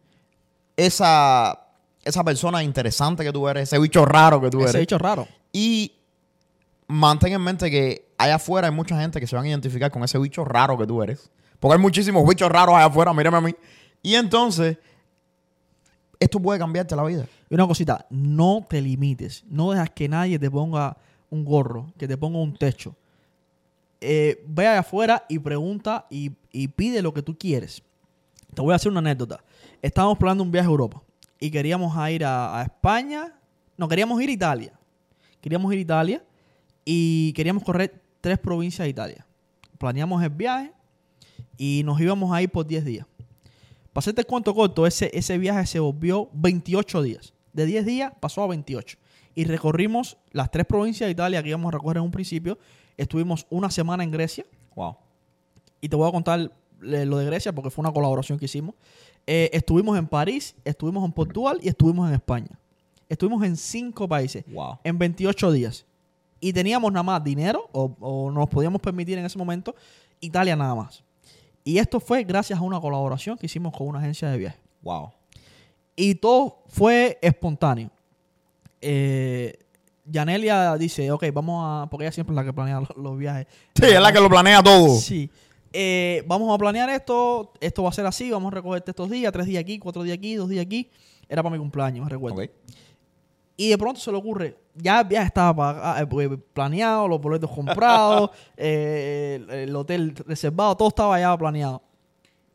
esa, 0.74 1.65
esa 2.06 2.22
persona 2.22 2.62
interesante 2.62 3.24
que 3.24 3.32
tú 3.32 3.48
eres, 3.48 3.64
ese 3.64 3.78
bicho 3.80 4.04
raro 4.04 4.40
que 4.40 4.48
tú 4.48 4.60
Ese 4.60 4.70
eres. 4.70 4.80
dicho 4.82 4.96
raro. 4.96 5.26
Y 5.52 5.92
mantén 6.86 7.32
en 7.32 7.40
mente 7.42 7.68
que 7.68 8.08
allá 8.16 8.36
afuera 8.36 8.68
hay 8.68 8.74
mucha 8.74 8.98
gente 9.00 9.18
que 9.18 9.26
se 9.26 9.34
van 9.34 9.44
a 9.44 9.48
identificar 9.48 9.90
con 9.90 10.04
ese 10.04 10.16
bicho 10.18 10.44
raro 10.44 10.78
que 10.78 10.86
tú 10.86 11.02
eres. 11.02 11.28
Porque 11.58 11.74
hay 11.74 11.80
muchísimos 11.80 12.26
bichos 12.28 12.48
raros 12.48 12.76
allá 12.76 12.84
afuera, 12.86 13.12
mírame 13.12 13.38
a 13.38 13.40
mí. 13.40 13.56
Y 14.02 14.14
entonces, 14.14 14.78
esto 16.20 16.38
puede 16.38 16.60
cambiarte 16.60 16.94
la 16.94 17.02
vida. 17.02 17.26
Y 17.50 17.54
una 17.54 17.66
cosita, 17.66 18.06
no 18.08 18.64
te 18.68 18.80
limites. 18.80 19.42
No 19.48 19.72
dejas 19.72 19.90
que 19.90 20.08
nadie 20.08 20.38
te 20.38 20.48
ponga 20.48 20.96
un 21.28 21.44
gorro, 21.44 21.92
que 21.98 22.06
te 22.06 22.16
ponga 22.16 22.38
un 22.38 22.56
techo. 22.56 22.94
Eh, 24.00 24.44
ve 24.46 24.68
allá 24.68 24.80
afuera 24.80 25.24
y 25.28 25.40
pregunta 25.40 26.06
y, 26.08 26.30
y 26.52 26.68
pide 26.68 27.02
lo 27.02 27.12
que 27.12 27.22
tú 27.22 27.36
quieres. 27.36 27.82
Te 28.54 28.62
voy 28.62 28.72
a 28.74 28.76
hacer 28.76 28.92
una 28.92 29.00
anécdota. 29.00 29.42
Estábamos 29.82 30.18
planeando 30.18 30.44
un 30.44 30.52
viaje 30.52 30.68
a 30.68 30.70
Europa 30.70 31.02
y 31.40 31.50
queríamos 31.50 31.94
ir 32.10 32.24
a, 32.24 32.62
España. 32.62 33.32
No, 33.76 33.88
queríamos 33.88 34.20
ir 34.22 34.30
a 34.30 34.32
Italia. 34.32 34.72
Queríamos 35.40 35.72
ir 35.72 35.78
a 35.78 35.82
Italia 35.82 36.24
y 36.84 37.32
queríamos 37.34 37.62
correr 37.62 38.02
tres 38.20 38.38
provincias 38.38 38.84
de 38.84 38.90
Italia. 38.90 39.26
Planeamos 39.78 40.22
el 40.22 40.30
viaje 40.30 40.72
y 41.58 41.82
nos 41.84 42.00
íbamos 42.00 42.32
a 42.32 42.42
ir 42.42 42.50
por 42.50 42.66
10 42.66 42.84
días. 42.84 43.06
Para 43.92 44.10
el 44.10 44.26
cuento 44.26 44.54
corto, 44.54 44.86
ese, 44.86 45.10
ese 45.14 45.38
viaje 45.38 45.66
se 45.66 45.78
volvió 45.78 46.28
28 46.32 47.02
días. 47.02 47.32
De 47.52 47.64
10 47.64 47.86
días 47.86 48.12
pasó 48.20 48.42
a 48.42 48.46
28. 48.46 48.98
Y 49.34 49.44
recorrimos 49.44 50.16
las 50.32 50.50
tres 50.50 50.66
provincias 50.66 51.08
de 51.08 51.12
Italia 51.12 51.42
que 51.42 51.50
íbamos 51.50 51.68
a 51.68 51.76
recorrer 51.78 51.98
en 51.98 52.04
un 52.04 52.10
principio. 52.10 52.58
Estuvimos 52.96 53.46
una 53.50 53.70
semana 53.70 54.02
en 54.02 54.10
Grecia. 54.10 54.44
Wow. 54.74 54.96
Y 55.80 55.88
te 55.88 55.96
voy 55.96 56.08
a 56.08 56.12
contar 56.12 56.52
eh, 56.82 57.04
lo 57.06 57.18
de 57.18 57.26
Grecia 57.26 57.54
porque 57.54 57.70
fue 57.70 57.82
una 57.82 57.92
colaboración 57.92 58.38
que 58.38 58.46
hicimos. 58.46 58.74
Eh, 59.26 59.50
estuvimos 59.52 59.98
en 59.98 60.06
París, 60.06 60.54
estuvimos 60.64 61.04
en 61.04 61.12
Portugal 61.12 61.58
y 61.62 61.68
estuvimos 61.68 62.08
en 62.08 62.14
España. 62.14 62.58
Estuvimos 63.08 63.42
en 63.44 63.56
cinco 63.56 64.08
países 64.08 64.44
Wow. 64.52 64.78
en 64.84 64.98
28 64.98 65.52
días. 65.52 65.84
Y 66.40 66.52
teníamos 66.52 66.92
nada 66.92 67.02
más 67.02 67.24
dinero, 67.24 67.68
o, 67.72 67.96
o 68.00 68.30
nos 68.30 68.48
podíamos 68.48 68.80
permitir 68.80 69.18
en 69.18 69.24
ese 69.24 69.38
momento, 69.38 69.74
Italia 70.20 70.54
nada 70.54 70.74
más. 70.74 71.02
Y 71.64 71.78
esto 71.78 71.98
fue 71.98 72.22
gracias 72.24 72.58
a 72.58 72.62
una 72.62 72.80
colaboración 72.80 73.36
que 73.38 73.46
hicimos 73.46 73.76
con 73.76 73.88
una 73.88 73.98
agencia 73.98 74.28
de 74.30 74.38
viajes. 74.38 74.60
Wow. 74.82 75.10
Y 75.96 76.14
todo 76.16 76.62
fue 76.68 77.18
espontáneo. 77.22 77.90
Eh, 78.80 79.58
Yanelia 80.04 80.76
dice, 80.76 81.10
ok, 81.10 81.24
vamos 81.32 81.62
a... 81.64 81.88
Porque 81.90 82.04
ella 82.04 82.12
siempre 82.12 82.32
es 82.32 82.36
la 82.36 82.44
que 82.44 82.52
planea 82.52 82.80
los, 82.80 82.88
los 82.96 83.18
viajes. 83.18 83.46
Sí, 83.74 83.84
es 83.86 84.00
la 84.00 84.12
que 84.12 84.20
lo 84.20 84.28
planea 84.28 84.62
todo. 84.62 84.94
Sí. 84.96 85.30
Eh, 85.78 86.24
vamos 86.26 86.54
a 86.54 86.56
planear 86.56 86.88
esto. 86.88 87.52
Esto 87.60 87.82
va 87.82 87.90
a 87.90 87.92
ser 87.92 88.06
así. 88.06 88.30
Vamos 88.30 88.50
a 88.50 88.54
recogerte 88.56 88.92
estos 88.92 89.10
días. 89.10 89.30
Tres 89.32 89.46
días 89.46 89.60
aquí, 89.60 89.78
cuatro 89.78 90.02
días 90.02 90.16
aquí, 90.16 90.34
dos 90.36 90.48
días 90.48 90.64
aquí. 90.64 90.88
Era 91.28 91.42
para 91.42 91.52
mi 91.52 91.58
cumpleaños, 91.58 92.04
me 92.04 92.10
recuerdo. 92.10 92.42
Ok. 92.42 92.50
Y 93.58 93.68
de 93.70 93.78
pronto 93.78 93.98
se 94.00 94.10
le 94.10 94.18
ocurre, 94.18 94.56
ya 94.74 95.02
viaje 95.02 95.26
estaba 95.28 95.54
paga- 95.54 96.00
eh, 96.02 96.06
pues, 96.06 96.28
planeado, 96.52 97.08
los 97.08 97.18
boletos 97.20 97.50
comprados, 97.50 98.30
eh, 98.56 99.40
el, 99.48 99.50
el 99.50 99.76
hotel 99.76 100.14
reservado, 100.26 100.76
todo 100.76 100.88
estaba 100.88 101.18
ya 101.18 101.36
planeado. 101.38 101.82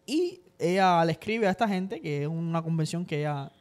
Y 0.06 0.42
ella 0.60 1.04
le 1.04 1.14
escribe 1.14 1.48
a 1.48 1.52
esta 1.52 1.68
gente, 1.68 2.00
que 2.02 2.22
es 2.22 2.28
una 2.28 2.62
convención 2.62 3.04
que 3.04 3.20
ella 3.22 3.52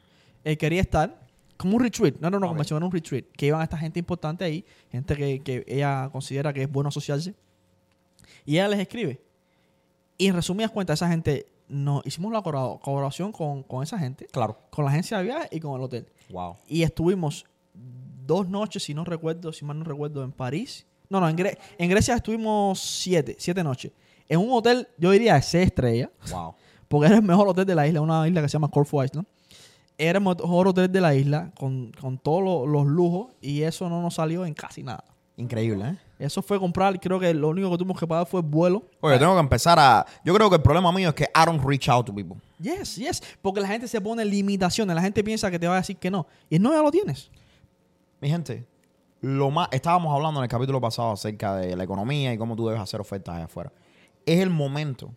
eh, 0.44 0.56
quería 0.58 0.82
estar, 0.82 1.18
como 1.56 1.76
un 1.76 1.82
retreat, 1.82 2.16
no 2.20 2.28
era 2.28 2.36
una 2.36 2.46
Ok. 2.46 2.50
convención, 2.52 2.76
era 2.76 2.86
un 2.86 2.92
retreat, 2.92 3.24
que 3.34 3.46
iban 3.46 3.60
a 3.62 3.64
esta 3.64 3.78
gente 3.78 3.98
importante 3.98 4.44
ahí, 4.44 4.62
gente 4.92 5.16
que, 5.16 5.40
que 5.40 5.64
ella 5.66 6.10
considera 6.12 6.52
que 6.52 6.62
es 6.64 6.70
bueno 6.70 6.88
asociarse. 6.90 7.34
Y 8.44 8.54
ella 8.56 8.68
les 8.68 8.80
escribe. 8.80 9.18
Y 10.20 10.26
en 10.26 10.34
resumidas 10.34 10.70
cuentas, 10.70 10.98
esa 10.98 11.08
gente, 11.08 11.46
nos 11.68 12.04
hicimos 12.06 12.30
la 12.32 12.42
colabo- 12.42 12.78
colaboración 12.80 13.32
con, 13.32 13.62
con 13.62 13.82
esa 13.82 13.98
gente, 13.98 14.26
Claro. 14.26 14.58
con 14.70 14.84
la 14.84 14.90
agencia 14.90 15.16
de 15.18 15.24
viajes 15.24 15.48
y 15.50 15.60
con 15.60 15.74
el 15.76 15.80
hotel. 15.82 16.06
Wow. 16.30 16.56
Y 16.68 16.82
estuvimos 16.82 17.46
dos 18.26 18.48
noches, 18.48 18.82
si 18.82 18.92
no 18.92 19.04
recuerdo, 19.04 19.52
si 19.52 19.64
mal 19.64 19.78
no 19.78 19.84
recuerdo, 19.84 20.22
en 20.22 20.32
París. 20.32 20.86
No, 21.08 21.20
no, 21.20 21.28
en, 21.28 21.36
Gre- 21.36 21.56
en 21.78 21.88
Grecia 21.90 22.14
estuvimos 22.14 22.78
siete, 22.80 23.34
siete 23.38 23.64
noches. 23.64 23.92
En 24.28 24.40
un 24.40 24.50
hotel, 24.52 24.86
yo 24.98 25.10
diría 25.10 25.34
de 25.34 25.42
seis 25.42 25.66
estrellas, 25.66 26.10
Wow. 26.30 26.54
porque 26.88 27.06
era 27.06 27.16
el 27.16 27.22
mejor 27.22 27.48
hotel 27.48 27.64
de 27.64 27.74
la 27.74 27.86
isla, 27.86 28.00
una 28.00 28.28
isla 28.28 28.42
que 28.42 28.48
se 28.48 28.52
llama 28.54 28.68
Corfu 28.68 29.02
Island. 29.02 29.26
Era 29.96 30.18
el 30.18 30.24
mejor 30.24 30.68
hotel 30.68 30.90
de 30.92 31.00
la 31.00 31.14
isla, 31.14 31.50
con, 31.58 31.92
con 32.00 32.18
todos 32.18 32.42
lo- 32.42 32.66
los 32.66 32.86
lujos, 32.86 33.32
y 33.40 33.62
eso 33.62 33.88
no 33.88 34.02
nos 34.02 34.14
salió 34.14 34.44
en 34.44 34.52
casi 34.54 34.82
nada. 34.82 35.04
Increíble, 35.36 35.84
¿eh? 35.88 35.96
Eso 36.20 36.42
fue 36.42 36.60
comprar, 36.60 37.00
creo 37.00 37.18
que 37.18 37.32
lo 37.32 37.48
único 37.48 37.70
que 37.70 37.78
tuvimos 37.78 37.98
que 37.98 38.06
pagar 38.06 38.26
fue 38.26 38.40
el 38.40 38.46
vuelo. 38.46 38.84
Oye, 39.00 39.18
tengo 39.18 39.32
que 39.32 39.40
empezar 39.40 39.78
a... 39.78 40.04
Yo 40.22 40.34
creo 40.34 40.50
que 40.50 40.56
el 40.56 40.62
problema 40.62 40.92
mío 40.92 41.08
es 41.08 41.14
que 41.14 41.24
I 41.24 41.46
don't 41.46 41.64
reach 41.64 41.88
out 41.88 42.04
to 42.04 42.14
people. 42.14 42.36
Yes, 42.60 42.96
yes, 42.96 43.22
porque 43.40 43.58
la 43.62 43.68
gente 43.68 43.88
se 43.88 43.98
pone 44.02 44.22
limitaciones, 44.22 44.94
la 44.94 45.00
gente 45.00 45.24
piensa 45.24 45.50
que 45.50 45.58
te 45.58 45.66
va 45.66 45.76
a 45.76 45.78
decir 45.78 45.96
que 45.96 46.10
no, 46.10 46.26
y 46.50 46.58
no 46.58 46.72
ya 46.72 46.82
lo 46.82 46.90
tienes. 46.90 47.30
Mi 48.20 48.28
gente, 48.28 48.66
lo 49.22 49.50
más... 49.50 49.68
Estábamos 49.72 50.14
hablando 50.14 50.40
en 50.40 50.44
el 50.44 50.50
capítulo 50.50 50.78
pasado 50.78 51.12
acerca 51.12 51.56
de 51.56 51.74
la 51.74 51.84
economía 51.84 52.34
y 52.34 52.36
cómo 52.36 52.54
tú 52.54 52.66
debes 52.66 52.82
hacer 52.82 53.00
ofertas 53.00 53.36
allá 53.36 53.46
afuera. 53.46 53.72
Es 54.26 54.40
el 54.40 54.50
momento 54.50 55.14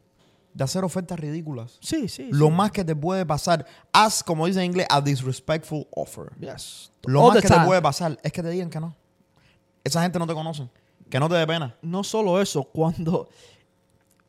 de 0.54 0.64
hacer 0.64 0.86
ofertas 0.86 1.20
ridículas. 1.20 1.80
Sí, 1.82 2.08
sí. 2.08 2.30
Lo 2.32 2.46
sí. 2.46 2.52
más 2.54 2.72
que 2.72 2.86
te 2.86 2.96
puede 2.96 3.26
pasar, 3.26 3.66
haz, 3.92 4.24
como 4.24 4.48
dice 4.48 4.60
en 4.60 4.68
inglés, 4.68 4.88
a 4.90 5.02
disrespectful 5.02 5.86
offer. 5.92 6.32
Yes. 6.40 6.94
Lo 7.04 7.24
All 7.24 7.34
más 7.34 7.42
que 7.42 7.50
te 7.50 7.60
puede 7.66 7.82
pasar 7.82 8.18
es 8.24 8.32
que 8.32 8.42
te 8.42 8.50
digan 8.50 8.70
que 8.70 8.80
no. 8.80 8.96
Esa 9.84 10.02
gente 10.02 10.18
no 10.18 10.26
te 10.26 10.34
conoce. 10.34 10.70
Que 11.14 11.20
no 11.20 11.30
te 11.30 11.36
dé 11.36 11.46
pena. 11.46 11.76
no 11.84 12.04
solo 12.04 12.42
eso, 12.42 12.64
cuando... 12.64 13.30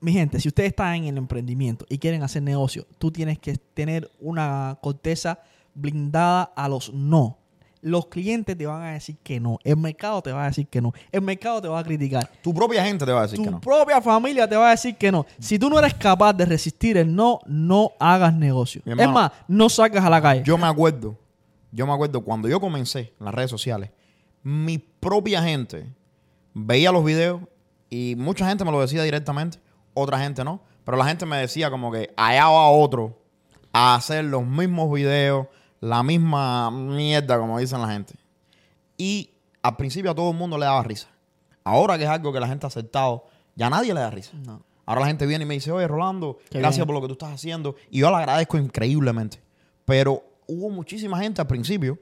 Mi 0.00 0.12
gente, 0.12 0.38
si 0.38 0.48
ustedes 0.48 0.68
están 0.68 0.96
en 0.96 1.04
el 1.04 1.16
emprendimiento 1.16 1.86
y 1.88 1.96
quieren 1.96 2.22
hacer 2.22 2.42
negocio, 2.42 2.86
tú 2.98 3.10
tienes 3.10 3.38
que 3.38 3.56
tener 3.56 4.10
una 4.20 4.76
corteza 4.82 5.38
blindada 5.72 6.42
a 6.42 6.68
los 6.68 6.92
no. 6.92 7.38
Los 7.80 8.08
clientes 8.08 8.58
te 8.58 8.66
van 8.66 8.82
a 8.82 8.92
decir 8.92 9.16
que 9.22 9.40
no. 9.40 9.58
El 9.64 9.78
mercado 9.78 10.20
te 10.20 10.30
va 10.30 10.44
a 10.44 10.48
decir 10.48 10.66
que 10.66 10.82
no. 10.82 10.92
El 11.10 11.22
mercado 11.22 11.62
te 11.62 11.68
va 11.68 11.78
a 11.78 11.84
criticar. 11.84 12.30
Tu 12.42 12.52
propia 12.52 12.84
gente 12.84 13.06
te 13.06 13.12
va 13.12 13.20
a 13.20 13.22
decir 13.22 13.38
tu 13.38 13.44
que 13.44 13.50
no. 13.50 13.62
propia 13.62 14.02
familia 14.02 14.46
te 14.46 14.54
va 14.54 14.68
a 14.68 14.70
decir 14.72 14.94
que 14.94 15.10
no. 15.10 15.24
Si 15.38 15.58
tú 15.58 15.70
no 15.70 15.78
eres 15.78 15.94
capaz 15.94 16.34
de 16.34 16.44
resistir 16.44 16.98
el 16.98 17.16
no, 17.16 17.40
no 17.46 17.92
hagas 17.98 18.34
negocio. 18.34 18.82
Es 18.84 19.08
más, 19.08 19.32
no 19.48 19.70
salgas 19.70 20.04
a 20.04 20.10
la 20.10 20.20
calle. 20.20 20.42
Yo 20.44 20.58
me 20.58 20.66
acuerdo, 20.66 21.16
yo 21.72 21.86
me 21.86 21.94
acuerdo 21.94 22.20
cuando 22.20 22.46
yo 22.46 22.60
comencé 22.60 23.14
en 23.18 23.24
las 23.24 23.34
redes 23.34 23.48
sociales, 23.48 23.88
mi 24.42 24.76
propia 24.76 25.42
gente 25.42 25.94
veía 26.54 26.92
los 26.92 27.04
videos 27.04 27.42
y 27.90 28.14
mucha 28.16 28.48
gente 28.48 28.64
me 28.64 28.70
lo 28.70 28.80
decía 28.80 29.02
directamente, 29.02 29.58
otra 29.92 30.18
gente 30.18 30.42
no, 30.44 30.62
pero 30.84 30.96
la 30.96 31.04
gente 31.04 31.26
me 31.26 31.36
decía 31.36 31.70
como 31.70 31.92
que 31.92 32.12
allá 32.16 32.46
va 32.46 32.68
otro 32.68 33.18
a 33.72 33.94
hacer 33.96 34.24
los 34.24 34.46
mismos 34.46 34.92
videos, 34.92 35.48
la 35.80 36.02
misma 36.02 36.70
mierda 36.70 37.38
como 37.38 37.58
dicen 37.58 37.80
la 37.80 37.88
gente. 37.88 38.14
Y 38.96 39.30
al 39.62 39.76
principio 39.76 40.12
a 40.12 40.14
todo 40.14 40.30
el 40.30 40.36
mundo 40.36 40.56
le 40.56 40.64
daba 40.64 40.82
risa. 40.82 41.08
Ahora 41.64 41.98
que 41.98 42.04
es 42.04 42.10
algo 42.10 42.32
que 42.32 42.40
la 42.40 42.46
gente 42.46 42.66
ha 42.66 42.68
aceptado, 42.68 43.26
ya 43.56 43.68
nadie 43.68 43.92
le 43.92 44.00
da 44.00 44.10
risa. 44.10 44.32
No. 44.34 44.62
Ahora 44.86 45.00
la 45.02 45.06
gente 45.06 45.26
viene 45.26 45.44
y 45.44 45.46
me 45.48 45.54
dice, 45.54 45.72
oye, 45.72 45.88
Rolando, 45.88 46.38
Qué 46.50 46.58
gracias 46.58 46.78
bien. 46.78 46.86
por 46.86 46.94
lo 46.94 47.00
que 47.00 47.06
tú 47.08 47.12
estás 47.14 47.32
haciendo. 47.32 47.74
Y 47.90 48.00
yo 48.00 48.10
le 48.10 48.16
agradezco 48.16 48.58
increíblemente. 48.58 49.40
Pero 49.84 50.22
hubo 50.46 50.68
muchísima 50.70 51.18
gente 51.18 51.40
al 51.40 51.46
principio 51.46 51.98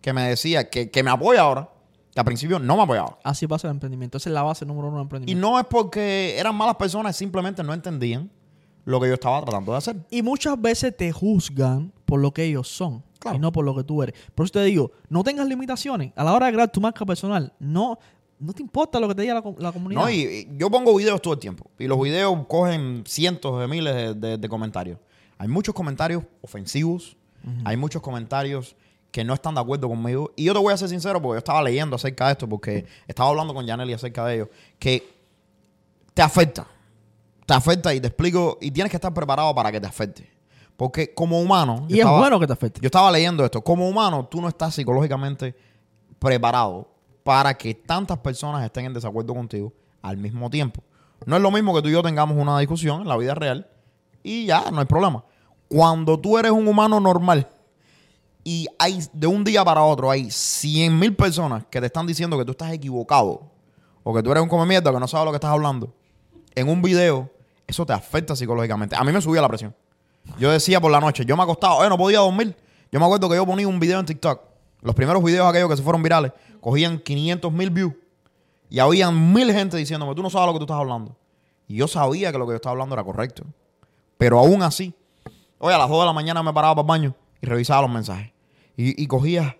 que 0.00 0.12
me 0.12 0.22
decía, 0.28 0.70
que, 0.70 0.90
que 0.90 1.02
me 1.02 1.10
apoya 1.10 1.42
ahora, 1.42 1.68
que 2.14 2.20
al 2.20 2.24
principio 2.24 2.58
no 2.58 2.76
me 2.76 2.82
apoyaba. 2.84 3.18
Así 3.24 3.46
pasa 3.46 3.66
el 3.68 3.72
emprendimiento. 3.72 4.16
Esa 4.18 4.30
es 4.30 4.34
la 4.34 4.42
base 4.42 4.64
número 4.64 4.88
uno 4.88 4.96
del 4.98 5.02
Y 5.02 5.04
emprendimiento. 5.06 5.48
no 5.50 5.58
es 5.58 5.66
porque 5.66 6.36
eran 6.38 6.54
malas 6.54 6.76
personas, 6.76 7.16
simplemente 7.16 7.62
no 7.64 7.74
entendían 7.74 8.30
lo 8.84 9.00
que 9.00 9.08
yo 9.08 9.14
estaba 9.14 9.42
tratando 9.42 9.72
de 9.72 9.78
hacer. 9.78 9.96
Y 10.10 10.22
muchas 10.22 10.60
veces 10.60 10.96
te 10.96 11.10
juzgan 11.10 11.92
por 12.04 12.20
lo 12.20 12.32
que 12.32 12.44
ellos 12.44 12.68
son 12.68 13.02
Claro. 13.18 13.36
y 13.38 13.40
no 13.40 13.50
por 13.50 13.64
lo 13.64 13.74
que 13.74 13.82
tú 13.82 14.02
eres. 14.02 14.14
Por 14.34 14.44
eso 14.44 14.52
te 14.52 14.62
digo, 14.64 14.92
no 15.08 15.24
tengas 15.24 15.48
limitaciones. 15.48 16.12
A 16.14 16.22
la 16.24 16.32
hora 16.34 16.46
de 16.46 16.52
crear 16.52 16.70
tu 16.70 16.80
marca 16.80 17.04
personal, 17.06 17.52
no, 17.58 17.98
no 18.38 18.52
te 18.52 18.60
importa 18.62 19.00
lo 19.00 19.08
que 19.08 19.14
te 19.14 19.22
diga 19.22 19.34
la, 19.34 19.42
com- 19.42 19.56
la 19.58 19.72
comunidad. 19.72 20.02
No, 20.02 20.10
y, 20.10 20.20
y 20.22 20.48
yo 20.58 20.70
pongo 20.70 20.94
videos 20.94 21.22
todo 21.22 21.32
el 21.34 21.40
tiempo. 21.40 21.70
Y 21.78 21.86
los 21.86 21.98
videos 22.00 22.46
cogen 22.46 23.02
cientos 23.06 23.58
de 23.58 23.66
miles 23.66 23.94
de, 23.94 24.14
de- 24.14 24.38
de 24.38 24.48
comentarios. 24.48 24.98
Hay 25.38 25.48
muchos 25.48 25.74
comentarios 25.74 26.22
ofensivos. 26.42 27.16
Hay 27.64 27.76
muchos 27.76 28.00
comentarios 28.00 28.74
que 29.14 29.22
no 29.22 29.32
están 29.32 29.54
de 29.54 29.60
acuerdo 29.60 29.88
conmigo. 29.88 30.32
Y 30.34 30.42
yo 30.42 30.52
te 30.54 30.58
voy 30.58 30.74
a 30.74 30.76
ser 30.76 30.88
sincero 30.88 31.22
porque 31.22 31.36
yo 31.36 31.38
estaba 31.38 31.62
leyendo 31.62 31.94
acerca 31.94 32.26
de 32.26 32.32
esto, 32.32 32.48
porque 32.48 32.84
estaba 33.06 33.28
hablando 33.28 33.54
con 33.54 33.64
Janely 33.64 33.92
acerca 33.92 34.24
de 34.26 34.34
ello, 34.34 34.50
que 34.76 35.08
te 36.12 36.20
afecta. 36.20 36.66
Te 37.46 37.54
afecta 37.54 37.94
y 37.94 38.00
te 38.00 38.08
explico. 38.08 38.58
Y 38.60 38.72
tienes 38.72 38.90
que 38.90 38.96
estar 38.96 39.14
preparado 39.14 39.54
para 39.54 39.70
que 39.70 39.80
te 39.80 39.86
afecte. 39.86 40.28
Porque 40.76 41.14
como 41.14 41.40
humano. 41.40 41.86
y 41.88 41.92
es 41.92 41.98
estaba- 42.00 42.18
bueno 42.18 42.40
que 42.40 42.48
te 42.48 42.54
afecte. 42.54 42.80
yo 42.80 42.86
estaba 42.86 43.08
leyendo 43.12 43.44
esto. 43.44 43.62
Como 43.62 43.88
humano, 43.88 44.26
tú 44.28 44.40
no 44.40 44.48
estás 44.48 44.74
psicológicamente 44.74 45.54
preparado 46.18 46.88
para 47.22 47.54
que 47.54 47.72
tantas 47.72 48.18
personas 48.18 48.64
estén 48.64 48.86
en 48.86 48.94
desacuerdo 48.94 49.32
contigo 49.32 49.72
al 50.02 50.16
mismo 50.16 50.50
tiempo. 50.50 50.82
No 51.24 51.36
es 51.36 51.42
lo 51.42 51.52
mismo 51.52 51.72
que 51.72 51.82
tú 51.82 51.88
y 51.88 51.92
yo 51.92 52.02
tengamos 52.02 52.36
una 52.36 52.58
discusión 52.58 53.02
en 53.02 53.06
la 53.08 53.16
vida 53.16 53.36
real 53.36 53.68
y 54.24 54.46
ya, 54.46 54.72
no 54.72 54.80
hay 54.80 54.86
problema. 54.86 55.22
Cuando 55.68 56.18
tú 56.18 56.36
eres 56.36 56.50
un 56.50 56.66
humano 56.66 56.98
normal 56.98 57.48
y 58.44 58.68
hay 58.78 59.02
de 59.12 59.26
un 59.26 59.42
día 59.42 59.64
para 59.64 59.82
otro 59.82 60.10
hay 60.10 60.30
100 60.30 60.98
mil 60.98 61.16
personas 61.16 61.64
que 61.70 61.80
te 61.80 61.86
están 61.86 62.06
diciendo 62.06 62.38
que 62.38 62.44
tú 62.44 62.52
estás 62.52 62.72
equivocado 62.72 63.50
o 64.02 64.14
que 64.14 64.22
tú 64.22 64.30
eres 64.30 64.42
un 64.42 64.48
come 64.48 64.66
mierda 64.66 64.92
que 64.92 65.00
no 65.00 65.08
sabes 65.08 65.24
lo 65.24 65.32
que 65.32 65.36
estás 65.36 65.50
hablando 65.50 65.92
en 66.54 66.68
un 66.68 66.82
video, 66.82 67.30
eso 67.66 67.84
te 67.84 67.92
afecta 67.92 68.36
psicológicamente. 68.36 68.96
A 68.96 69.04
mí 69.04 69.12
me 69.12 69.20
subía 69.20 69.40
la 69.40 69.48
presión. 69.48 69.74
Yo 70.38 70.50
decía 70.50 70.80
por 70.80 70.90
la 70.90 71.00
noche, 71.00 71.24
yo 71.24 71.36
me 71.36 71.42
acostaba, 71.42 71.84
eh, 71.84 71.88
no 71.88 71.98
podía 71.98 72.20
dormir. 72.20 72.56
Yo 72.90 73.00
me 73.00 73.06
acuerdo 73.06 73.28
que 73.28 73.36
yo 73.36 73.44
ponía 73.44 73.68
un 73.68 73.80
video 73.80 74.00
en 74.00 74.06
TikTok. 74.06 74.40
Los 74.82 74.94
primeros 74.94 75.22
videos 75.22 75.48
aquellos 75.48 75.68
que 75.68 75.76
se 75.76 75.82
fueron 75.82 76.02
virales, 76.02 76.32
cogían 76.60 76.98
500 76.98 77.52
mil 77.52 77.70
views. 77.70 77.94
Y 78.70 78.78
habían 78.78 79.32
mil 79.32 79.52
gente 79.52 79.76
diciéndome, 79.76 80.14
tú 80.14 80.22
no 80.22 80.30
sabes 80.30 80.46
lo 80.46 80.52
que 80.54 80.58
tú 80.58 80.64
estás 80.64 80.78
hablando. 80.78 81.16
Y 81.66 81.76
yo 81.76 81.88
sabía 81.88 82.32
que 82.32 82.38
lo 82.38 82.46
que 82.46 82.52
yo 82.52 82.56
estaba 82.56 82.72
hablando 82.72 82.94
era 82.94 83.04
correcto. 83.04 83.44
Pero 84.18 84.38
aún 84.38 84.62
así, 84.62 84.94
oye, 85.58 85.74
a 85.74 85.78
las 85.78 85.88
2 85.88 86.00
de 86.00 86.06
la 86.06 86.12
mañana 86.12 86.42
me 86.42 86.52
paraba 86.52 86.74
para 86.74 86.82
el 86.82 86.88
baño 86.88 87.14
y 87.40 87.46
revisaba 87.46 87.82
los 87.82 87.90
mensajes. 87.90 88.30
Y, 88.76 89.02
y 89.02 89.06
cogías 89.06 89.54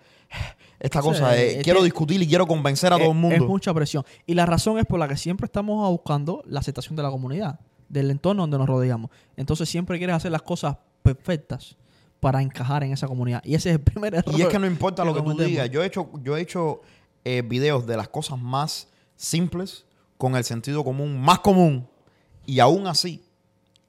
esta 0.81 1.01
Sí, 1.01 1.09
cosa 1.09 1.31
de 1.31 1.61
eh, 1.61 1.63
quiero 1.63 1.83
discutir 1.83 2.21
y 2.23 2.29
quiero 2.29 2.47
convencer 2.47 2.93
a 2.93 2.99
todo 2.99 3.11
el 3.11 3.17
mundo. 3.17 3.37
Es 3.37 3.43
mucha 3.43 3.73
presión. 3.73 4.05
Y 4.27 4.35
la 4.35 4.45
razón 4.45 4.79
es 4.79 4.85
por 4.85 4.99
la 4.99 5.09
que 5.09 5.17
siempre 5.17 5.47
estamos 5.47 5.91
buscando 5.91 6.43
la 6.47 6.61
aceptación 6.61 6.95
de 6.97 7.03
la 7.03 7.11
comunidad, 7.11 7.59
del 7.89 8.11
entorno 8.11 8.43
donde 8.43 8.59
nos 8.59 8.67
rodeamos. 8.67 9.11
Entonces 9.37 9.69
siempre 9.69 9.97
quieres 9.99 10.17
hacer 10.17 10.31
las 10.31 10.43
cosas 10.43 10.77
perfectas 11.03 11.77
para 12.21 12.43
encajar 12.43 12.83
en 12.85 12.93
esa 12.93 13.07
comunidad. 13.07 13.43
Y 13.45 13.55
ese 13.55 13.71
es 13.71 13.77
el 13.77 13.83
primer 13.83 14.15
error. 14.15 14.39
Y 14.39 14.43
es 14.43 14.49
que 14.49 14.59
no 14.59 14.67
importa 14.67 15.05
lo 15.05 15.15
que 15.15 15.23
tú 15.23 15.35
digas. 15.35 15.71
Yo 15.71 15.83
he 15.83 15.87
hecho, 15.87 16.11
yo 16.23 16.37
he 16.37 16.41
hecho 16.41 16.83
eh, 17.25 17.43
videos 17.43 17.87
de 17.87 17.97
las 17.97 18.09
cosas 18.09 18.39
más 18.39 18.89
simples 19.17 19.87
con 20.19 20.37
el 20.37 20.45
sentido 20.45 20.85
común 20.85 21.19
más 21.21 21.39
común. 21.39 21.89
Y 22.47 22.61
aún 22.61 22.87
así, 22.87 23.23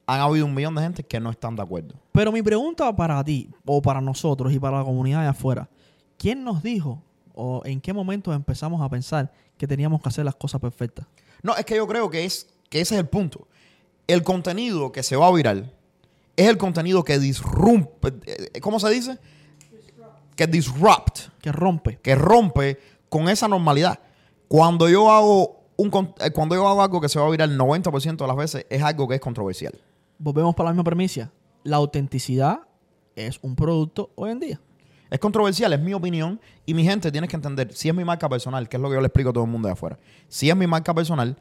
han 0.07 0.21
habido 0.21 0.45
un 0.45 0.53
millón 0.53 0.75
de 0.75 0.81
gente 0.81 1.03
que 1.03 1.19
no 1.19 1.29
están 1.29 1.55
de 1.55 1.63
acuerdo. 1.63 1.95
Pero 2.11 2.31
mi 2.31 2.41
pregunta 2.41 2.95
para 2.95 3.23
ti, 3.23 3.49
o 3.65 3.81
para 3.81 4.01
nosotros 4.01 4.53
y 4.53 4.59
para 4.59 4.79
la 4.79 4.83
comunidad 4.83 5.21
de 5.21 5.27
afuera, 5.27 5.69
¿quién 6.17 6.43
nos 6.43 6.61
dijo 6.61 7.01
o 7.33 7.61
en 7.65 7.81
qué 7.81 7.93
momento 7.93 8.33
empezamos 8.33 8.81
a 8.81 8.89
pensar 8.89 9.31
que 9.57 9.67
teníamos 9.67 10.01
que 10.01 10.09
hacer 10.09 10.25
las 10.25 10.35
cosas 10.35 10.61
perfectas? 10.61 11.07
No, 11.41 11.55
es 11.55 11.65
que 11.65 11.75
yo 11.75 11.87
creo 11.87 12.09
que, 12.09 12.25
es, 12.25 12.47
que 12.69 12.81
ese 12.81 12.95
es 12.95 12.99
el 12.99 13.07
punto. 13.07 13.47
El 14.07 14.23
contenido 14.23 14.91
que 14.91 15.03
se 15.03 15.15
va 15.15 15.27
a 15.27 15.31
viral 15.31 15.73
es 16.37 16.47
el 16.47 16.57
contenido 16.57 17.03
que 17.03 17.17
disrumpe. 17.19 18.13
eh, 18.25 18.59
¿Cómo 18.61 18.79
se 18.79 18.89
dice? 18.89 19.17
Que 20.35 20.47
disrupt. 20.47 21.29
Que 21.41 21.51
rompe. 21.51 21.97
que 22.01 22.15
rompe 22.15 22.79
con 23.09 23.29
esa 23.29 23.47
normalidad. 23.47 23.99
Cuando 24.47 24.89
yo 24.89 25.09
hago 25.09 25.63
un 25.77 26.13
eh, 26.19 26.31
cuando 26.31 26.55
yo 26.55 26.67
hago 26.67 26.81
algo 26.81 27.01
que 27.01 27.09
se 27.09 27.19
va 27.19 27.25
a 27.25 27.29
viral 27.29 27.51
el 27.51 27.57
90% 27.57 28.17
de 28.17 28.27
las 28.27 28.35
veces 28.35 28.65
es 28.69 28.83
algo 28.83 29.07
que 29.07 29.15
es 29.15 29.21
controversial. 29.21 29.73
Volvemos 30.17 30.55
para 30.55 30.69
la 30.69 30.73
misma 30.73 30.83
premisa. 30.83 31.31
La 31.63 31.77
autenticidad 31.77 32.59
es 33.15 33.39
un 33.41 33.55
producto 33.55 34.11
hoy 34.15 34.31
en 34.31 34.39
día. 34.39 34.61
Es 35.09 35.19
controversial, 35.19 35.71
es 35.73 35.79
mi 35.79 35.93
opinión 35.93 36.39
y 36.65 36.73
mi 36.73 36.83
gente 36.83 37.11
tienes 37.11 37.29
que 37.29 37.35
entender, 37.35 37.73
si 37.73 37.89
es 37.89 37.95
mi 37.95 38.03
marca 38.03 38.27
personal, 38.27 38.67
que 38.67 38.77
es 38.77 38.81
lo 38.81 38.89
que 38.89 38.95
yo 38.95 39.01
le 39.01 39.07
explico 39.07 39.29
a 39.29 39.33
todo 39.33 39.43
el 39.43 39.49
mundo 39.49 39.67
de 39.67 39.73
afuera. 39.73 39.97
Si 40.27 40.49
es 40.49 40.55
mi 40.55 40.67
marca 40.67 40.93
personal, 40.93 41.37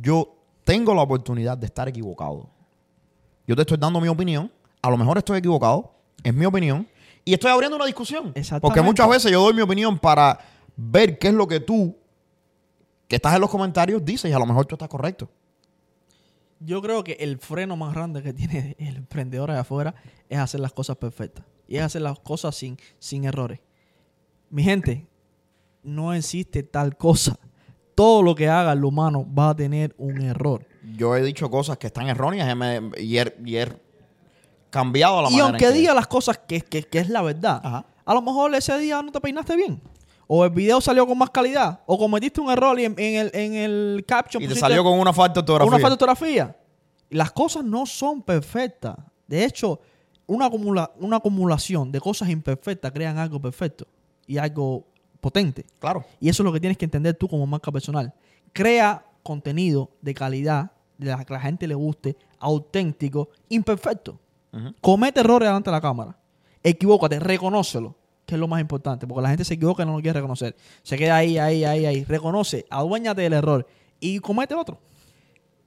yo 0.00 0.36
tengo 0.64 0.94
la 0.94 1.02
oportunidad 1.02 1.58
de 1.58 1.66
estar 1.66 1.88
equivocado. 1.88 2.48
Yo 3.46 3.56
te 3.56 3.62
estoy 3.62 3.78
dando 3.78 4.00
mi 4.00 4.08
opinión, 4.08 4.52
a 4.82 4.90
lo 4.90 4.96
mejor 4.96 5.18
estoy 5.18 5.38
equivocado, 5.38 5.94
es 6.22 6.32
mi 6.32 6.44
opinión 6.44 6.86
y 7.24 7.34
estoy 7.34 7.50
abriendo 7.50 7.76
una 7.76 7.86
discusión. 7.86 8.32
Exactamente. 8.34 8.60
Porque 8.60 8.82
muchas 8.82 9.08
veces 9.08 9.32
yo 9.32 9.40
doy 9.40 9.54
mi 9.54 9.62
opinión 9.62 9.98
para 9.98 10.38
ver 10.76 11.18
qué 11.18 11.28
es 11.28 11.34
lo 11.34 11.48
que 11.48 11.60
tú 11.60 11.96
que 13.08 13.16
estás 13.16 13.34
en 13.34 13.40
los 13.40 13.50
comentarios 13.50 14.04
dices 14.04 14.30
y 14.30 14.34
a 14.34 14.38
lo 14.38 14.46
mejor 14.46 14.66
tú 14.66 14.74
estás 14.74 14.88
correcto. 14.88 15.28
Yo 16.60 16.82
creo 16.82 17.04
que 17.04 17.12
el 17.20 17.38
freno 17.38 17.76
más 17.76 17.94
grande 17.94 18.22
que 18.22 18.32
tiene 18.32 18.74
el 18.80 18.96
emprendedor 18.96 19.50
allá 19.50 19.60
afuera 19.60 19.94
es 20.28 20.38
hacer 20.38 20.60
las 20.60 20.72
cosas 20.72 20.96
perfectas. 20.96 21.44
Y 21.66 21.76
es 21.76 21.82
hacer 21.82 22.02
las 22.02 22.18
cosas 22.18 22.54
sin, 22.56 22.78
sin 22.98 23.24
errores. 23.24 23.60
Mi 24.50 24.62
gente, 24.64 25.06
no 25.82 26.14
existe 26.14 26.62
tal 26.62 26.96
cosa. 26.96 27.38
Todo 27.94 28.22
lo 28.22 28.34
que 28.34 28.48
haga 28.48 28.72
el 28.72 28.84
humano 28.84 29.26
va 29.34 29.50
a 29.50 29.56
tener 29.56 29.94
un 29.98 30.20
error. 30.22 30.66
Yo 30.96 31.14
he 31.16 31.22
dicho 31.22 31.50
cosas 31.50 31.76
que 31.78 31.88
están 31.88 32.08
erróneas 32.08 32.50
y, 32.50 32.54
me- 32.56 32.90
y 32.98 33.18
he, 33.18 33.36
y 33.44 33.56
he 33.56 33.68
cambiado 34.70 35.20
la 35.22 35.28
Y 35.28 35.32
manera. 35.32 35.48
aunque 35.48 35.64
en 35.66 35.72
que- 35.72 35.78
diga 35.78 35.94
las 35.94 36.06
cosas 36.06 36.38
que, 36.38 36.60
que- 36.62 36.84
que 36.84 36.98
es 37.00 37.08
la 37.10 37.22
verdad, 37.22 37.60
Ajá. 37.62 37.86
a 38.04 38.14
lo 38.14 38.22
mejor 38.22 38.54
ese 38.54 38.78
día 38.78 39.02
no 39.02 39.12
te 39.12 39.20
peinaste 39.20 39.56
bien. 39.56 39.80
O 40.28 40.44
el 40.44 40.50
video 40.50 40.80
salió 40.80 41.06
con 41.06 41.18
más 41.18 41.30
calidad. 41.30 41.80
O 41.86 41.98
cometiste 41.98 42.40
un 42.40 42.50
error 42.50 42.78
y 42.78 42.84
en, 42.84 42.94
en 42.98 43.14
el, 43.16 43.30
en 43.34 43.54
el 43.54 44.04
caption 44.06 44.42
Y 44.42 44.46
te 44.46 44.54
salió 44.54 44.84
con 44.84 44.98
una 45.00 45.12
falta 45.12 45.34
de 45.34 45.40
ortografía. 45.40 45.68
una 45.68 45.78
falta 45.78 45.88
de 45.88 45.94
ortografía. 45.94 46.56
Las 47.10 47.32
cosas 47.32 47.64
no 47.64 47.86
son 47.86 48.22
perfectas. 48.22 48.94
De 49.26 49.44
hecho, 49.44 49.80
una, 50.26 50.46
acumula- 50.50 50.92
una 51.00 51.16
acumulación 51.16 51.90
de 51.90 52.00
cosas 52.00 52.28
imperfectas 52.28 52.92
crean 52.92 53.16
algo 53.18 53.40
perfecto 53.40 53.86
y 54.26 54.36
algo 54.36 54.84
potente. 55.20 55.64
Claro. 55.78 56.04
Y 56.20 56.28
eso 56.28 56.42
es 56.42 56.44
lo 56.44 56.52
que 56.52 56.60
tienes 56.60 56.76
que 56.76 56.84
entender 56.84 57.14
tú 57.14 57.26
como 57.26 57.46
marca 57.46 57.72
personal. 57.72 58.12
Crea 58.52 59.04
contenido 59.22 59.90
de 60.02 60.12
calidad, 60.14 60.72
de 60.98 61.06
la 61.06 61.24
que 61.24 61.32
la 61.32 61.40
gente 61.40 61.66
le 61.66 61.74
guste, 61.74 62.16
auténtico, 62.38 63.30
imperfecto. 63.48 64.18
Comete 64.80 65.20
errores 65.20 65.48
delante 65.48 65.70
de 65.70 65.76
la 65.76 65.80
cámara. 65.80 66.18
Equivócate, 66.62 67.20
reconócelo, 67.20 67.94
que 68.28 68.34
es 68.34 68.38
lo 68.40 68.46
más 68.46 68.60
importante, 68.60 69.06
porque 69.06 69.22
la 69.22 69.30
gente 69.30 69.44
se 69.44 69.54
equivoca 69.54 69.82
y 69.82 69.86
no 69.86 69.96
lo 69.96 70.02
quiere 70.02 70.18
reconocer. 70.20 70.54
Se 70.82 70.96
queda 70.98 71.16
ahí, 71.16 71.38
ahí, 71.38 71.64
ahí, 71.64 71.86
ahí. 71.86 72.04
Reconoce, 72.04 72.66
aduéñate 72.68 73.22
del 73.22 73.32
error 73.32 73.66
y 73.98 74.18
comete 74.20 74.54
otro. 74.54 74.78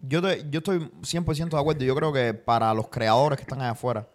Yo, 0.01 0.22
te- 0.22 0.45
yo 0.51 0.59
estoy 0.59 0.80
100% 1.01 1.49
de 1.49 1.59
acuerdo. 1.59 1.84
Yo 1.84 1.95
creo 1.95 2.14
que 2.14 2.34
para 2.36 2.72
los 2.76 2.88
creadores 2.89 3.38
que 3.38 3.43
están 3.43 3.62
allá 3.62 3.72
afuera, 3.72 4.07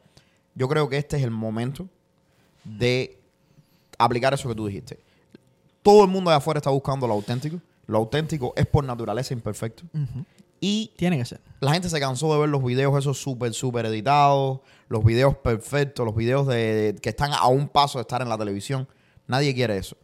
yo 0.54 0.68
creo 0.68 0.88
que 0.88 0.96
este 0.96 1.16
es 1.16 1.24
el 1.24 1.30
momento 1.32 1.88
de 2.64 3.18
aplicar 3.98 4.32
eso 4.32 4.48
que 4.48 4.54
tú 4.54 4.66
dijiste. 4.68 4.98
Todo 5.82 6.04
el 6.04 6.10
mundo 6.10 6.30
allá 6.30 6.38
afuera 6.38 6.58
está 6.58 6.70
buscando 6.70 7.06
lo 7.06 7.14
auténtico. 7.14 7.60
Lo 7.88 7.98
auténtico 7.98 8.52
es 8.56 8.66
por 8.66 8.84
naturaleza 8.84 9.34
imperfecto. 9.34 9.82
Y 10.60 10.92
Tiene 10.96 11.18
que 11.18 11.24
ser. 11.24 11.40
la 11.60 11.72
gente 11.72 11.88
se 11.88 12.00
cansó 12.00 12.32
de 12.32 12.40
ver 12.40 12.48
los 12.48 12.62
videos 12.64 12.98
esos 12.98 13.18
súper, 13.20 13.52
súper 13.54 13.86
editados, 13.86 14.60
los 14.88 15.04
videos 15.04 15.36
perfectos, 15.36 16.04
los 16.06 16.14
videos 16.16 16.46
de, 16.46 16.92
de- 16.92 17.00
que 17.00 17.08
están 17.10 17.32
a 17.32 17.46
un 17.46 17.68
paso 17.68 17.98
de 17.98 18.02
estar 18.02 18.22
en 18.22 18.28
la 18.28 18.38
televisión. 18.38 18.88
Nadie 19.26 19.54
quiere 19.54 19.76
eso. 19.76 19.96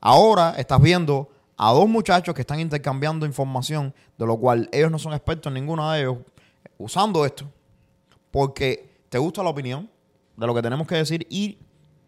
Ahora 0.00 0.54
estás 0.58 0.80
viendo 0.80 1.28
a 1.56 1.72
dos 1.72 1.88
muchachos 1.88 2.34
que 2.34 2.40
están 2.40 2.58
intercambiando 2.60 3.26
información, 3.26 3.94
de 4.18 4.26
lo 4.26 4.36
cual 4.38 4.68
ellos 4.72 4.90
no 4.90 4.98
son 4.98 5.12
expertos 5.12 5.50
en 5.50 5.54
ninguno 5.54 5.90
de 5.90 6.00
ellos, 6.00 6.18
usando 6.78 7.24
esto, 7.24 7.44
porque 8.30 8.90
te 9.08 9.18
gusta 9.18 9.42
la 9.42 9.50
opinión 9.50 9.88
de 10.36 10.46
lo 10.46 10.54
que 10.54 10.62
tenemos 10.62 10.86
que 10.86 10.96
decir 10.96 11.26
y 11.30 11.58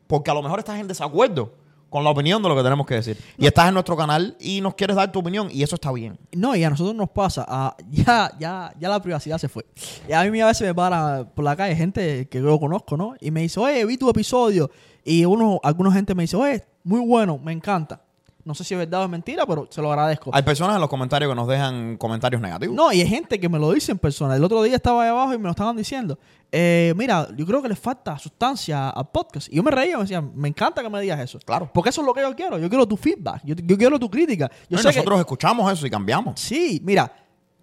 porque 0.07 0.31
a 0.31 0.35
lo 0.35 0.43
mejor 0.43 0.59
estás 0.59 0.79
en 0.81 0.89
desacuerdo 0.89 1.53
con 1.95 2.03
la 2.03 2.11
opinión 2.11 2.43
de 2.43 2.49
lo 2.49 2.57
que 2.57 2.63
tenemos 2.65 2.89
que 2.89 2.97
decir. 2.97 3.17
Y 3.39 3.47
estás 3.47 3.69
en 3.69 3.75
nuestro 3.75 3.97
canal 3.97 4.37
y 4.41 4.61
nos 4.61 4.75
quieres 4.75 4.97
dar 4.97 5.13
tu 5.13 5.21
opinión 5.21 5.49
y 5.53 5.63
eso 5.63 5.77
está 5.77 5.93
bien. 5.93 6.19
No, 6.33 6.57
y 6.57 6.65
a 6.65 6.69
nosotros 6.69 6.93
nos 6.93 7.09
pasa, 7.09 7.45
ah, 7.47 7.77
ya, 7.89 8.33
ya, 8.37 8.75
ya 8.81 8.89
la 8.89 9.01
privacidad 9.01 9.39
se 9.39 9.49
fue. 9.49 9.65
Y 10.09 10.13
a 10.13 10.25
mí 10.25 10.41
a 10.41 10.47
veces 10.47 10.67
me 10.67 10.75
para 10.75 11.25
por 11.25 11.45
la 11.45 11.55
calle 11.55 11.77
gente 11.77 12.27
que 12.29 12.43
yo 12.43 12.59
conozco, 12.59 12.97
¿no? 12.97 13.15
Y 13.21 13.31
me 13.31 13.43
dice, 13.43 13.61
oye, 13.61 13.85
vi 13.85 13.97
tu 13.97 14.11
episodio. 14.11 14.73
Y 15.05 15.25
uno, 15.25 15.61
alguna 15.63 15.93
gente 15.93 16.17
me 16.17 16.25
dice, 16.25 16.37
oye, 16.37 16.65
muy 16.83 16.99
bueno, 16.99 17.39
me 17.39 17.53
encanta. 17.53 18.01
No 18.45 18.57
sé 18.57 18.65
si 18.65 18.75
es 18.75 18.79
verdad 18.79 19.03
o 19.03 19.05
es 19.05 19.11
mentira, 19.11 19.47
pero 19.47 19.69
se 19.71 19.81
lo 19.81 19.91
agradezco. 19.93 20.31
Hay 20.35 20.43
personas 20.43 20.75
en 20.75 20.81
los 20.81 20.91
comentarios 20.91 21.31
que 21.31 21.37
nos 21.37 21.47
dejan 21.47 21.97
comentarios 21.97 22.43
negativos. 22.43 22.75
No, 22.75 22.93
y 22.93 23.03
hay 23.03 23.09
gente 23.09 23.39
que 23.39 23.49
me 23.49 23.61
lo 23.61 23.73
dice 23.73 23.93
en 23.93 23.99
persona. 23.99 24.35
El 24.35 24.43
otro 24.43 24.65
día 24.65 24.75
estaba 24.75 25.05
ahí 25.05 25.11
abajo 25.11 25.33
y 25.33 25.39
me 25.39 25.45
lo 25.45 25.51
estaban 25.51 25.77
diciendo. 25.77 26.19
Eh, 26.57 26.95
mira, 26.97 27.27
yo 27.37 27.45
creo 27.45 27.61
que 27.61 27.69
le 27.69 27.75
falta 27.75 28.17
sustancia 28.17 28.91
al 28.91 29.11
podcast. 29.11 29.49
Y 29.53 29.57
yo 29.57 29.63
me 29.65 29.73
reía, 29.73 29.97
me 29.97 30.05
decía, 30.05 30.21
me 30.21 30.47
encanta 30.49 30.83
que 30.83 30.89
me 30.89 31.01
digas 31.01 31.19
eso. 31.19 31.41
Claro. 31.41 31.69
Porque 31.75 31.91
eso 31.91 32.01
es 32.01 32.07
lo 32.07 32.15
que 32.15 32.21
yo 32.21 32.33
quiero. 32.37 32.59
Yo 32.59 32.69
quiero 32.69 32.87
tu 32.87 32.97
feedback. 32.97 33.41
Yo, 33.45 33.57
yo 33.57 33.77
quiero 33.77 33.99
tu 33.99 34.09
crítica. 34.09 34.49
Yo 34.71 34.77
No, 34.77 34.79
y 34.79 34.83
sé 34.83 34.91
que- 34.91 34.97
nosotros 34.99 35.19
escuchamos 35.19 35.73
eso 35.73 35.85
y 35.85 35.91
cambiamos, 35.91 36.39
Sí, 36.39 36.81
mira, 36.85 37.13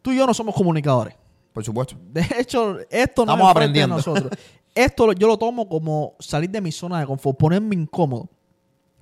tú 0.01 0.11
y 0.11 0.17
yo 0.17 0.27
no 0.27 0.33
somos 0.33 0.53
comunicadores. 0.53 1.15
por 1.53 1.63
supuesto. 1.63 1.95
De 2.11 2.25
hecho, 2.37 2.79
esto 2.89 3.25
no 3.25 3.31
Estamos 3.33 3.45
es 3.47 3.51
aprendiendo. 3.51 3.95
a 3.95 3.97
nosotros. 3.97 4.29
Esto 4.75 5.11
yo 5.13 5.27
lo 5.27 5.37
tomo 5.37 5.67
como 5.67 6.15
salir 6.19 6.49
de 6.49 6.59
mi 6.61 6.71
zona 6.71 6.99
de 7.01 7.05
confort, 7.05 7.37
ponerme 7.37 7.75
incómodo. 7.75 8.29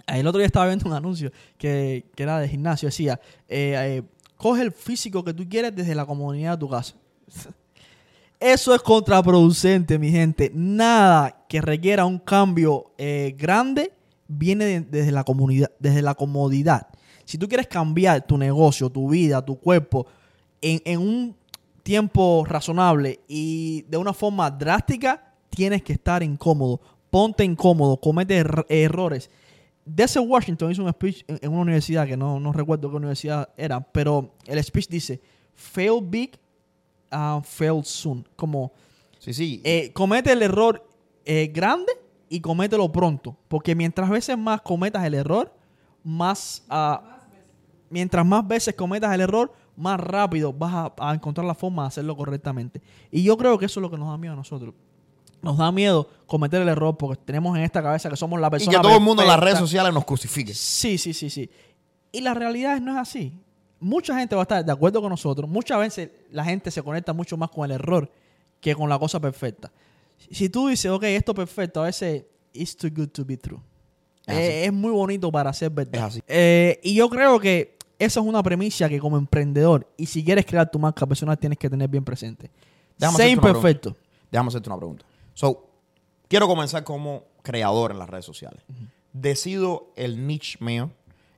El 0.08 0.26
otro 0.28 0.40
día 0.40 0.48
estaba 0.48 0.66
viendo 0.68 0.88
un 0.88 0.94
anuncio 0.94 1.32
que, 1.60 2.10
que 2.16 2.24
era 2.24 2.40
de 2.40 2.48
gimnasio. 2.50 2.88
Decía, 2.90 3.20
eh, 3.48 3.76
eh, 3.78 4.04
coge 4.36 4.64
el 4.64 4.72
físico 4.72 5.24
que 5.24 5.32
tú 5.34 5.48
quieres 5.50 5.76
desde 5.76 5.94
la 5.94 6.06
comunidad 6.08 6.54
de 6.54 6.58
tu 6.58 6.70
casa. 6.70 6.96
Eso 8.40 8.74
es 8.74 8.82
contraproducente, 8.82 10.00
mi 10.00 10.12
gente. 10.12 10.52
Nada 10.54 11.46
que 11.50 11.60
requiera 11.62 12.06
un 12.06 12.20
cambio 12.20 12.92
eh, 12.98 13.36
grande 13.38 13.92
viene 14.28 14.66
de- 14.66 14.82
desde, 14.82 15.12
la 16.02 16.14
comodidad. 16.16 16.88
Si 17.26 17.38
tú 17.38 17.48
quieres 17.48 17.68
cambiar 17.68 18.26
tu 18.26 18.38
negocio, 18.38 18.90
tu 18.90 19.10
vida, 19.10 19.44
tu 19.44 19.60
cuerpo 19.60 20.06
en, 20.62 21.00
un 21.00 21.36
tiempo 21.84 22.46
razonable 22.48 23.20
y 23.28 23.82
de 23.90 23.98
una 23.98 24.14
forma 24.14 24.50
drástica, 24.50 25.34
tienes 25.50 25.84
que 25.84 25.94
estar 25.94 26.24
incómodo. 26.24 26.80
Ponte 27.10 27.44
incómodo, 27.44 27.98
comete 28.00 28.40
er- 28.44 28.66
errores. 28.70 29.30
Denzel 29.84 30.28
Washington 30.28 30.72
hizo 30.72 30.84
un 30.84 30.92
speech 30.92 31.24
en, 31.28 31.40
en 31.42 31.52
una 31.52 31.62
universidad 31.62 32.06
que 32.08 32.16
no, 32.16 32.40
no 32.40 32.54
recuerdo 32.54 32.90
qué 32.90 32.96
universidad 32.96 33.50
era, 33.58 33.82
pero 33.82 34.36
el 34.46 34.64
speech 34.64 34.88
dice: 34.88 35.20
Fail 35.56 36.00
big, 36.04 36.38
uh, 37.12 37.42
fail 37.44 37.84
soon. 37.84 38.28
Como 38.36 38.72
Sí, 39.20 39.34
sí. 39.34 39.62
eh, 39.64 39.92
comete 39.94 40.32
el 40.32 40.42
error 40.42 40.86
eh, 41.26 41.52
grande 41.54 41.92
y 42.30 42.40
comételo 42.42 42.92
pronto. 42.92 43.36
Porque 43.48 43.76
mientras 43.76 44.10
veces 44.10 44.38
más 44.38 44.62
cometas 44.62 45.04
el 45.06 45.14
error, 45.14 45.54
más. 46.04 46.64
ah, 46.70 47.18
mientras 47.90 48.26
más 48.26 48.48
veces 48.48 48.76
cometas 48.76 49.14
el 49.14 49.22
error, 49.22 49.52
más 49.76 50.00
rápido 50.00 50.54
vas 50.54 50.74
a, 50.74 50.94
a 51.10 51.14
encontrar 51.14 51.46
la 51.48 51.56
forma 51.56 51.84
de 51.84 51.88
hacerlo 51.88 52.16
correctamente. 52.16 52.82
Y 53.12 53.24
yo 53.24 53.38
creo 53.38 53.58
que 53.58 53.66
eso 53.66 53.80
es 53.80 53.82
lo 53.82 53.90
que 53.90 53.98
nos 53.98 54.10
da 54.10 54.18
miedo 54.18 54.34
a 54.34 54.38
nosotros. 54.38 54.74
Nos 55.42 55.58
da 55.58 55.72
miedo 55.72 56.08
cometer 56.28 56.62
el 56.62 56.68
error 56.68 56.98
porque 56.98 57.22
tenemos 57.24 57.58
en 57.58 57.64
esta 57.64 57.82
cabeza 57.82 58.10
que 58.10 58.18
somos 58.18 58.40
la 58.42 58.48
y 58.48 58.52
persona. 58.52 58.78
que 58.78 58.84
todo 58.84 58.96
el 58.98 59.02
mundo 59.02 59.22
en 59.24 59.30
las 59.30 59.40
redes 59.40 59.58
sociales 59.58 59.94
nos 59.94 60.04
crucifique. 60.06 60.54
Sí, 60.54 60.98
sí, 60.98 61.14
sí, 61.14 61.30
sí. 61.30 61.50
Y 62.12 62.20
la 62.22 62.34
realidad 62.34 62.80
no 62.82 62.92
es 62.92 62.98
así. 62.98 63.34
Mucha 63.80 64.18
gente 64.18 64.36
va 64.36 64.42
a 64.42 64.44
estar 64.44 64.66
de 64.66 64.72
acuerdo 64.72 65.02
con 65.02 65.10
nosotros. 65.10 65.50
Muchas 65.50 65.80
veces 65.80 66.10
la 66.32 66.44
gente 66.44 66.72
se 66.72 66.82
conecta 66.84 67.14
mucho 67.14 67.38
más 67.38 67.50
con 67.50 67.66
el 67.66 67.72
error 67.72 68.12
que 68.60 68.76
con 68.76 68.90
la 68.90 69.00
cosa 69.00 69.20
perfecta. 69.20 69.72
Si 70.32 70.50
tú 70.50 70.68
dices, 70.68 70.92
ok, 70.92 71.04
esto 71.04 71.32
es 71.32 71.36
perfecto, 71.36 71.82
a 71.82 71.86
veces 71.86 72.26
it's 72.54 72.76
too 72.76 72.90
good 72.94 73.10
to 73.10 73.24
be 73.24 73.38
true. 73.38 73.60
Es. 74.26 74.38
Eh, 74.38 74.66
es 74.66 74.74
muy 74.74 74.92
bonito 74.92 75.32
para 75.32 75.52
ser 75.54 75.72
verdad. 75.72 75.96
Es 75.96 76.02
así. 76.02 76.22
Eh, 76.28 76.80
y 76.84 76.94
yo 76.94 77.10
creo 77.10 77.40
que 77.40 77.78
esa 77.98 78.20
es 78.20 78.26
una 78.26 78.42
premisa 78.42 78.88
que 78.90 79.00
como 79.00 79.18
emprendedor 79.18 79.88
y 79.98 80.06
si 80.06 80.24
quieres 80.24 80.46
crear 80.46 80.70
tu 80.70 80.80
marca 80.80 81.06
personal 81.06 81.38
tienes 81.38 81.58
que 81.58 81.70
tener 81.70 81.90
bien 81.90 82.04
presente. 82.04 82.50
Déjame 82.98 83.18
Sé 83.18 83.30
imperfecto. 83.30 83.96
Déjame 84.32 84.48
hacerte 84.50 84.70
una 84.70 84.78
pregunta. 84.78 85.06
So, 85.34 85.70
quiero 86.28 86.48
comenzar 86.48 86.84
como 86.84 87.24
creador 87.42 87.92
en 87.92 88.00
las 88.00 88.10
redes 88.10 88.26
sociales. 88.26 88.64
Decido 89.14 89.92
el 89.96 90.28
niche 90.28 90.58
mío. 90.62 90.92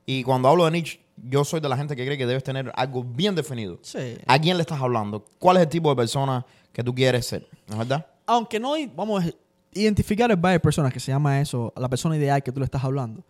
Y 0.06 0.24
cuando 0.24 0.48
hablo 0.48 0.64
de 0.64 0.72
niche, 0.72 1.00
yo 1.16 1.44
soy 1.44 1.60
de 1.60 1.68
la 1.68 1.76
gente 1.76 1.94
que 1.96 2.04
cree 2.04 2.16
que 2.18 2.26
debes 2.26 2.42
tener 2.44 2.72
algo 2.74 3.02
bien 3.04 3.34
definido. 3.34 3.78
Sí. 3.82 4.16
¿A 4.26 4.38
quién 4.38 4.56
le 4.56 4.62
estás 4.62 4.80
hablando? 4.80 5.24
¿Cuál 5.38 5.56
es 5.58 5.64
el 5.64 5.68
tipo 5.68 5.90
de 5.90 5.96
persona 5.96 6.44
que 6.72 6.82
tú 6.82 6.94
quieres 6.94 7.26
ser? 7.26 7.46
¿No 7.66 7.74
es 7.74 7.78
verdad? 7.80 8.06
Aunque 8.26 8.58
no, 8.60 8.74
hay- 8.74 8.86
vamos 8.94 9.24
a 9.24 9.30
identificar 9.74 10.30
el 10.30 10.36
buyer 10.36 10.60
persona, 10.60 10.90
que 10.90 11.00
se 11.00 11.12
llama 11.12 11.40
eso, 11.40 11.72
la 11.76 11.88
persona 11.88 12.16
ideal 12.16 12.42
que 12.42 12.52
tú 12.52 12.60
le 12.60 12.64
estás 12.64 12.82
hablando. 12.84 13.24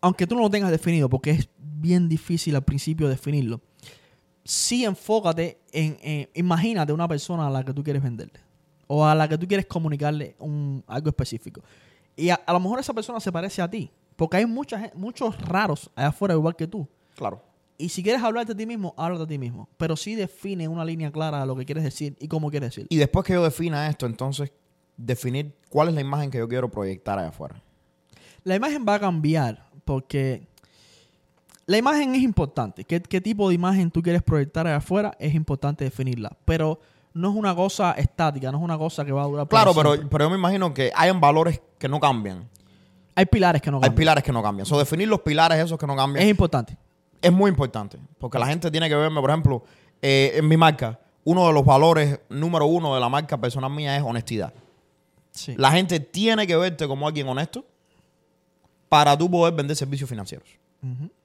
Aunque 0.00 0.26
tú 0.26 0.34
no 0.34 0.42
lo 0.42 0.50
tengas 0.50 0.70
definido, 0.70 1.08
porque 1.08 1.30
es 1.30 1.48
bien 1.58 2.08
difícil 2.08 2.54
al 2.56 2.62
principio 2.64 3.08
definirlo. 3.08 3.60
Sí 4.44 4.84
enfócate 4.84 5.58
en, 5.72 5.96
en- 6.02 6.28
imagínate 6.34 6.92
una 6.92 7.08
persona 7.08 7.46
a 7.46 7.50
la 7.50 7.64
que 7.64 7.72
tú 7.72 7.82
quieres 7.82 8.02
venderle. 8.02 8.40
O 8.86 9.04
a 9.06 9.14
la 9.14 9.26
que 9.26 9.38
tú 9.38 9.48
quieres 9.48 9.64
comunicarle 9.66 10.36
un, 10.38 10.84
algo 10.86 11.08
específico. 11.08 11.62
Y 12.16 12.28
a, 12.28 12.34
a 12.34 12.52
lo 12.52 12.60
mejor 12.60 12.78
esa 12.78 12.92
persona 12.92 13.18
se 13.20 13.32
parece 13.32 13.62
a 13.62 13.70
ti. 13.70 13.90
Porque 14.16 14.36
hay 14.36 14.46
mucha, 14.46 14.92
muchos 14.94 15.36
raros 15.40 15.90
allá 15.96 16.08
afuera 16.08 16.34
igual 16.34 16.54
que 16.54 16.66
tú. 16.66 16.86
Claro. 17.14 17.42
Y 17.76 17.88
si 17.88 18.02
quieres 18.02 18.22
hablarte 18.22 18.52
a 18.52 18.56
ti 18.56 18.66
mismo, 18.66 18.94
háblate 18.96 19.24
a 19.24 19.26
ti 19.26 19.38
mismo. 19.38 19.68
Pero 19.76 19.96
sí 19.96 20.14
define 20.14 20.68
una 20.68 20.84
línea 20.84 21.10
clara 21.10 21.40
de 21.40 21.46
lo 21.46 21.56
que 21.56 21.64
quieres 21.64 21.82
decir 21.84 22.16
y 22.20 22.28
cómo 22.28 22.50
quieres 22.50 22.70
decir. 22.70 22.86
Y 22.88 22.96
después 22.96 23.24
que 23.26 23.32
yo 23.32 23.42
defina 23.42 23.88
esto, 23.88 24.06
entonces, 24.06 24.52
definir 24.96 25.54
cuál 25.68 25.88
es 25.88 25.94
la 25.94 26.00
imagen 26.00 26.30
que 26.30 26.38
yo 26.38 26.48
quiero 26.48 26.70
proyectar 26.70 27.18
allá 27.18 27.28
afuera. 27.28 27.60
La 28.44 28.54
imagen 28.54 28.84
va 28.88 28.94
a 28.94 29.00
cambiar 29.00 29.66
porque 29.84 30.46
la 31.66 31.78
imagen 31.78 32.14
es 32.14 32.22
importante. 32.22 32.84
¿Qué, 32.84 33.00
qué 33.00 33.20
tipo 33.20 33.48
de 33.48 33.54
imagen 33.56 33.90
tú 33.90 34.02
quieres 34.02 34.22
proyectar 34.22 34.66
allá 34.66 34.76
afuera? 34.76 35.16
Es 35.18 35.34
importante 35.34 35.82
definirla. 35.84 36.36
Pero 36.44 36.78
no 37.12 37.30
es 37.30 37.36
una 37.36 37.54
cosa 37.56 37.92
estática, 37.92 38.52
no 38.52 38.58
es 38.58 38.64
una 38.64 38.76
cosa 38.78 39.04
que 39.04 39.12
va 39.12 39.22
a 39.22 39.26
durar 39.26 39.48
Claro, 39.48 39.72
pero, 39.74 39.94
pero 40.08 40.24
yo 40.26 40.30
me 40.30 40.36
imagino 40.36 40.72
que 40.74 40.92
hayan 40.94 41.20
valores 41.20 41.60
que 41.78 41.88
no 41.88 41.98
cambian. 41.98 42.48
Hay 43.16 43.26
pilares 43.26 43.62
que 43.62 43.70
no 43.70 43.78
Hay 43.78 43.82
cambian. 43.82 43.96
pilares 43.96 44.24
que 44.24 44.32
no 44.32 44.42
cambian. 44.42 44.66
So, 44.66 44.78
definir 44.78 45.08
los 45.08 45.20
pilares 45.20 45.58
esos 45.58 45.78
que 45.78 45.86
no 45.86 45.96
cambian 45.96 46.24
Es 46.24 46.30
importante. 46.30 46.76
Es 47.24 47.32
muy 47.32 47.48
importante. 47.50 47.98
Porque 48.18 48.38
la 48.38 48.46
gente 48.46 48.70
tiene 48.70 48.88
que 48.88 48.94
verme, 48.94 49.20
por 49.20 49.30
ejemplo, 49.30 49.64
eh, 50.02 50.32
en 50.36 50.46
mi 50.48 50.56
marca, 50.56 50.98
uno 51.24 51.46
de 51.46 51.52
los 51.52 51.64
valores 51.64 52.20
número 52.28 52.66
uno 52.66 52.94
de 52.94 53.00
la 53.00 53.08
marca 53.08 53.36
personal 53.40 53.70
mía 53.70 53.96
es 53.96 54.02
honestidad. 54.02 54.52
Sí. 55.30 55.54
La 55.56 55.70
gente 55.72 55.98
tiene 56.00 56.46
que 56.46 56.56
verte 56.56 56.86
como 56.86 57.06
alguien 57.08 57.26
honesto 57.28 57.64
para 58.88 59.16
tú 59.16 59.30
poder 59.30 59.54
vender 59.54 59.76
servicios 59.76 60.08
financieros. 60.08 60.48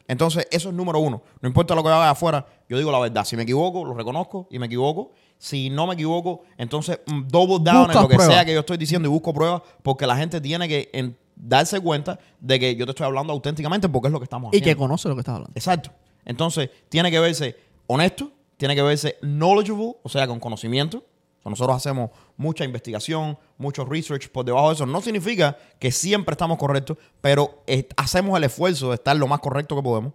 Entonces, 0.08 0.48
eso 0.50 0.70
es 0.70 0.76
número 0.76 1.00
uno. 1.00 1.22
No 1.42 1.48
importa 1.48 1.76
lo 1.76 1.84
que 1.84 1.90
haga 1.90 2.10
afuera, 2.10 2.46
yo 2.68 2.78
digo 2.78 2.92
la 2.92 3.00
verdad. 3.00 3.26
Si 3.26 3.36
me 3.36 3.44
equivoco, 3.44 3.84
lo 3.86 3.94
reconozco 3.94 4.48
y 4.50 4.58
me 4.58 4.66
equivoco. 4.68 5.12
Si 5.38 5.70
no 5.70 5.86
me 5.86 5.94
equivoco, 5.94 6.44
entonces 6.58 7.00
mm, 7.06 7.28
double 7.28 7.60
down 7.62 7.92
en 7.92 8.02
lo 8.02 8.08
que 8.08 8.16
sea 8.32 8.46
que 8.46 8.54
yo 8.54 8.62
estoy 8.62 8.78
diciendo 8.78 9.08
y 9.08 9.12
busco 9.12 9.34
pruebas 9.34 9.62
porque 9.84 10.08
la 10.08 10.16
gente 10.18 10.42
tiene 10.42 10.68
que 10.68 10.90
en- 10.94 11.16
darse 11.40 11.80
cuenta 11.80 12.20
de 12.40 12.60
que 12.60 12.76
yo 12.76 12.86
te 12.86 12.92
estoy 12.92 13.06
hablando 13.08 13.34
auténticamente 13.34 13.90
porque 13.90 14.10
es 14.10 14.12
lo 14.12 14.20
que 14.20 14.26
estamos 14.26 14.54
Y 14.54 14.58
haciendo. 14.58 14.68
que 14.70 14.76
conoce 14.78 15.08
lo 15.10 15.16
que 15.16 15.22
estás 15.22 15.36
hablando. 15.36 15.54
Exacto. 15.56 15.90
Entonces, 16.26 16.70
tiene 16.90 17.10
que 17.10 17.20
verse 17.20 17.56
honesto, 17.88 18.32
tiene 18.58 18.76
que 18.76 18.82
verse 18.84 19.18
knowledgeable, 19.22 19.96
o 20.04 20.10
sea, 20.10 20.28
con 20.28 20.40
conocimiento. 20.40 20.98
O 20.98 21.42
sea, 21.42 21.50
Nosotros 21.50 21.78
hacemos 21.78 22.12
mucha 22.36 22.66
investigación, 22.66 23.38
mucho 23.58 23.86
research 23.86 24.30
por 24.30 24.44
debajo 24.46 24.68
de 24.68 24.76
eso. 24.76 24.86
No 24.86 25.00
significa 25.02 25.58
que 25.80 25.92
siempre 25.92 26.34
estamos 26.34 26.58
correctos, 26.58 26.98
pero 27.22 27.64
eh, 27.66 27.88
hacemos 27.96 28.38
el 28.38 28.44
esfuerzo 28.44 28.90
de 28.90 28.96
estar 28.96 29.16
lo 29.16 29.26
más 29.28 29.40
correcto 29.40 29.76
que 29.76 29.82
podemos. 29.82 30.14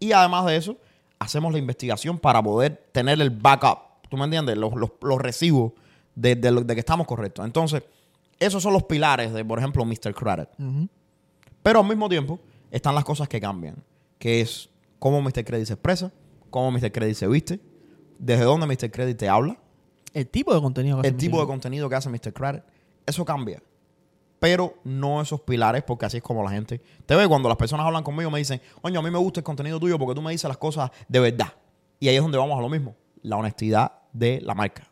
Y 0.00 0.10
además 0.12 0.44
de 0.46 0.56
eso, 0.56 0.76
hacemos 1.20 1.52
la 1.52 1.58
investigación 1.60 2.18
para 2.18 2.42
poder 2.42 2.88
tener 2.92 3.20
el 3.22 3.30
backup. 3.30 3.78
¿Tú 4.10 4.16
me 4.16 4.24
entiendes? 4.24 4.56
Los, 4.58 4.74
los, 4.74 4.90
los 5.00 5.18
recibos 5.20 5.72
de, 6.16 6.34
de 6.34 6.50
de 6.50 6.74
que 6.74 6.80
estamos 6.80 7.06
correctos. 7.06 7.44
Entonces, 7.44 7.84
esos 8.38 8.62
son 8.62 8.72
los 8.72 8.84
pilares 8.84 9.32
de, 9.32 9.44
por 9.44 9.58
ejemplo, 9.58 9.84
Mr. 9.84 10.14
Credit. 10.14 10.48
Pero 11.62 11.80
al 11.80 11.86
mismo 11.86 12.08
tiempo 12.08 12.40
están 12.70 12.94
las 12.94 13.04
cosas 13.04 13.28
que 13.28 13.40
cambian, 13.40 13.76
que 14.18 14.40
es 14.40 14.68
cómo 14.98 15.20
Mr. 15.22 15.44
Credit 15.44 15.66
se 15.66 15.72
expresa, 15.74 16.12
cómo 16.50 16.70
Mr. 16.70 16.92
Credit 16.92 17.14
se 17.14 17.26
viste, 17.26 17.60
desde 18.18 18.44
dónde 18.44 18.66
Mr. 18.66 18.90
Credit 18.90 19.16
te 19.16 19.28
habla, 19.28 19.58
El 20.14 20.28
tipo 20.28 20.54
de 20.54 20.60
contenido 20.60 21.02
que 21.02 21.08
el 21.08 21.14
hace 21.14 21.26
tipo 21.26 21.40
de 21.40 21.46
contenido 21.46 21.88
que 21.88 21.96
hace 21.96 22.08
Mr. 22.08 22.32
Credit. 22.32 22.62
Eso 23.04 23.24
cambia. 23.24 23.60
Pero 24.38 24.74
no 24.84 25.20
esos 25.20 25.40
pilares, 25.40 25.82
porque 25.82 26.06
así 26.06 26.18
es 26.18 26.22
como 26.22 26.42
la 26.44 26.50
gente 26.50 26.80
te 27.04 27.16
ve. 27.16 27.26
Cuando 27.26 27.48
las 27.48 27.58
personas 27.58 27.84
hablan 27.84 28.04
conmigo, 28.04 28.30
me 28.30 28.38
dicen, 28.38 28.60
oye, 28.82 28.96
a 28.96 29.02
mí 29.02 29.10
me 29.10 29.18
gusta 29.18 29.40
el 29.40 29.44
contenido 29.44 29.80
tuyo 29.80 29.98
porque 29.98 30.14
tú 30.14 30.22
me 30.22 30.30
dices 30.30 30.46
las 30.46 30.58
cosas 30.58 30.90
de 31.08 31.18
verdad. 31.18 31.52
Y 31.98 32.08
ahí 32.08 32.16
es 32.16 32.22
donde 32.22 32.38
vamos 32.38 32.56
a 32.58 32.62
lo 32.62 32.68
mismo, 32.68 32.94
la 33.22 33.36
honestidad 33.36 33.92
de 34.12 34.40
la 34.40 34.54
marca. 34.54 34.88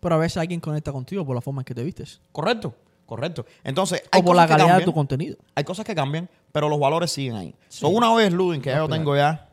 Pero 0.00 0.14
a 0.14 0.18
veces 0.18 0.38
alguien 0.38 0.60
conecta 0.60 0.92
contigo 0.92 1.24
por 1.24 1.34
la 1.34 1.40
forma 1.40 1.60
en 1.60 1.64
que 1.64 1.74
te 1.74 1.82
vistes. 1.82 2.20
Correcto, 2.32 2.74
correcto. 3.06 3.44
Entonces, 3.62 4.02
O 4.04 4.08
hay 4.12 4.22
por 4.22 4.34
la 4.34 4.46
que 4.46 4.54
calidad 4.54 4.78
de 4.78 4.84
tu 4.84 4.94
contenido. 4.94 5.36
hay 5.54 5.64
cosas 5.64 5.84
que 5.84 5.94
cambian, 5.94 6.28
pero 6.52 6.68
los 6.68 6.80
valores 6.80 7.10
siguen 7.12 7.34
ahí. 7.36 7.54
Sí. 7.68 7.80
So, 7.80 7.88
una 7.88 8.12
vez, 8.14 8.32
Ludwig, 8.32 8.62
que 8.62 8.70
ya 8.70 8.78
yo 8.78 8.88
tengo 8.88 9.14
ya 9.14 9.50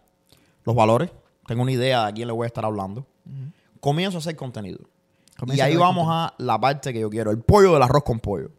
los 0.63 0.75
valores, 0.75 1.11
tengo 1.45 1.61
una 1.61 1.71
idea 1.71 2.03
de 2.03 2.09
a 2.09 2.13
quién 2.13 2.27
le 2.27 2.33
voy 2.33 2.45
a 2.45 2.47
estar 2.47 2.65
hablando, 2.65 3.05
comienzo 3.79 4.17
a 4.17 4.19
hacer 4.19 4.35
contenido. 4.35 4.79
Comienza 5.37 5.69
y 5.69 5.71
ahí 5.71 5.77
vamos 5.77 6.07
a 6.09 6.33
la 6.39 6.59
parte 6.59 6.91
que 6.91 6.99
yo 6.99 7.09
quiero, 7.09 7.29
el 7.31 7.39
pollo 7.39 7.73
del 7.73 7.83
arroz 7.83 8.03
con 8.03 8.19
pollo. 8.19 8.49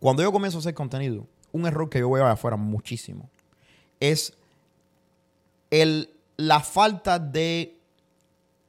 Cuando 0.00 0.22
yo 0.22 0.30
comienzo 0.30 0.58
a 0.58 0.60
hacer 0.60 0.74
contenido, 0.74 1.26
un 1.50 1.66
error 1.66 1.88
que 1.88 1.98
yo 2.00 2.10
veo 2.10 2.26
afuera 2.26 2.56
muchísimo 2.56 3.30
es 4.00 4.34
el, 5.70 6.10
la 6.36 6.60
falta 6.60 7.18
de 7.18 7.76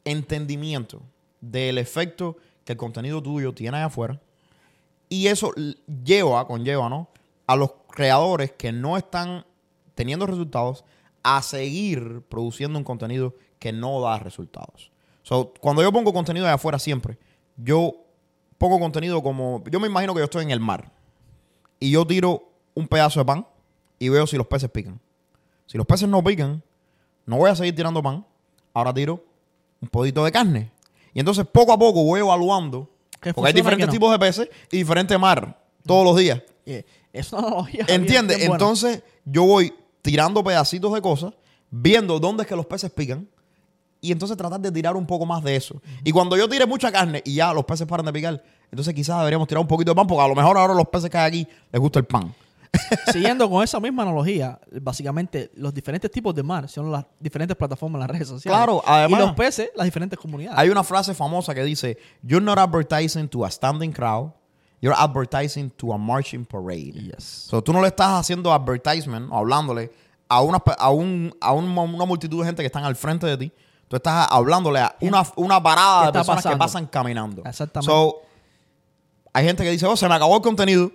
entendimiento 0.05 1.01
del 1.41 1.77
efecto 1.77 2.37
que 2.65 2.73
el 2.73 2.77
contenido 2.77 3.21
tuyo 3.21 3.53
tiene 3.53 3.77
allá 3.77 3.85
afuera. 3.87 4.21
Y 5.09 5.27
eso 5.27 5.53
lleva, 6.03 6.45
conlleva, 6.47 6.89
¿no? 6.89 7.09
A 7.47 7.55
los 7.55 7.71
creadores 7.91 8.51
que 8.51 8.71
no 8.71 8.97
están 8.97 9.45
teniendo 9.95 10.27
resultados 10.27 10.85
a 11.23 11.41
seguir 11.41 12.21
produciendo 12.29 12.77
un 12.77 12.83
contenido 12.83 13.35
que 13.57 13.71
no 13.71 13.99
da 14.01 14.19
resultados. 14.19 14.91
So, 15.23 15.53
cuando 15.59 15.81
yo 15.81 15.91
pongo 15.91 16.13
contenido 16.13 16.45
de 16.45 16.51
afuera 16.51 16.79
siempre, 16.79 17.17
yo 17.57 17.95
pongo 18.57 18.79
contenido 18.79 19.21
como... 19.21 19.63
Yo 19.69 19.79
me 19.79 19.87
imagino 19.87 20.13
que 20.13 20.19
yo 20.19 20.25
estoy 20.25 20.43
en 20.43 20.51
el 20.51 20.59
mar 20.59 20.91
y 21.79 21.91
yo 21.91 22.05
tiro 22.05 22.49
un 22.73 22.87
pedazo 22.87 23.19
de 23.19 23.25
pan 23.25 23.47
y 23.97 24.09
veo 24.09 24.27
si 24.27 24.37
los 24.37 24.47
peces 24.47 24.69
pican. 24.69 24.99
Si 25.65 25.77
los 25.77 25.85
peces 25.85 26.07
no 26.07 26.23
pican, 26.23 26.63
no 27.25 27.37
voy 27.37 27.49
a 27.49 27.55
seguir 27.55 27.75
tirando 27.75 28.01
pan. 28.01 28.25
Ahora 28.73 28.93
tiro 28.93 29.23
un 29.81 29.89
podito 29.89 30.23
de 30.23 30.31
carne. 30.31 30.71
Y 31.13 31.19
entonces 31.19 31.45
poco 31.51 31.73
a 31.73 31.77
poco 31.79 32.03
voy 32.03 32.19
evaluando. 32.19 32.89
Que 33.21 33.33
Porque 33.33 33.47
hay 33.49 33.53
diferentes 33.53 33.87
no. 33.87 33.91
tipos 33.93 34.11
de 34.11 34.19
peces 34.19 34.49
y 34.71 34.77
diferente 34.77 35.17
mar 35.17 35.61
todos 35.85 36.05
los 36.05 36.15
días. 36.17 36.41
Eh, 36.65 36.85
Es 37.11 37.33
una 37.33 37.47
analogía. 37.47 37.85
bien- 37.85 38.01
¿Entiendes? 38.01 38.37
bien. 38.37 38.51
Entonces 38.51 39.03
yo 39.25 39.43
voy 39.43 39.73
tirando 40.01 40.43
pedacitos 40.43 40.93
de 40.93 41.01
cosas, 41.01 41.33
viendo 41.69 42.19
dónde 42.19 42.43
es 42.43 42.47
que 42.47 42.55
los 42.55 42.65
peces 42.65 42.91
pican 42.91 43.27
y 44.01 44.11
entonces 44.13 44.37
tratar 44.37 44.59
de 44.61 44.71
tirar 44.71 44.95
un 44.95 45.05
poco 45.05 45.25
más 45.25 45.43
de 45.43 45.55
eso. 45.55 45.81
Y 46.05 46.11
cuando 46.11 46.37
yo 46.37 46.47
tire 46.47 46.65
mucha 46.65 46.91
carne 46.91 47.21
y 47.25 47.33
ya 47.35 47.51
los 47.53 47.65
peces 47.65 47.85
paran 47.87 48.05
de 48.05 48.13
picar, 48.13 48.41
entonces 48.71 48.93
quizás 48.93 49.17
deberíamos 49.17 49.47
tirar 49.47 49.61
un 49.61 49.67
poquito 49.67 49.91
de 49.91 49.95
pan 49.95 50.07
porque 50.07 50.23
a 50.23 50.27
lo 50.27 50.35
mejor 50.35 50.57
ahora 50.57 50.73
los 50.73 50.87
peces 50.87 51.09
que 51.09 51.17
hay 51.17 51.27
aquí 51.27 51.47
les 51.71 51.81
gusta 51.81 51.99
el 51.99 52.05
pan. 52.05 52.33
Siguiendo 53.11 53.49
con 53.49 53.63
esa 53.63 53.79
misma 53.79 54.03
analogía, 54.03 54.59
básicamente 54.81 55.51
los 55.55 55.73
diferentes 55.73 56.09
tipos 56.11 56.33
de 56.35 56.43
mar 56.43 56.67
son 56.69 56.91
las 56.91 57.05
diferentes 57.19 57.55
plataformas 57.57 57.97
en 57.97 57.99
las 58.01 58.09
redes 58.09 58.27
sociales. 58.27 58.55
Claro, 58.57 58.81
además- 58.85 59.19
Y 59.19 59.23
los 59.23 59.33
peces, 59.35 59.69
las 59.75 59.85
diferentes 59.85 60.17
comunidades. 60.19 60.57
Hay 60.59 60.69
una 60.69 60.83
frase 60.83 61.13
famosa 61.13 61.53
que 61.53 61.63
dice, 61.63 61.97
You're 62.21 62.43
not 62.45 62.57
advertising 62.59 63.27
to 63.29 63.45
a 63.45 63.51
standing 63.51 63.91
crowd, 63.91 64.31
you're 64.81 64.95
advertising 64.97 65.69
to 65.71 65.93
a 65.93 65.97
marching 65.97 66.45
parade. 66.45 66.93
Yes. 66.93 67.23
So, 67.49 67.61
tú 67.63 67.73
no 67.73 67.81
le 67.81 67.87
estás 67.87 68.11
haciendo 68.19 68.53
advertisement 68.53 69.29
o 69.31 69.37
hablándole 69.37 69.91
a 70.27 70.41
una, 70.41 70.61
a, 70.77 70.89
un, 70.91 71.35
a 71.41 71.51
un- 71.53 71.77
una 71.77 72.05
multitud 72.05 72.39
de 72.41 72.45
gente 72.45 72.61
que 72.61 72.67
están 72.67 72.83
al 72.83 72.95
frente 72.95 73.25
de 73.27 73.37
ti. 73.37 73.51
Tú 73.87 73.95
estás 73.95 74.27
hablándole 74.29 74.79
a 74.79 74.95
una, 75.01 75.23
una 75.35 75.61
parada 75.61 76.01
¿Qué 76.01 76.05
de 76.07 76.11
personas 76.13 76.45
que 76.45 76.55
pasan 76.55 76.85
caminando. 76.85 77.41
Exactamente. 77.45 77.91
So, 77.91 78.21
hay 79.33 79.45
gente 79.45 79.63
que 79.63 79.71
dice, 79.71 79.85
oh, 79.87 79.97
se 79.97 80.07
me 80.07 80.13
acabó 80.13 80.35
el 80.35 80.41
contenido 80.43 80.91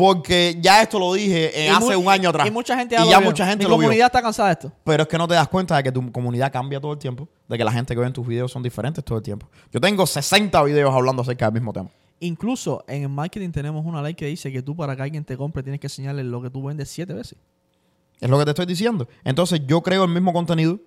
porque 0.00 0.56
ya 0.58 0.80
esto 0.80 0.98
lo 0.98 1.12
dije 1.12 1.66
en 1.66 1.74
hace 1.74 1.94
un 1.94 2.08
año 2.08 2.30
atrás. 2.30 2.48
Y 2.48 2.50
mucha 2.50 2.74
gente 2.74 2.94
y 2.94 2.98
lo 2.98 3.10
ya 3.10 3.18
vio. 3.18 3.28
mucha 3.28 3.46
gente 3.46 3.64
Mi 3.64 3.70
lo 3.70 3.76
vio. 3.76 3.84
comunidad 3.84 4.06
está 4.06 4.22
cansada 4.22 4.48
de 4.48 4.52
esto. 4.54 4.72
Pero 4.82 5.02
es 5.02 5.08
que 5.10 5.18
no 5.18 5.28
te 5.28 5.34
das 5.34 5.46
cuenta 5.46 5.76
de 5.76 5.82
que 5.82 5.92
tu 5.92 6.10
comunidad 6.10 6.50
cambia 6.50 6.80
todo 6.80 6.94
el 6.94 6.98
tiempo, 6.98 7.28
de 7.46 7.58
que 7.58 7.64
la 7.64 7.70
gente 7.70 7.94
que 7.94 8.00
ve 8.00 8.06
en 8.06 8.12
tus 8.14 8.26
videos 8.26 8.50
son 8.50 8.62
diferentes 8.62 9.04
todo 9.04 9.18
el 9.18 9.22
tiempo. 9.22 9.46
Yo 9.70 9.78
tengo 9.78 10.06
60 10.06 10.62
videos 10.62 10.94
hablando 10.94 11.20
acerca 11.20 11.44
del 11.44 11.52
mismo 11.52 11.74
tema. 11.74 11.90
Incluso 12.20 12.82
en 12.88 13.02
el 13.02 13.08
marketing 13.10 13.50
tenemos 13.50 13.84
una 13.84 14.00
ley 14.00 14.14
que 14.14 14.24
dice 14.24 14.50
que 14.50 14.62
tú 14.62 14.74
para 14.74 14.96
que 14.96 15.02
alguien 15.02 15.22
te 15.22 15.36
compre 15.36 15.62
tienes 15.62 15.80
que 15.80 15.88
enseñarle 15.88 16.24
lo 16.24 16.40
que 16.40 16.48
tú 16.48 16.62
vendes 16.62 16.88
siete 16.88 17.12
veces. 17.12 17.36
Es 18.20 18.30
lo 18.30 18.38
que 18.38 18.44
te 18.46 18.52
estoy 18.52 18.64
diciendo. 18.64 19.06
Entonces 19.22 19.60
yo 19.66 19.82
creo 19.82 20.04
el 20.04 20.10
mismo 20.10 20.32
contenido 20.32 20.78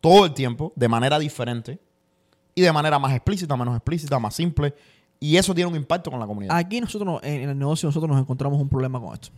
todo 0.00 0.24
el 0.24 0.32
tiempo, 0.32 0.72
de 0.74 0.88
manera 0.88 1.18
diferente 1.18 1.78
y 2.54 2.62
de 2.62 2.72
manera 2.72 2.98
más 2.98 3.12
explícita, 3.12 3.56
menos 3.58 3.76
explícita, 3.76 4.18
más 4.18 4.34
simple. 4.34 4.74
Y 5.24 5.36
eso 5.38 5.54
tiene 5.54 5.70
un 5.70 5.76
impacto 5.76 6.10
con 6.10 6.20
la 6.20 6.26
comunidad. 6.26 6.54
Aquí 6.54 6.80
nosotros, 6.80 7.06
no- 7.06 7.20
en 7.26 7.48
el 7.48 7.58
negocio, 7.58 7.88
nosotros 7.88 8.10
nos 8.10 8.20
encontramos 8.20 8.60
un 8.60 8.68
problema 8.68 9.00
con 9.00 9.14
esto. 9.14 9.28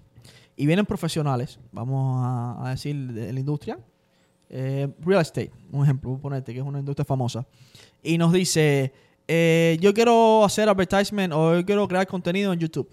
y 0.59 0.65
vienen 0.67 0.87
profesionales, 0.87 1.61
vamos 1.71 2.25
a, 2.65 2.71
decir, 2.71 2.97
de 3.13 3.31
la 3.31 3.39
industria, 3.39 3.79
eh, 4.49 4.89
real 5.05 5.21
estate, 5.21 5.53
un 5.71 5.85
ejemplo, 5.85 6.09
voy 6.11 6.19
ponerte, 6.19 6.55
que 6.55 6.61
es 6.61 6.65
una 6.65 6.79
industria 6.79 7.05
famosa, 7.05 7.47
y 8.03 8.17
nos 8.17 8.33
dice, 8.33 8.91
eh, 9.29 9.77
yo 9.83 9.93
quiero 9.93 10.45
hacer 10.47 10.67
advertisement 10.71 11.35
o 11.35 11.55
yo 11.57 11.67
quiero 11.67 11.87
crear 11.87 12.07
contenido 12.07 12.55
en 12.55 12.59
YouTube. 12.59 12.89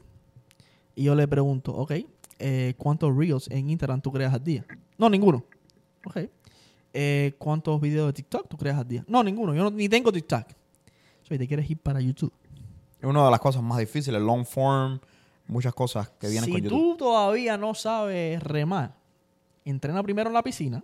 Y 0.94 1.04
yo 1.06 1.16
le 1.16 1.26
pregunto, 1.26 1.74
ok, 1.74 1.92
eh, 2.38 2.74
¿cuántos 2.78 3.16
reels 3.16 3.50
en 3.50 3.70
Instagram 3.70 4.02
tú 4.02 4.12
creas 4.12 4.34
al 4.34 4.44
día? 4.44 4.66
No, 4.98 5.10
ninguno. 5.10 5.46
Ok. 6.06 6.18
¿Cuántos 7.38 7.80
videos 7.82 8.08
de 8.08 8.14
TikTok 8.14 8.50
tú 8.50 8.58
creas 8.58 8.78
al 8.78 8.88
día? 8.88 9.06
No, 9.08 9.24
ninguno. 9.24 9.56
Yo 9.56 9.64
no- 9.64 9.72
ni 9.72 9.88
tengo 9.88 10.12
TikTok. 10.12 10.48
So, 11.24 11.34
y 11.34 11.38
te 11.38 11.48
quieres 11.48 11.70
ir 11.70 11.78
para 11.78 12.02
YouTube. 12.02 12.32
Es 13.04 13.10
una 13.10 13.26
de 13.26 13.32
las 13.32 13.40
cosas 13.42 13.62
más 13.62 13.78
difíciles, 13.80 14.22
long 14.22 14.46
form, 14.46 14.98
muchas 15.48 15.74
cosas 15.74 16.10
que 16.18 16.30
vienen 16.30 16.46
si 16.46 16.52
con 16.54 16.62
YouTube. 16.62 16.80
tú 16.80 16.96
todavía 16.98 17.58
no 17.58 17.74
sabes 17.76 18.42
remar, 18.42 18.96
entrena 19.66 20.02
primero 20.02 20.30
en 20.30 20.34
la 20.34 20.42
piscina 20.42 20.82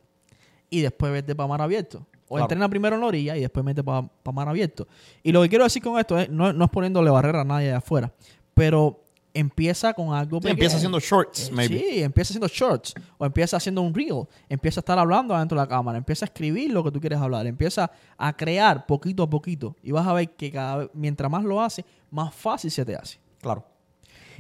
y 0.69 0.81
después 0.81 1.11
vete 1.13 1.33
para 1.33 1.47
mar 1.47 1.61
abierto. 1.61 2.05
O 2.27 2.35
Claro. 2.35 2.43
entrena 2.43 2.67
primero 2.69 2.95
en 2.95 3.01
la 3.01 3.07
orilla 3.07 3.37
y 3.37 3.39
después 3.41 3.65
mete 3.65 3.83
para 3.83 4.07
mar 4.33 4.49
abierto. 4.49 4.85
Y 5.23 5.31
lo 5.31 5.41
que 5.41 5.49
quiero 5.49 5.63
decir 5.63 5.81
con 5.81 5.97
esto 5.97 6.19
es, 6.19 6.29
no, 6.29 6.51
no 6.53 6.65
es 6.65 6.69
poniéndole 6.69 7.09
barrera 7.09 7.41
a 7.41 7.45
nadie 7.45 7.67
de 7.69 7.73
afuera, 7.75 8.11
pero 8.53 9.01
empieza 9.33 9.93
con 9.93 10.13
algo 10.13 10.37
Sí, 10.37 10.41
pequeño. 10.41 10.53
empieza 10.53 10.75
haciendo 10.77 10.99
shorts, 10.99 11.47
Eh, 11.49 11.51
maybe. 11.53 11.79
Sí, 11.79 12.03
empieza 12.03 12.31
haciendo 12.33 12.47
shorts 12.47 12.93
o 13.17 13.25
empieza 13.25 13.57
haciendo 13.57 13.81
un 13.81 13.93
reel, 13.93 14.25
empieza 14.49 14.79
a 14.79 14.81
estar 14.81 14.99
hablando 14.99 15.33
adentro 15.35 15.55
de 15.57 15.63
la 15.63 15.67
cámara, 15.69 15.97
empieza 15.97 16.25
a 16.25 16.27
escribir 16.27 16.71
lo 16.71 16.83
que 16.83 16.91
tú 16.91 16.99
quieres 16.99 17.19
hablar, 17.19 17.47
empieza 17.47 17.89
a 18.17 18.35
crear 18.35 18.85
poquito 18.85 19.23
a 19.23 19.29
poquito 19.29 19.75
y 19.83 19.91
vas 19.91 20.05
a 20.05 20.13
ver 20.13 20.31
que 20.31 20.51
cada 20.51 20.77
vez, 20.77 20.89
mientras 20.93 21.31
más 21.31 21.43
lo 21.43 21.61
haces, 21.61 21.85
más 22.11 22.33
fácil 22.33 22.71
se 22.71 22.83
te 22.85 22.95
hace. 22.95 23.19
Claro. 23.41 23.63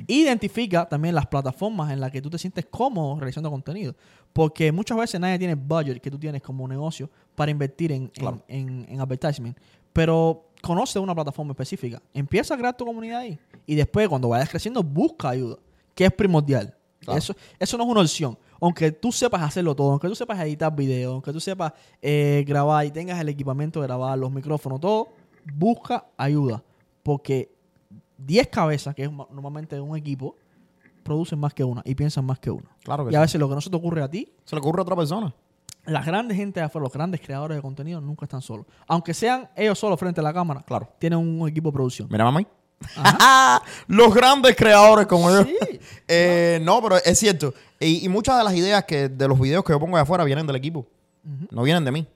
Identifica 0.07 0.87
también 0.87 1.13
las 1.13 1.27
plataformas 1.27 1.91
en 1.91 1.99
las 1.99 2.11
que 2.11 2.21
tú 2.21 2.29
te 2.29 2.37
sientes 2.37 2.65
cómodo 2.69 3.19
realizando 3.19 3.49
contenido. 3.51 3.95
Porque 4.31 4.71
muchas 4.71 4.97
veces 4.97 5.19
nadie 5.19 5.37
tiene 5.37 5.53
el 5.53 5.59
budget 5.59 5.99
que 6.01 6.09
tú 6.11 6.17
tienes 6.17 6.41
como 6.41 6.67
negocio 6.67 7.09
para 7.35 7.51
invertir 7.51 7.91
en, 7.91 8.11
en- 8.15 8.43
en, 8.47 8.85
en 8.89 9.01
advertisement. 9.01 9.57
Pero 9.91 10.45
conoce 10.61 10.99
una 10.99 11.13
plataforma 11.15 11.51
específica. 11.51 12.01
Empieza 12.13 12.53
a 12.53 12.57
crear 12.57 12.75
tu 12.77 12.85
comunidad 12.85 13.19
ahí. 13.19 13.37
Y 13.65 13.75
después, 13.75 14.07
cuando 14.07 14.29
vayas 14.29 14.49
creciendo, 14.49 14.83
busca 14.83 15.29
ayuda. 15.29 15.57
Que 15.95 16.05
es 16.05 16.11
primordial. 16.13 16.75
Claro. 16.99 17.17
Eso, 17.17 17.33
eso 17.57 17.77
no 17.77 17.83
es 17.83 17.89
una 17.89 18.01
opción. 18.01 18.37
Aunque 18.61 18.91
tú 18.91 19.11
sepas 19.11 19.41
hacerlo 19.41 19.75
todo, 19.75 19.91
aunque 19.91 20.07
tú 20.07 20.15
sepas 20.15 20.39
editar 20.41 20.73
videos, 20.75 21.13
aunque 21.13 21.31
tú 21.31 21.39
sepas 21.39 21.73
eh, 22.01 22.43
grabar 22.47 22.85
y 22.85 22.91
tengas 22.91 23.19
el 23.19 23.29
equipamiento 23.29 23.79
de 23.81 23.87
grabar, 23.87 24.17
los 24.17 24.31
micrófonos, 24.31 24.79
todo, 24.79 25.09
busca 25.55 26.05
ayuda. 26.17 26.61
Porque 27.03 27.49
10 28.25 28.47
cabezas, 28.47 28.93
que 28.95 29.03
es 29.03 29.11
ma- 29.11 29.27
normalmente 29.31 29.79
un 29.79 29.95
equipo, 29.97 30.35
producen 31.03 31.39
más 31.39 31.53
que 31.53 31.63
una 31.63 31.81
y 31.85 31.95
piensan 31.95 32.25
más 32.25 32.39
que 32.39 32.51
una. 32.51 32.69
Claro 32.83 33.05
que 33.05 33.11
Y 33.11 33.15
a 33.15 33.19
sí. 33.19 33.21
veces 33.21 33.39
lo 33.39 33.49
que 33.49 33.55
no 33.55 33.61
se 33.61 33.69
te 33.69 33.75
ocurre 33.75 34.01
a 34.03 34.09
ti, 34.09 34.31
Se 34.45 34.55
le 34.55 34.59
ocurre 34.59 34.79
a 34.79 34.83
otra 34.83 34.95
persona. 34.95 35.33
las 35.85 36.05
grandes 36.05 36.37
gente 36.37 36.59
de 36.59 36.65
afuera, 36.67 36.83
los 36.83 36.93
grandes 36.93 37.21
creadores 37.21 37.55
de 37.57 37.61
contenido 37.61 37.99
nunca 38.01 38.25
están 38.25 38.41
solos. 38.41 38.65
Aunque 38.87 39.13
sean 39.13 39.49
ellos 39.55 39.79
solos 39.79 39.99
frente 39.99 40.19
a 40.19 40.23
la 40.23 40.33
cámara, 40.33 40.61
Claro. 40.67 40.87
tienen 40.99 41.17
un 41.19 41.47
equipo 41.47 41.69
de 41.69 41.73
producción. 41.73 42.07
Mira, 42.11 42.25
mamá. 42.25 42.41
Los 43.87 44.13
grandes 44.13 44.55
creadores 44.55 45.05
como 45.07 45.29
yo. 45.31 45.43
Sí. 45.43 45.55
Eh, 46.11 46.59
no, 46.63 46.81
pero 46.81 46.97
es 46.97 47.19
cierto. 47.19 47.53
Y, 47.79 48.03
y 48.05 48.09
muchas 48.09 48.37
de 48.37 48.43
las 48.43 48.53
ideas 48.55 48.83
que 48.85 49.09
de 49.09 49.27
los 49.27 49.39
videos 49.39 49.63
que 49.63 49.71
yo 49.73 49.79
pongo 49.79 49.95
de 49.95 50.01
afuera 50.03 50.23
vienen 50.23 50.45
del 50.47 50.55
equipo. 50.55 50.87
No 51.51 51.61
vienen 51.63 51.85
de 51.85 51.91
mí. 51.91 52.07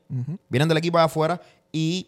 Vienen 0.50 0.68
del 0.68 0.78
equipo 0.80 0.98
de 0.98 1.04
afuera. 1.04 1.40
Y 1.72 2.08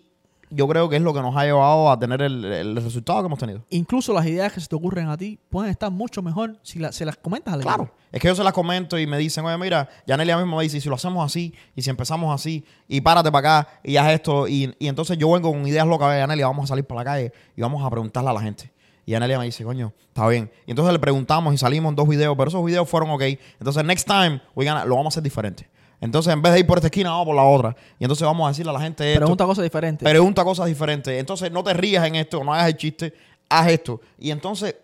yo 0.49 0.67
creo 0.67 0.87
que 0.89 0.95
es 0.97 1.01
lo 1.01 1.13
que 1.13 1.21
nos 1.21 1.35
ha 1.35 1.43
llevado 1.43 1.89
a 1.91 1.99
tener 1.99 2.21
el, 2.21 2.45
el 2.45 2.75
resultado 2.75 3.19
que 3.21 3.25
hemos 3.27 3.39
tenido. 3.39 3.63
Incluso 3.69 4.13
las 4.13 4.25
ideas 4.25 4.53
que 4.53 4.59
se 4.61 4.67
te 4.67 4.75
ocurren 4.75 5.07
a 5.09 5.17
ti 5.17 5.39
pueden 5.49 5.71
estar 5.71 5.91
mucho 5.91 6.21
mejor 6.21 6.57
si 6.61 6.79
la- 6.79 6.91
se 6.91 7.05
las 7.05 7.17
comentas 7.17 7.53
al 7.53 7.61
Claro. 7.61 7.83
equipo. 7.83 7.97
Es 8.11 8.21
que 8.21 8.27
yo 8.29 8.35
se 8.35 8.43
las 8.43 8.53
comento 8.53 8.97
y 8.97 9.05
me 9.07 9.17
dicen, 9.17 9.43
oye, 9.45 9.57
mira, 9.57 9.89
Yanelia 10.07 10.37
mismo 10.37 10.57
me 10.57 10.63
dice, 10.63 10.77
"Y 10.77 10.81
si 10.81 10.87
lo 10.89 10.95
hacemos 10.95 11.25
así, 11.25 11.53
y 11.75 11.81
si 11.81 11.89
empezamos 11.89 12.33
así, 12.33 12.63
y 12.87 13.01
párate 13.01 13.31
para 13.31 13.59
acá, 13.61 13.69
y 13.83 13.97
haz 13.97 14.11
esto, 14.13 14.47
y, 14.47 14.73
y 14.79 14.87
entonces 14.87 15.17
yo 15.17 15.31
vengo 15.31 15.51
con 15.51 15.67
ideas 15.67 15.85
locas, 15.87 16.09
"Oye, 16.09 16.19
Yanelia, 16.19 16.47
vamos 16.47 16.63
a 16.65 16.67
salir 16.67 16.85
para 16.85 17.01
la 17.01 17.05
calle 17.05 17.33
y 17.57 17.61
vamos 17.61 17.83
a 17.85 17.89
preguntarle 17.89 18.29
a 18.29 18.33
la 18.33 18.41
gente. 18.41 18.71
Y 19.07 19.11
Yanelia 19.11 19.37
me 19.37 19.45
dice, 19.45 19.63
coño, 19.63 19.93
está 20.07 20.27
bien. 20.27 20.49
Y 20.65 20.71
entonces 20.71 20.91
le 20.93 20.97
preguntamos 20.99 21.53
y 21.53 21.57
salimos 21.57 21.89
en 21.91 21.95
dos 21.95 22.07
videos, 22.07 22.35
pero 22.37 22.47
esos 22.49 22.65
videos 22.65 22.89
fueron 22.89 23.11
ok. 23.11 23.21
Entonces, 23.59 23.83
next 23.83 24.07
time, 24.07 24.41
we 24.55 24.65
gonna- 24.65 24.83
lo 24.85 24.95
vamos 24.95 25.13
a 25.13 25.15
hacer 25.15 25.23
diferente. 25.23 25.69
Entonces, 26.01 26.33
en 26.33 26.41
vez 26.41 26.53
de 26.53 26.59
ir 26.59 26.67
por 26.67 26.77
esta 26.77 26.87
esquina, 26.87 27.11
vamos 27.11 27.25
por 27.25 27.35
la 27.35 27.43
otra. 27.43 27.75
Y 27.99 28.03
entonces 28.03 28.25
vamos 28.25 28.45
a 28.45 28.49
decirle 28.49 28.69
a 28.69 28.73
la 28.73 28.81
gente 28.81 29.07
esto. 29.07 29.21
Pregunta 29.21 29.45
cosas 29.45 29.63
diferentes. 29.63 30.07
Pregunta 30.07 30.43
cosas 30.43 30.67
diferentes. 30.67 31.19
Entonces, 31.19 31.51
no 31.51 31.63
te 31.63 31.73
rías 31.73 32.05
en 32.05 32.15
esto, 32.15 32.43
no 32.43 32.53
hagas 32.53 32.67
el 32.67 32.77
chiste, 32.77 33.13
haz 33.49 33.69
esto. 33.69 34.01
Y 34.19 34.31
entonces, 34.31 34.75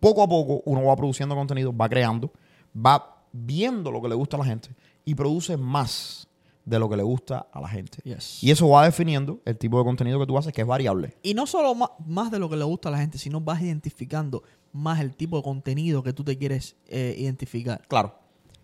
poco 0.00 0.22
a 0.22 0.28
poco, 0.28 0.62
uno 0.64 0.84
va 0.84 0.96
produciendo 0.96 1.34
contenido, 1.34 1.76
va 1.76 1.88
creando, 1.88 2.30
va 2.74 3.24
viendo 3.32 3.90
lo 3.90 4.00
que 4.00 4.08
le 4.08 4.14
gusta 4.14 4.36
a 4.36 4.40
la 4.40 4.46
gente 4.46 4.70
y 5.04 5.14
produce 5.14 5.56
más 5.56 6.28
de 6.64 6.78
lo 6.78 6.88
que 6.88 6.96
le 6.96 7.02
gusta 7.02 7.46
a 7.50 7.60
la 7.60 7.68
gente. 7.68 7.98
Yes. 8.04 8.42
Y 8.42 8.50
eso 8.50 8.68
va 8.68 8.84
definiendo 8.84 9.40
el 9.44 9.56
tipo 9.56 9.78
de 9.78 9.84
contenido 9.84 10.20
que 10.20 10.26
tú 10.26 10.36
haces, 10.36 10.52
que 10.52 10.60
es 10.60 10.66
variable. 10.66 11.16
Y 11.22 11.34
no 11.34 11.46
solo 11.46 11.74
más, 11.74 12.30
de 12.30 12.38
lo 12.38 12.48
que 12.50 12.56
le 12.56 12.64
gusta 12.64 12.90
a 12.90 12.92
la 12.92 12.98
gente, 12.98 13.16
sino 13.18 13.40
vas 13.40 13.62
identificando 13.62 14.42
más 14.72 15.00
el 15.00 15.14
tipo 15.14 15.38
de 15.38 15.42
contenido 15.42 16.02
que 16.02 16.12
tú 16.12 16.24
te 16.24 16.36
quieres 16.36 16.76
eh, 16.88 17.14
identificar. 17.18 17.82
Claro. 17.88 18.14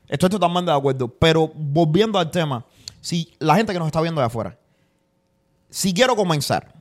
Estoy 0.09 0.29
totalmente 0.29 0.71
de 0.71 0.77
acuerdo. 0.77 1.09
Pero 1.09 1.51
volviendo 1.55 2.19
al 2.19 2.31
tema, 2.31 2.65
si 3.01 3.35
la 3.39 3.57
gente 3.57 3.73
que 3.73 3.79
nos 3.79 3.87
está 3.87 4.01
viendo 4.01 4.21
de 4.21 4.27
afuera, 4.27 4.59
si 5.71 5.93
quiero 5.93 6.15
comenzar 6.17 6.73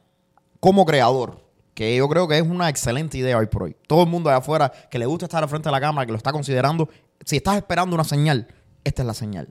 como 0.59 0.85
creador, 0.85 1.43
que 1.73 1.95
yo 1.95 2.07
creo 2.07 2.27
que 2.27 2.37
es 2.37 2.43
una 2.43 2.69
excelente 2.69 3.17
idea 3.17 3.37
hoy 3.37 3.47
por 3.47 3.63
hoy, 3.63 3.75
todo 3.87 4.03
el 4.03 4.09
mundo 4.09 4.29
de 4.29 4.35
afuera 4.35 4.71
que 4.89 4.99
le 4.99 5.05
gusta 5.05 5.25
estar 5.25 5.41
al 5.41 5.49
frente 5.49 5.67
de 5.67 5.71
la 5.71 5.81
cámara, 5.81 6.05
que 6.05 6.11
lo 6.11 6.17
está 6.17 6.31
considerando, 6.31 6.87
si 7.25 7.37
estás 7.37 7.57
esperando 7.57 7.95
una 7.95 8.03
señal, 8.03 8.47
esta 8.83 9.01
es 9.01 9.05
la 9.07 9.13
señal. 9.13 9.47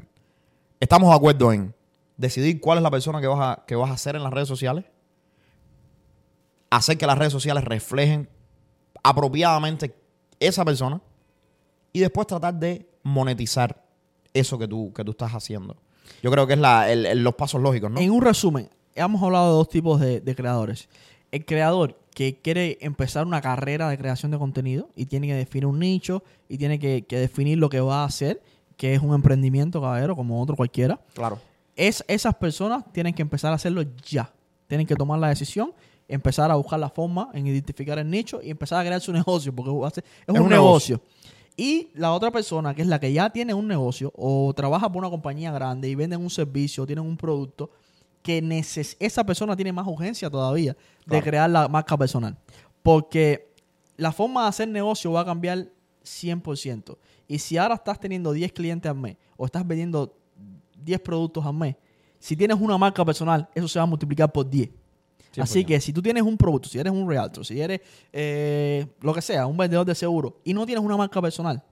Estamos 0.78 1.10
de 1.10 1.16
acuerdo 1.16 1.52
en 1.52 1.74
decidir 2.16 2.60
cuál 2.60 2.78
es 2.78 2.82
la 2.82 2.90
persona 2.90 3.20
que 3.20 3.26
vas 3.26 3.40
a, 3.40 3.64
que 3.66 3.74
vas 3.74 3.90
a 3.90 3.94
hacer 3.94 4.16
en 4.16 4.22
las 4.22 4.32
redes 4.32 4.48
sociales, 4.48 4.84
hacer 6.70 6.96
que 6.96 7.06
las 7.06 7.18
redes 7.18 7.32
sociales 7.32 7.64
reflejen 7.64 8.28
apropiadamente 9.02 9.94
esa 10.38 10.64
persona 10.64 11.00
y 11.92 12.00
después 12.00 12.26
tratar 12.26 12.54
de 12.54 12.88
monetizar 13.02 13.82
eso 14.34 14.58
que 14.58 14.68
tú, 14.68 14.92
que 14.94 15.04
tú 15.04 15.10
estás 15.12 15.32
haciendo. 15.32 15.76
Yo 16.22 16.30
creo 16.30 16.46
que 16.46 16.54
es 16.54 16.58
la, 16.58 16.90
el- 16.90 17.06
el- 17.06 17.22
los 17.24 17.34
pasos 17.34 17.60
lógicos, 17.60 17.90
¿no? 17.90 18.00
En 18.00 18.10
un 18.10 18.22
resumen, 18.22 18.68
hemos 18.94 19.22
hablado 19.22 19.46
de 19.48 19.52
dos 19.54 19.68
tipos 19.68 20.00
de, 20.00 20.20
de 20.20 20.34
creadores. 20.34 20.88
El 21.30 21.44
creador 21.44 21.98
que 22.14 22.40
quiere 22.40 22.78
empezar 22.82 23.26
una 23.26 23.40
carrera 23.40 23.88
de 23.88 23.96
creación 23.98 24.30
de 24.32 24.38
contenido 24.38 24.88
y 24.94 25.06
tiene 25.06 25.26
que 25.26 25.34
definir 25.34 25.66
un 25.66 25.78
nicho 25.78 26.22
y 26.48 26.58
tiene 26.58 26.78
que, 26.78 27.02
que 27.06 27.18
definir 27.18 27.58
lo 27.58 27.68
que 27.70 27.80
va 27.80 28.02
a 28.02 28.04
hacer, 28.04 28.42
que 28.76 28.94
es 28.94 29.00
un 29.00 29.14
emprendimiento, 29.14 29.80
caballero, 29.80 30.14
como 30.14 30.40
otro 30.42 30.54
cualquiera. 30.56 31.00
Claro. 31.14 31.38
Es, 31.74 32.04
esas 32.08 32.34
personas 32.34 32.84
tienen 32.92 33.14
que 33.14 33.22
empezar 33.22 33.52
a 33.52 33.56
hacerlo 33.56 33.82
ya. 34.06 34.30
Tienen 34.66 34.86
que 34.86 34.94
tomar 34.94 35.18
la 35.18 35.28
decisión, 35.28 35.72
empezar 36.06 36.50
a 36.50 36.54
buscar 36.56 36.78
la 36.78 36.90
forma 36.90 37.30
en 37.32 37.46
identificar 37.46 37.98
el 37.98 38.10
nicho 38.10 38.40
y 38.42 38.50
empezar 38.50 38.80
a 38.80 38.84
crear 38.86 39.00
su 39.00 39.12
negocio, 39.12 39.54
porque 39.54 39.70
es, 39.70 40.04
un, 40.28 40.38
un 40.40 40.48
negocio. 40.50 41.00
Y 41.56 41.90
la 41.94 42.12
otra 42.12 42.30
persona, 42.30 42.74
que 42.74 42.82
es 42.82 42.88
la 42.88 42.98
que 42.98 43.12
ya 43.12 43.30
tiene 43.30 43.52
un 43.54 43.68
negocio 43.68 44.12
o 44.16 44.52
trabaja 44.54 44.90
por 44.90 45.00
una 45.00 45.10
compañía 45.10 45.52
grande 45.52 45.88
y 45.88 45.94
venden 45.94 46.20
un 46.20 46.30
servicio, 46.30 46.86
tienen 46.86 47.04
un 47.04 47.16
producto, 47.16 47.70
que 48.22 48.40
neces 48.40 48.96
esa 49.00 49.24
persona 49.24 49.56
tiene 49.56 49.72
más 49.72 49.86
urgencia 49.86 50.30
todavía 50.30 50.76
de 51.04 51.22
crear 51.22 51.50
la 51.50 51.68
marca 51.68 51.96
personal. 51.96 52.38
Porque 52.82 53.52
la 53.96 54.12
forma 54.12 54.42
de 54.42 54.48
hacer 54.48 54.68
negocio 54.68 55.12
va 55.12 55.20
a 55.20 55.24
cambiar 55.24 55.68
100%. 56.04 56.96
Y 57.28 57.38
si 57.38 57.56
ahora 57.56 57.74
estás 57.74 57.98
teniendo 57.98 58.32
10 58.32 58.52
clientes 58.52 58.88
al 58.88 58.96
mes 58.96 59.16
o 59.36 59.44
estás 59.44 59.66
vendiendo 59.66 60.16
10 60.78 61.00
productos 61.00 61.44
al 61.44 61.54
mes, 61.54 61.76
si 62.18 62.36
tienes 62.36 62.58
una 62.60 62.78
marca 62.78 63.04
personal, 63.04 63.48
eso 63.54 63.66
se 63.68 63.78
va 63.78 63.82
a 63.82 63.86
multiplicar 63.86 64.30
por 64.30 64.48
10. 64.48 64.70
Así 65.38 65.60
100%. 65.60 65.66
que 65.66 65.80
si 65.80 65.92
tú 65.92 66.02
tienes 66.02 66.22
un 66.22 66.36
producto, 66.36 66.68
si 66.68 66.78
eres 66.78 66.92
un 66.92 67.08
realtor, 67.08 67.44
si 67.44 67.60
eres 67.60 67.80
eh, 68.12 68.86
lo 69.00 69.14
que 69.14 69.22
sea, 69.22 69.46
un 69.46 69.56
vendedor 69.56 69.86
de 69.86 69.94
seguro 69.94 70.40
y 70.44 70.52
no 70.54 70.66
tienes 70.66 70.84
una 70.84 70.96
marca 70.96 71.20
personal, 71.22 71.62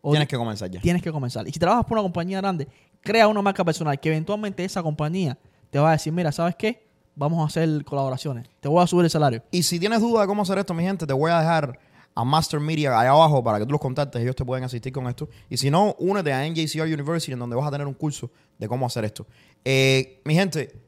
o 0.00 0.10
Tienes 0.12 0.28
que 0.28 0.36
comenzar 0.36 0.70
ya. 0.70 0.80
tienes 0.80 1.02
que 1.02 1.10
comenzar. 1.10 1.46
Y 1.48 1.52
si 1.52 1.58
trabajas 1.58 1.84
por 1.84 1.94
una 1.98 2.02
compañía 2.02 2.38
grande, 2.40 2.68
crea 3.00 3.26
una 3.26 3.42
marca 3.42 3.64
personal 3.64 3.98
que 3.98 4.08
eventualmente 4.10 4.64
esa 4.64 4.82
compañía 4.82 5.36
te 5.70 5.78
va 5.78 5.88
a 5.90 5.92
decir, 5.92 6.12
mira, 6.12 6.30
¿sabes 6.30 6.54
qué? 6.56 6.86
Vamos 7.16 7.40
a 7.42 7.46
hacer 7.46 7.84
colaboraciones. 7.84 8.46
Te 8.60 8.68
voy 8.68 8.80
a 8.82 8.86
subir 8.86 9.04
el 9.04 9.10
salario. 9.10 9.42
Y 9.50 9.64
si 9.64 9.80
tienes 9.80 10.00
duda 10.00 10.20
de 10.20 10.28
cómo 10.28 10.42
hacer 10.42 10.56
esto, 10.58 10.72
mi 10.72 10.84
gente, 10.84 11.04
te 11.04 11.12
voy 11.12 11.32
a 11.32 11.40
dejar 11.40 11.78
a 12.14 12.24
Master 12.24 12.60
Media 12.60 12.98
allá 12.98 13.10
abajo 13.10 13.42
para 13.42 13.58
que 13.58 13.66
tú 13.66 13.72
los 13.72 13.80
contactes. 13.80 14.22
Ellos 14.22 14.36
te 14.36 14.44
pueden 14.44 14.62
asistir 14.64 14.92
con 14.92 15.08
esto. 15.08 15.28
Y 15.50 15.56
si 15.56 15.68
no, 15.68 15.96
únete 15.98 16.32
a 16.32 16.48
NJCR 16.48 16.82
University, 16.82 17.32
en 17.32 17.40
donde 17.40 17.56
vas 17.56 17.66
a 17.66 17.70
tener 17.72 17.86
un 17.88 17.94
curso 17.94 18.30
de 18.56 18.68
cómo 18.68 18.86
hacer 18.86 19.04
esto. 19.04 19.26
Eh, 19.64 20.20
mi 20.24 20.34
gente, 20.34 20.80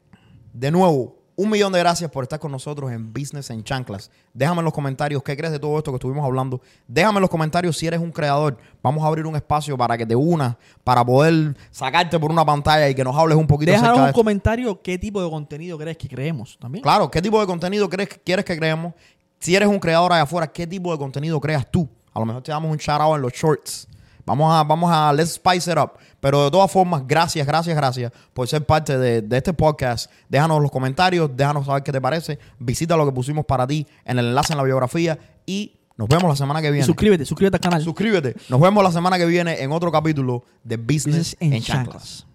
de 0.52 0.70
nuevo, 0.70 1.16
un 1.40 1.48
millón 1.48 1.72
de 1.72 1.78
gracias 1.78 2.10
por 2.10 2.22
estar 2.22 2.38
con 2.38 2.52
nosotros 2.52 2.92
en 2.92 3.14
Business 3.14 3.48
en 3.48 3.64
Chanclas. 3.64 4.10
Déjame 4.34 4.58
en 4.58 4.66
los 4.66 4.74
comentarios 4.74 5.22
qué 5.22 5.34
crees 5.34 5.52
de 5.52 5.58
todo 5.58 5.78
esto 5.78 5.90
que 5.90 5.96
estuvimos 5.96 6.22
hablando. 6.22 6.60
Déjame 6.86 7.16
en 7.16 7.22
los 7.22 7.30
comentarios 7.30 7.78
si 7.78 7.86
eres 7.86 7.98
un 7.98 8.12
creador. 8.12 8.58
Vamos 8.82 9.02
a 9.02 9.06
abrir 9.06 9.24
un 9.24 9.34
espacio 9.36 9.74
para 9.78 9.96
que 9.96 10.04
te 10.04 10.14
unas, 10.14 10.56
para 10.84 11.02
poder 11.02 11.56
sacarte 11.70 12.18
por 12.20 12.30
una 12.30 12.44
pantalla 12.44 12.90
y 12.90 12.94
que 12.94 13.02
nos 13.02 13.16
hables 13.16 13.38
un 13.38 13.46
poquito 13.46 13.72
Déjanos 13.72 13.88
acerca 13.88 14.00
de 14.00 14.04
un 14.04 14.08
esto. 14.10 14.20
comentario 14.20 14.82
qué 14.82 14.98
tipo 14.98 15.22
de 15.22 15.30
contenido 15.30 15.78
crees 15.78 15.96
que 15.96 16.08
creemos 16.08 16.58
también. 16.60 16.82
Claro, 16.82 17.10
¿qué 17.10 17.22
tipo 17.22 17.40
de 17.40 17.46
contenido 17.46 17.88
crees, 17.88 18.20
quieres 18.22 18.44
que 18.44 18.58
creemos? 18.58 18.92
Si 19.38 19.56
eres 19.56 19.68
un 19.68 19.78
creador 19.78 20.12
allá 20.12 20.24
afuera, 20.24 20.46
¿qué 20.46 20.66
tipo 20.66 20.92
de 20.92 20.98
contenido 20.98 21.40
creas 21.40 21.70
tú? 21.70 21.88
A 22.12 22.20
lo 22.20 22.26
mejor 22.26 22.42
te 22.42 22.52
damos 22.52 22.70
un 22.70 22.76
shout 22.76 23.00
out 23.00 23.16
en 23.16 23.22
los 23.22 23.32
shorts. 23.32 23.88
Vamos 24.30 24.54
a, 24.54 24.62
vamos 24.62 24.90
a, 24.92 25.12
let's 25.12 25.32
spice 25.34 25.70
it 25.70 25.76
up. 25.76 25.92
Pero 26.20 26.44
de 26.44 26.50
todas 26.52 26.70
formas, 26.70 27.02
gracias, 27.06 27.44
gracias, 27.46 27.74
gracias 27.76 28.12
por 28.32 28.46
ser 28.46 28.64
parte 28.64 28.96
de, 28.96 29.22
de 29.22 29.36
este 29.36 29.52
podcast. 29.52 30.08
Déjanos 30.28 30.62
los 30.62 30.70
comentarios, 30.70 31.30
déjanos 31.34 31.66
saber 31.66 31.82
qué 31.82 31.90
te 31.90 32.00
parece. 32.00 32.38
Visita 32.58 32.96
lo 32.96 33.04
que 33.06 33.12
pusimos 33.12 33.44
para 33.44 33.66
ti 33.66 33.86
en 34.04 34.18
el 34.20 34.26
enlace 34.26 34.52
en 34.52 34.58
la 34.58 34.62
biografía 34.62 35.18
y 35.46 35.80
nos 35.96 36.08
vemos 36.08 36.28
la 36.30 36.36
semana 36.36 36.60
que 36.62 36.68
Y 36.68 36.72
viene. 36.72 36.86
suscríbete, 36.86 37.24
suscríbete 37.24 37.56
al 37.56 37.60
canal. 37.60 37.82
Suscríbete. 37.82 38.36
Nos 38.48 38.60
vemos 38.60 38.84
la 38.84 38.92
semana 38.92 39.18
que 39.18 39.26
viene 39.26 39.60
en 39.62 39.72
otro 39.72 39.90
capítulo 39.90 40.44
de 40.62 40.76
Business, 40.76 41.34
Business 41.34 41.36
en. 41.40 41.60
Chanclas. 41.62 42.26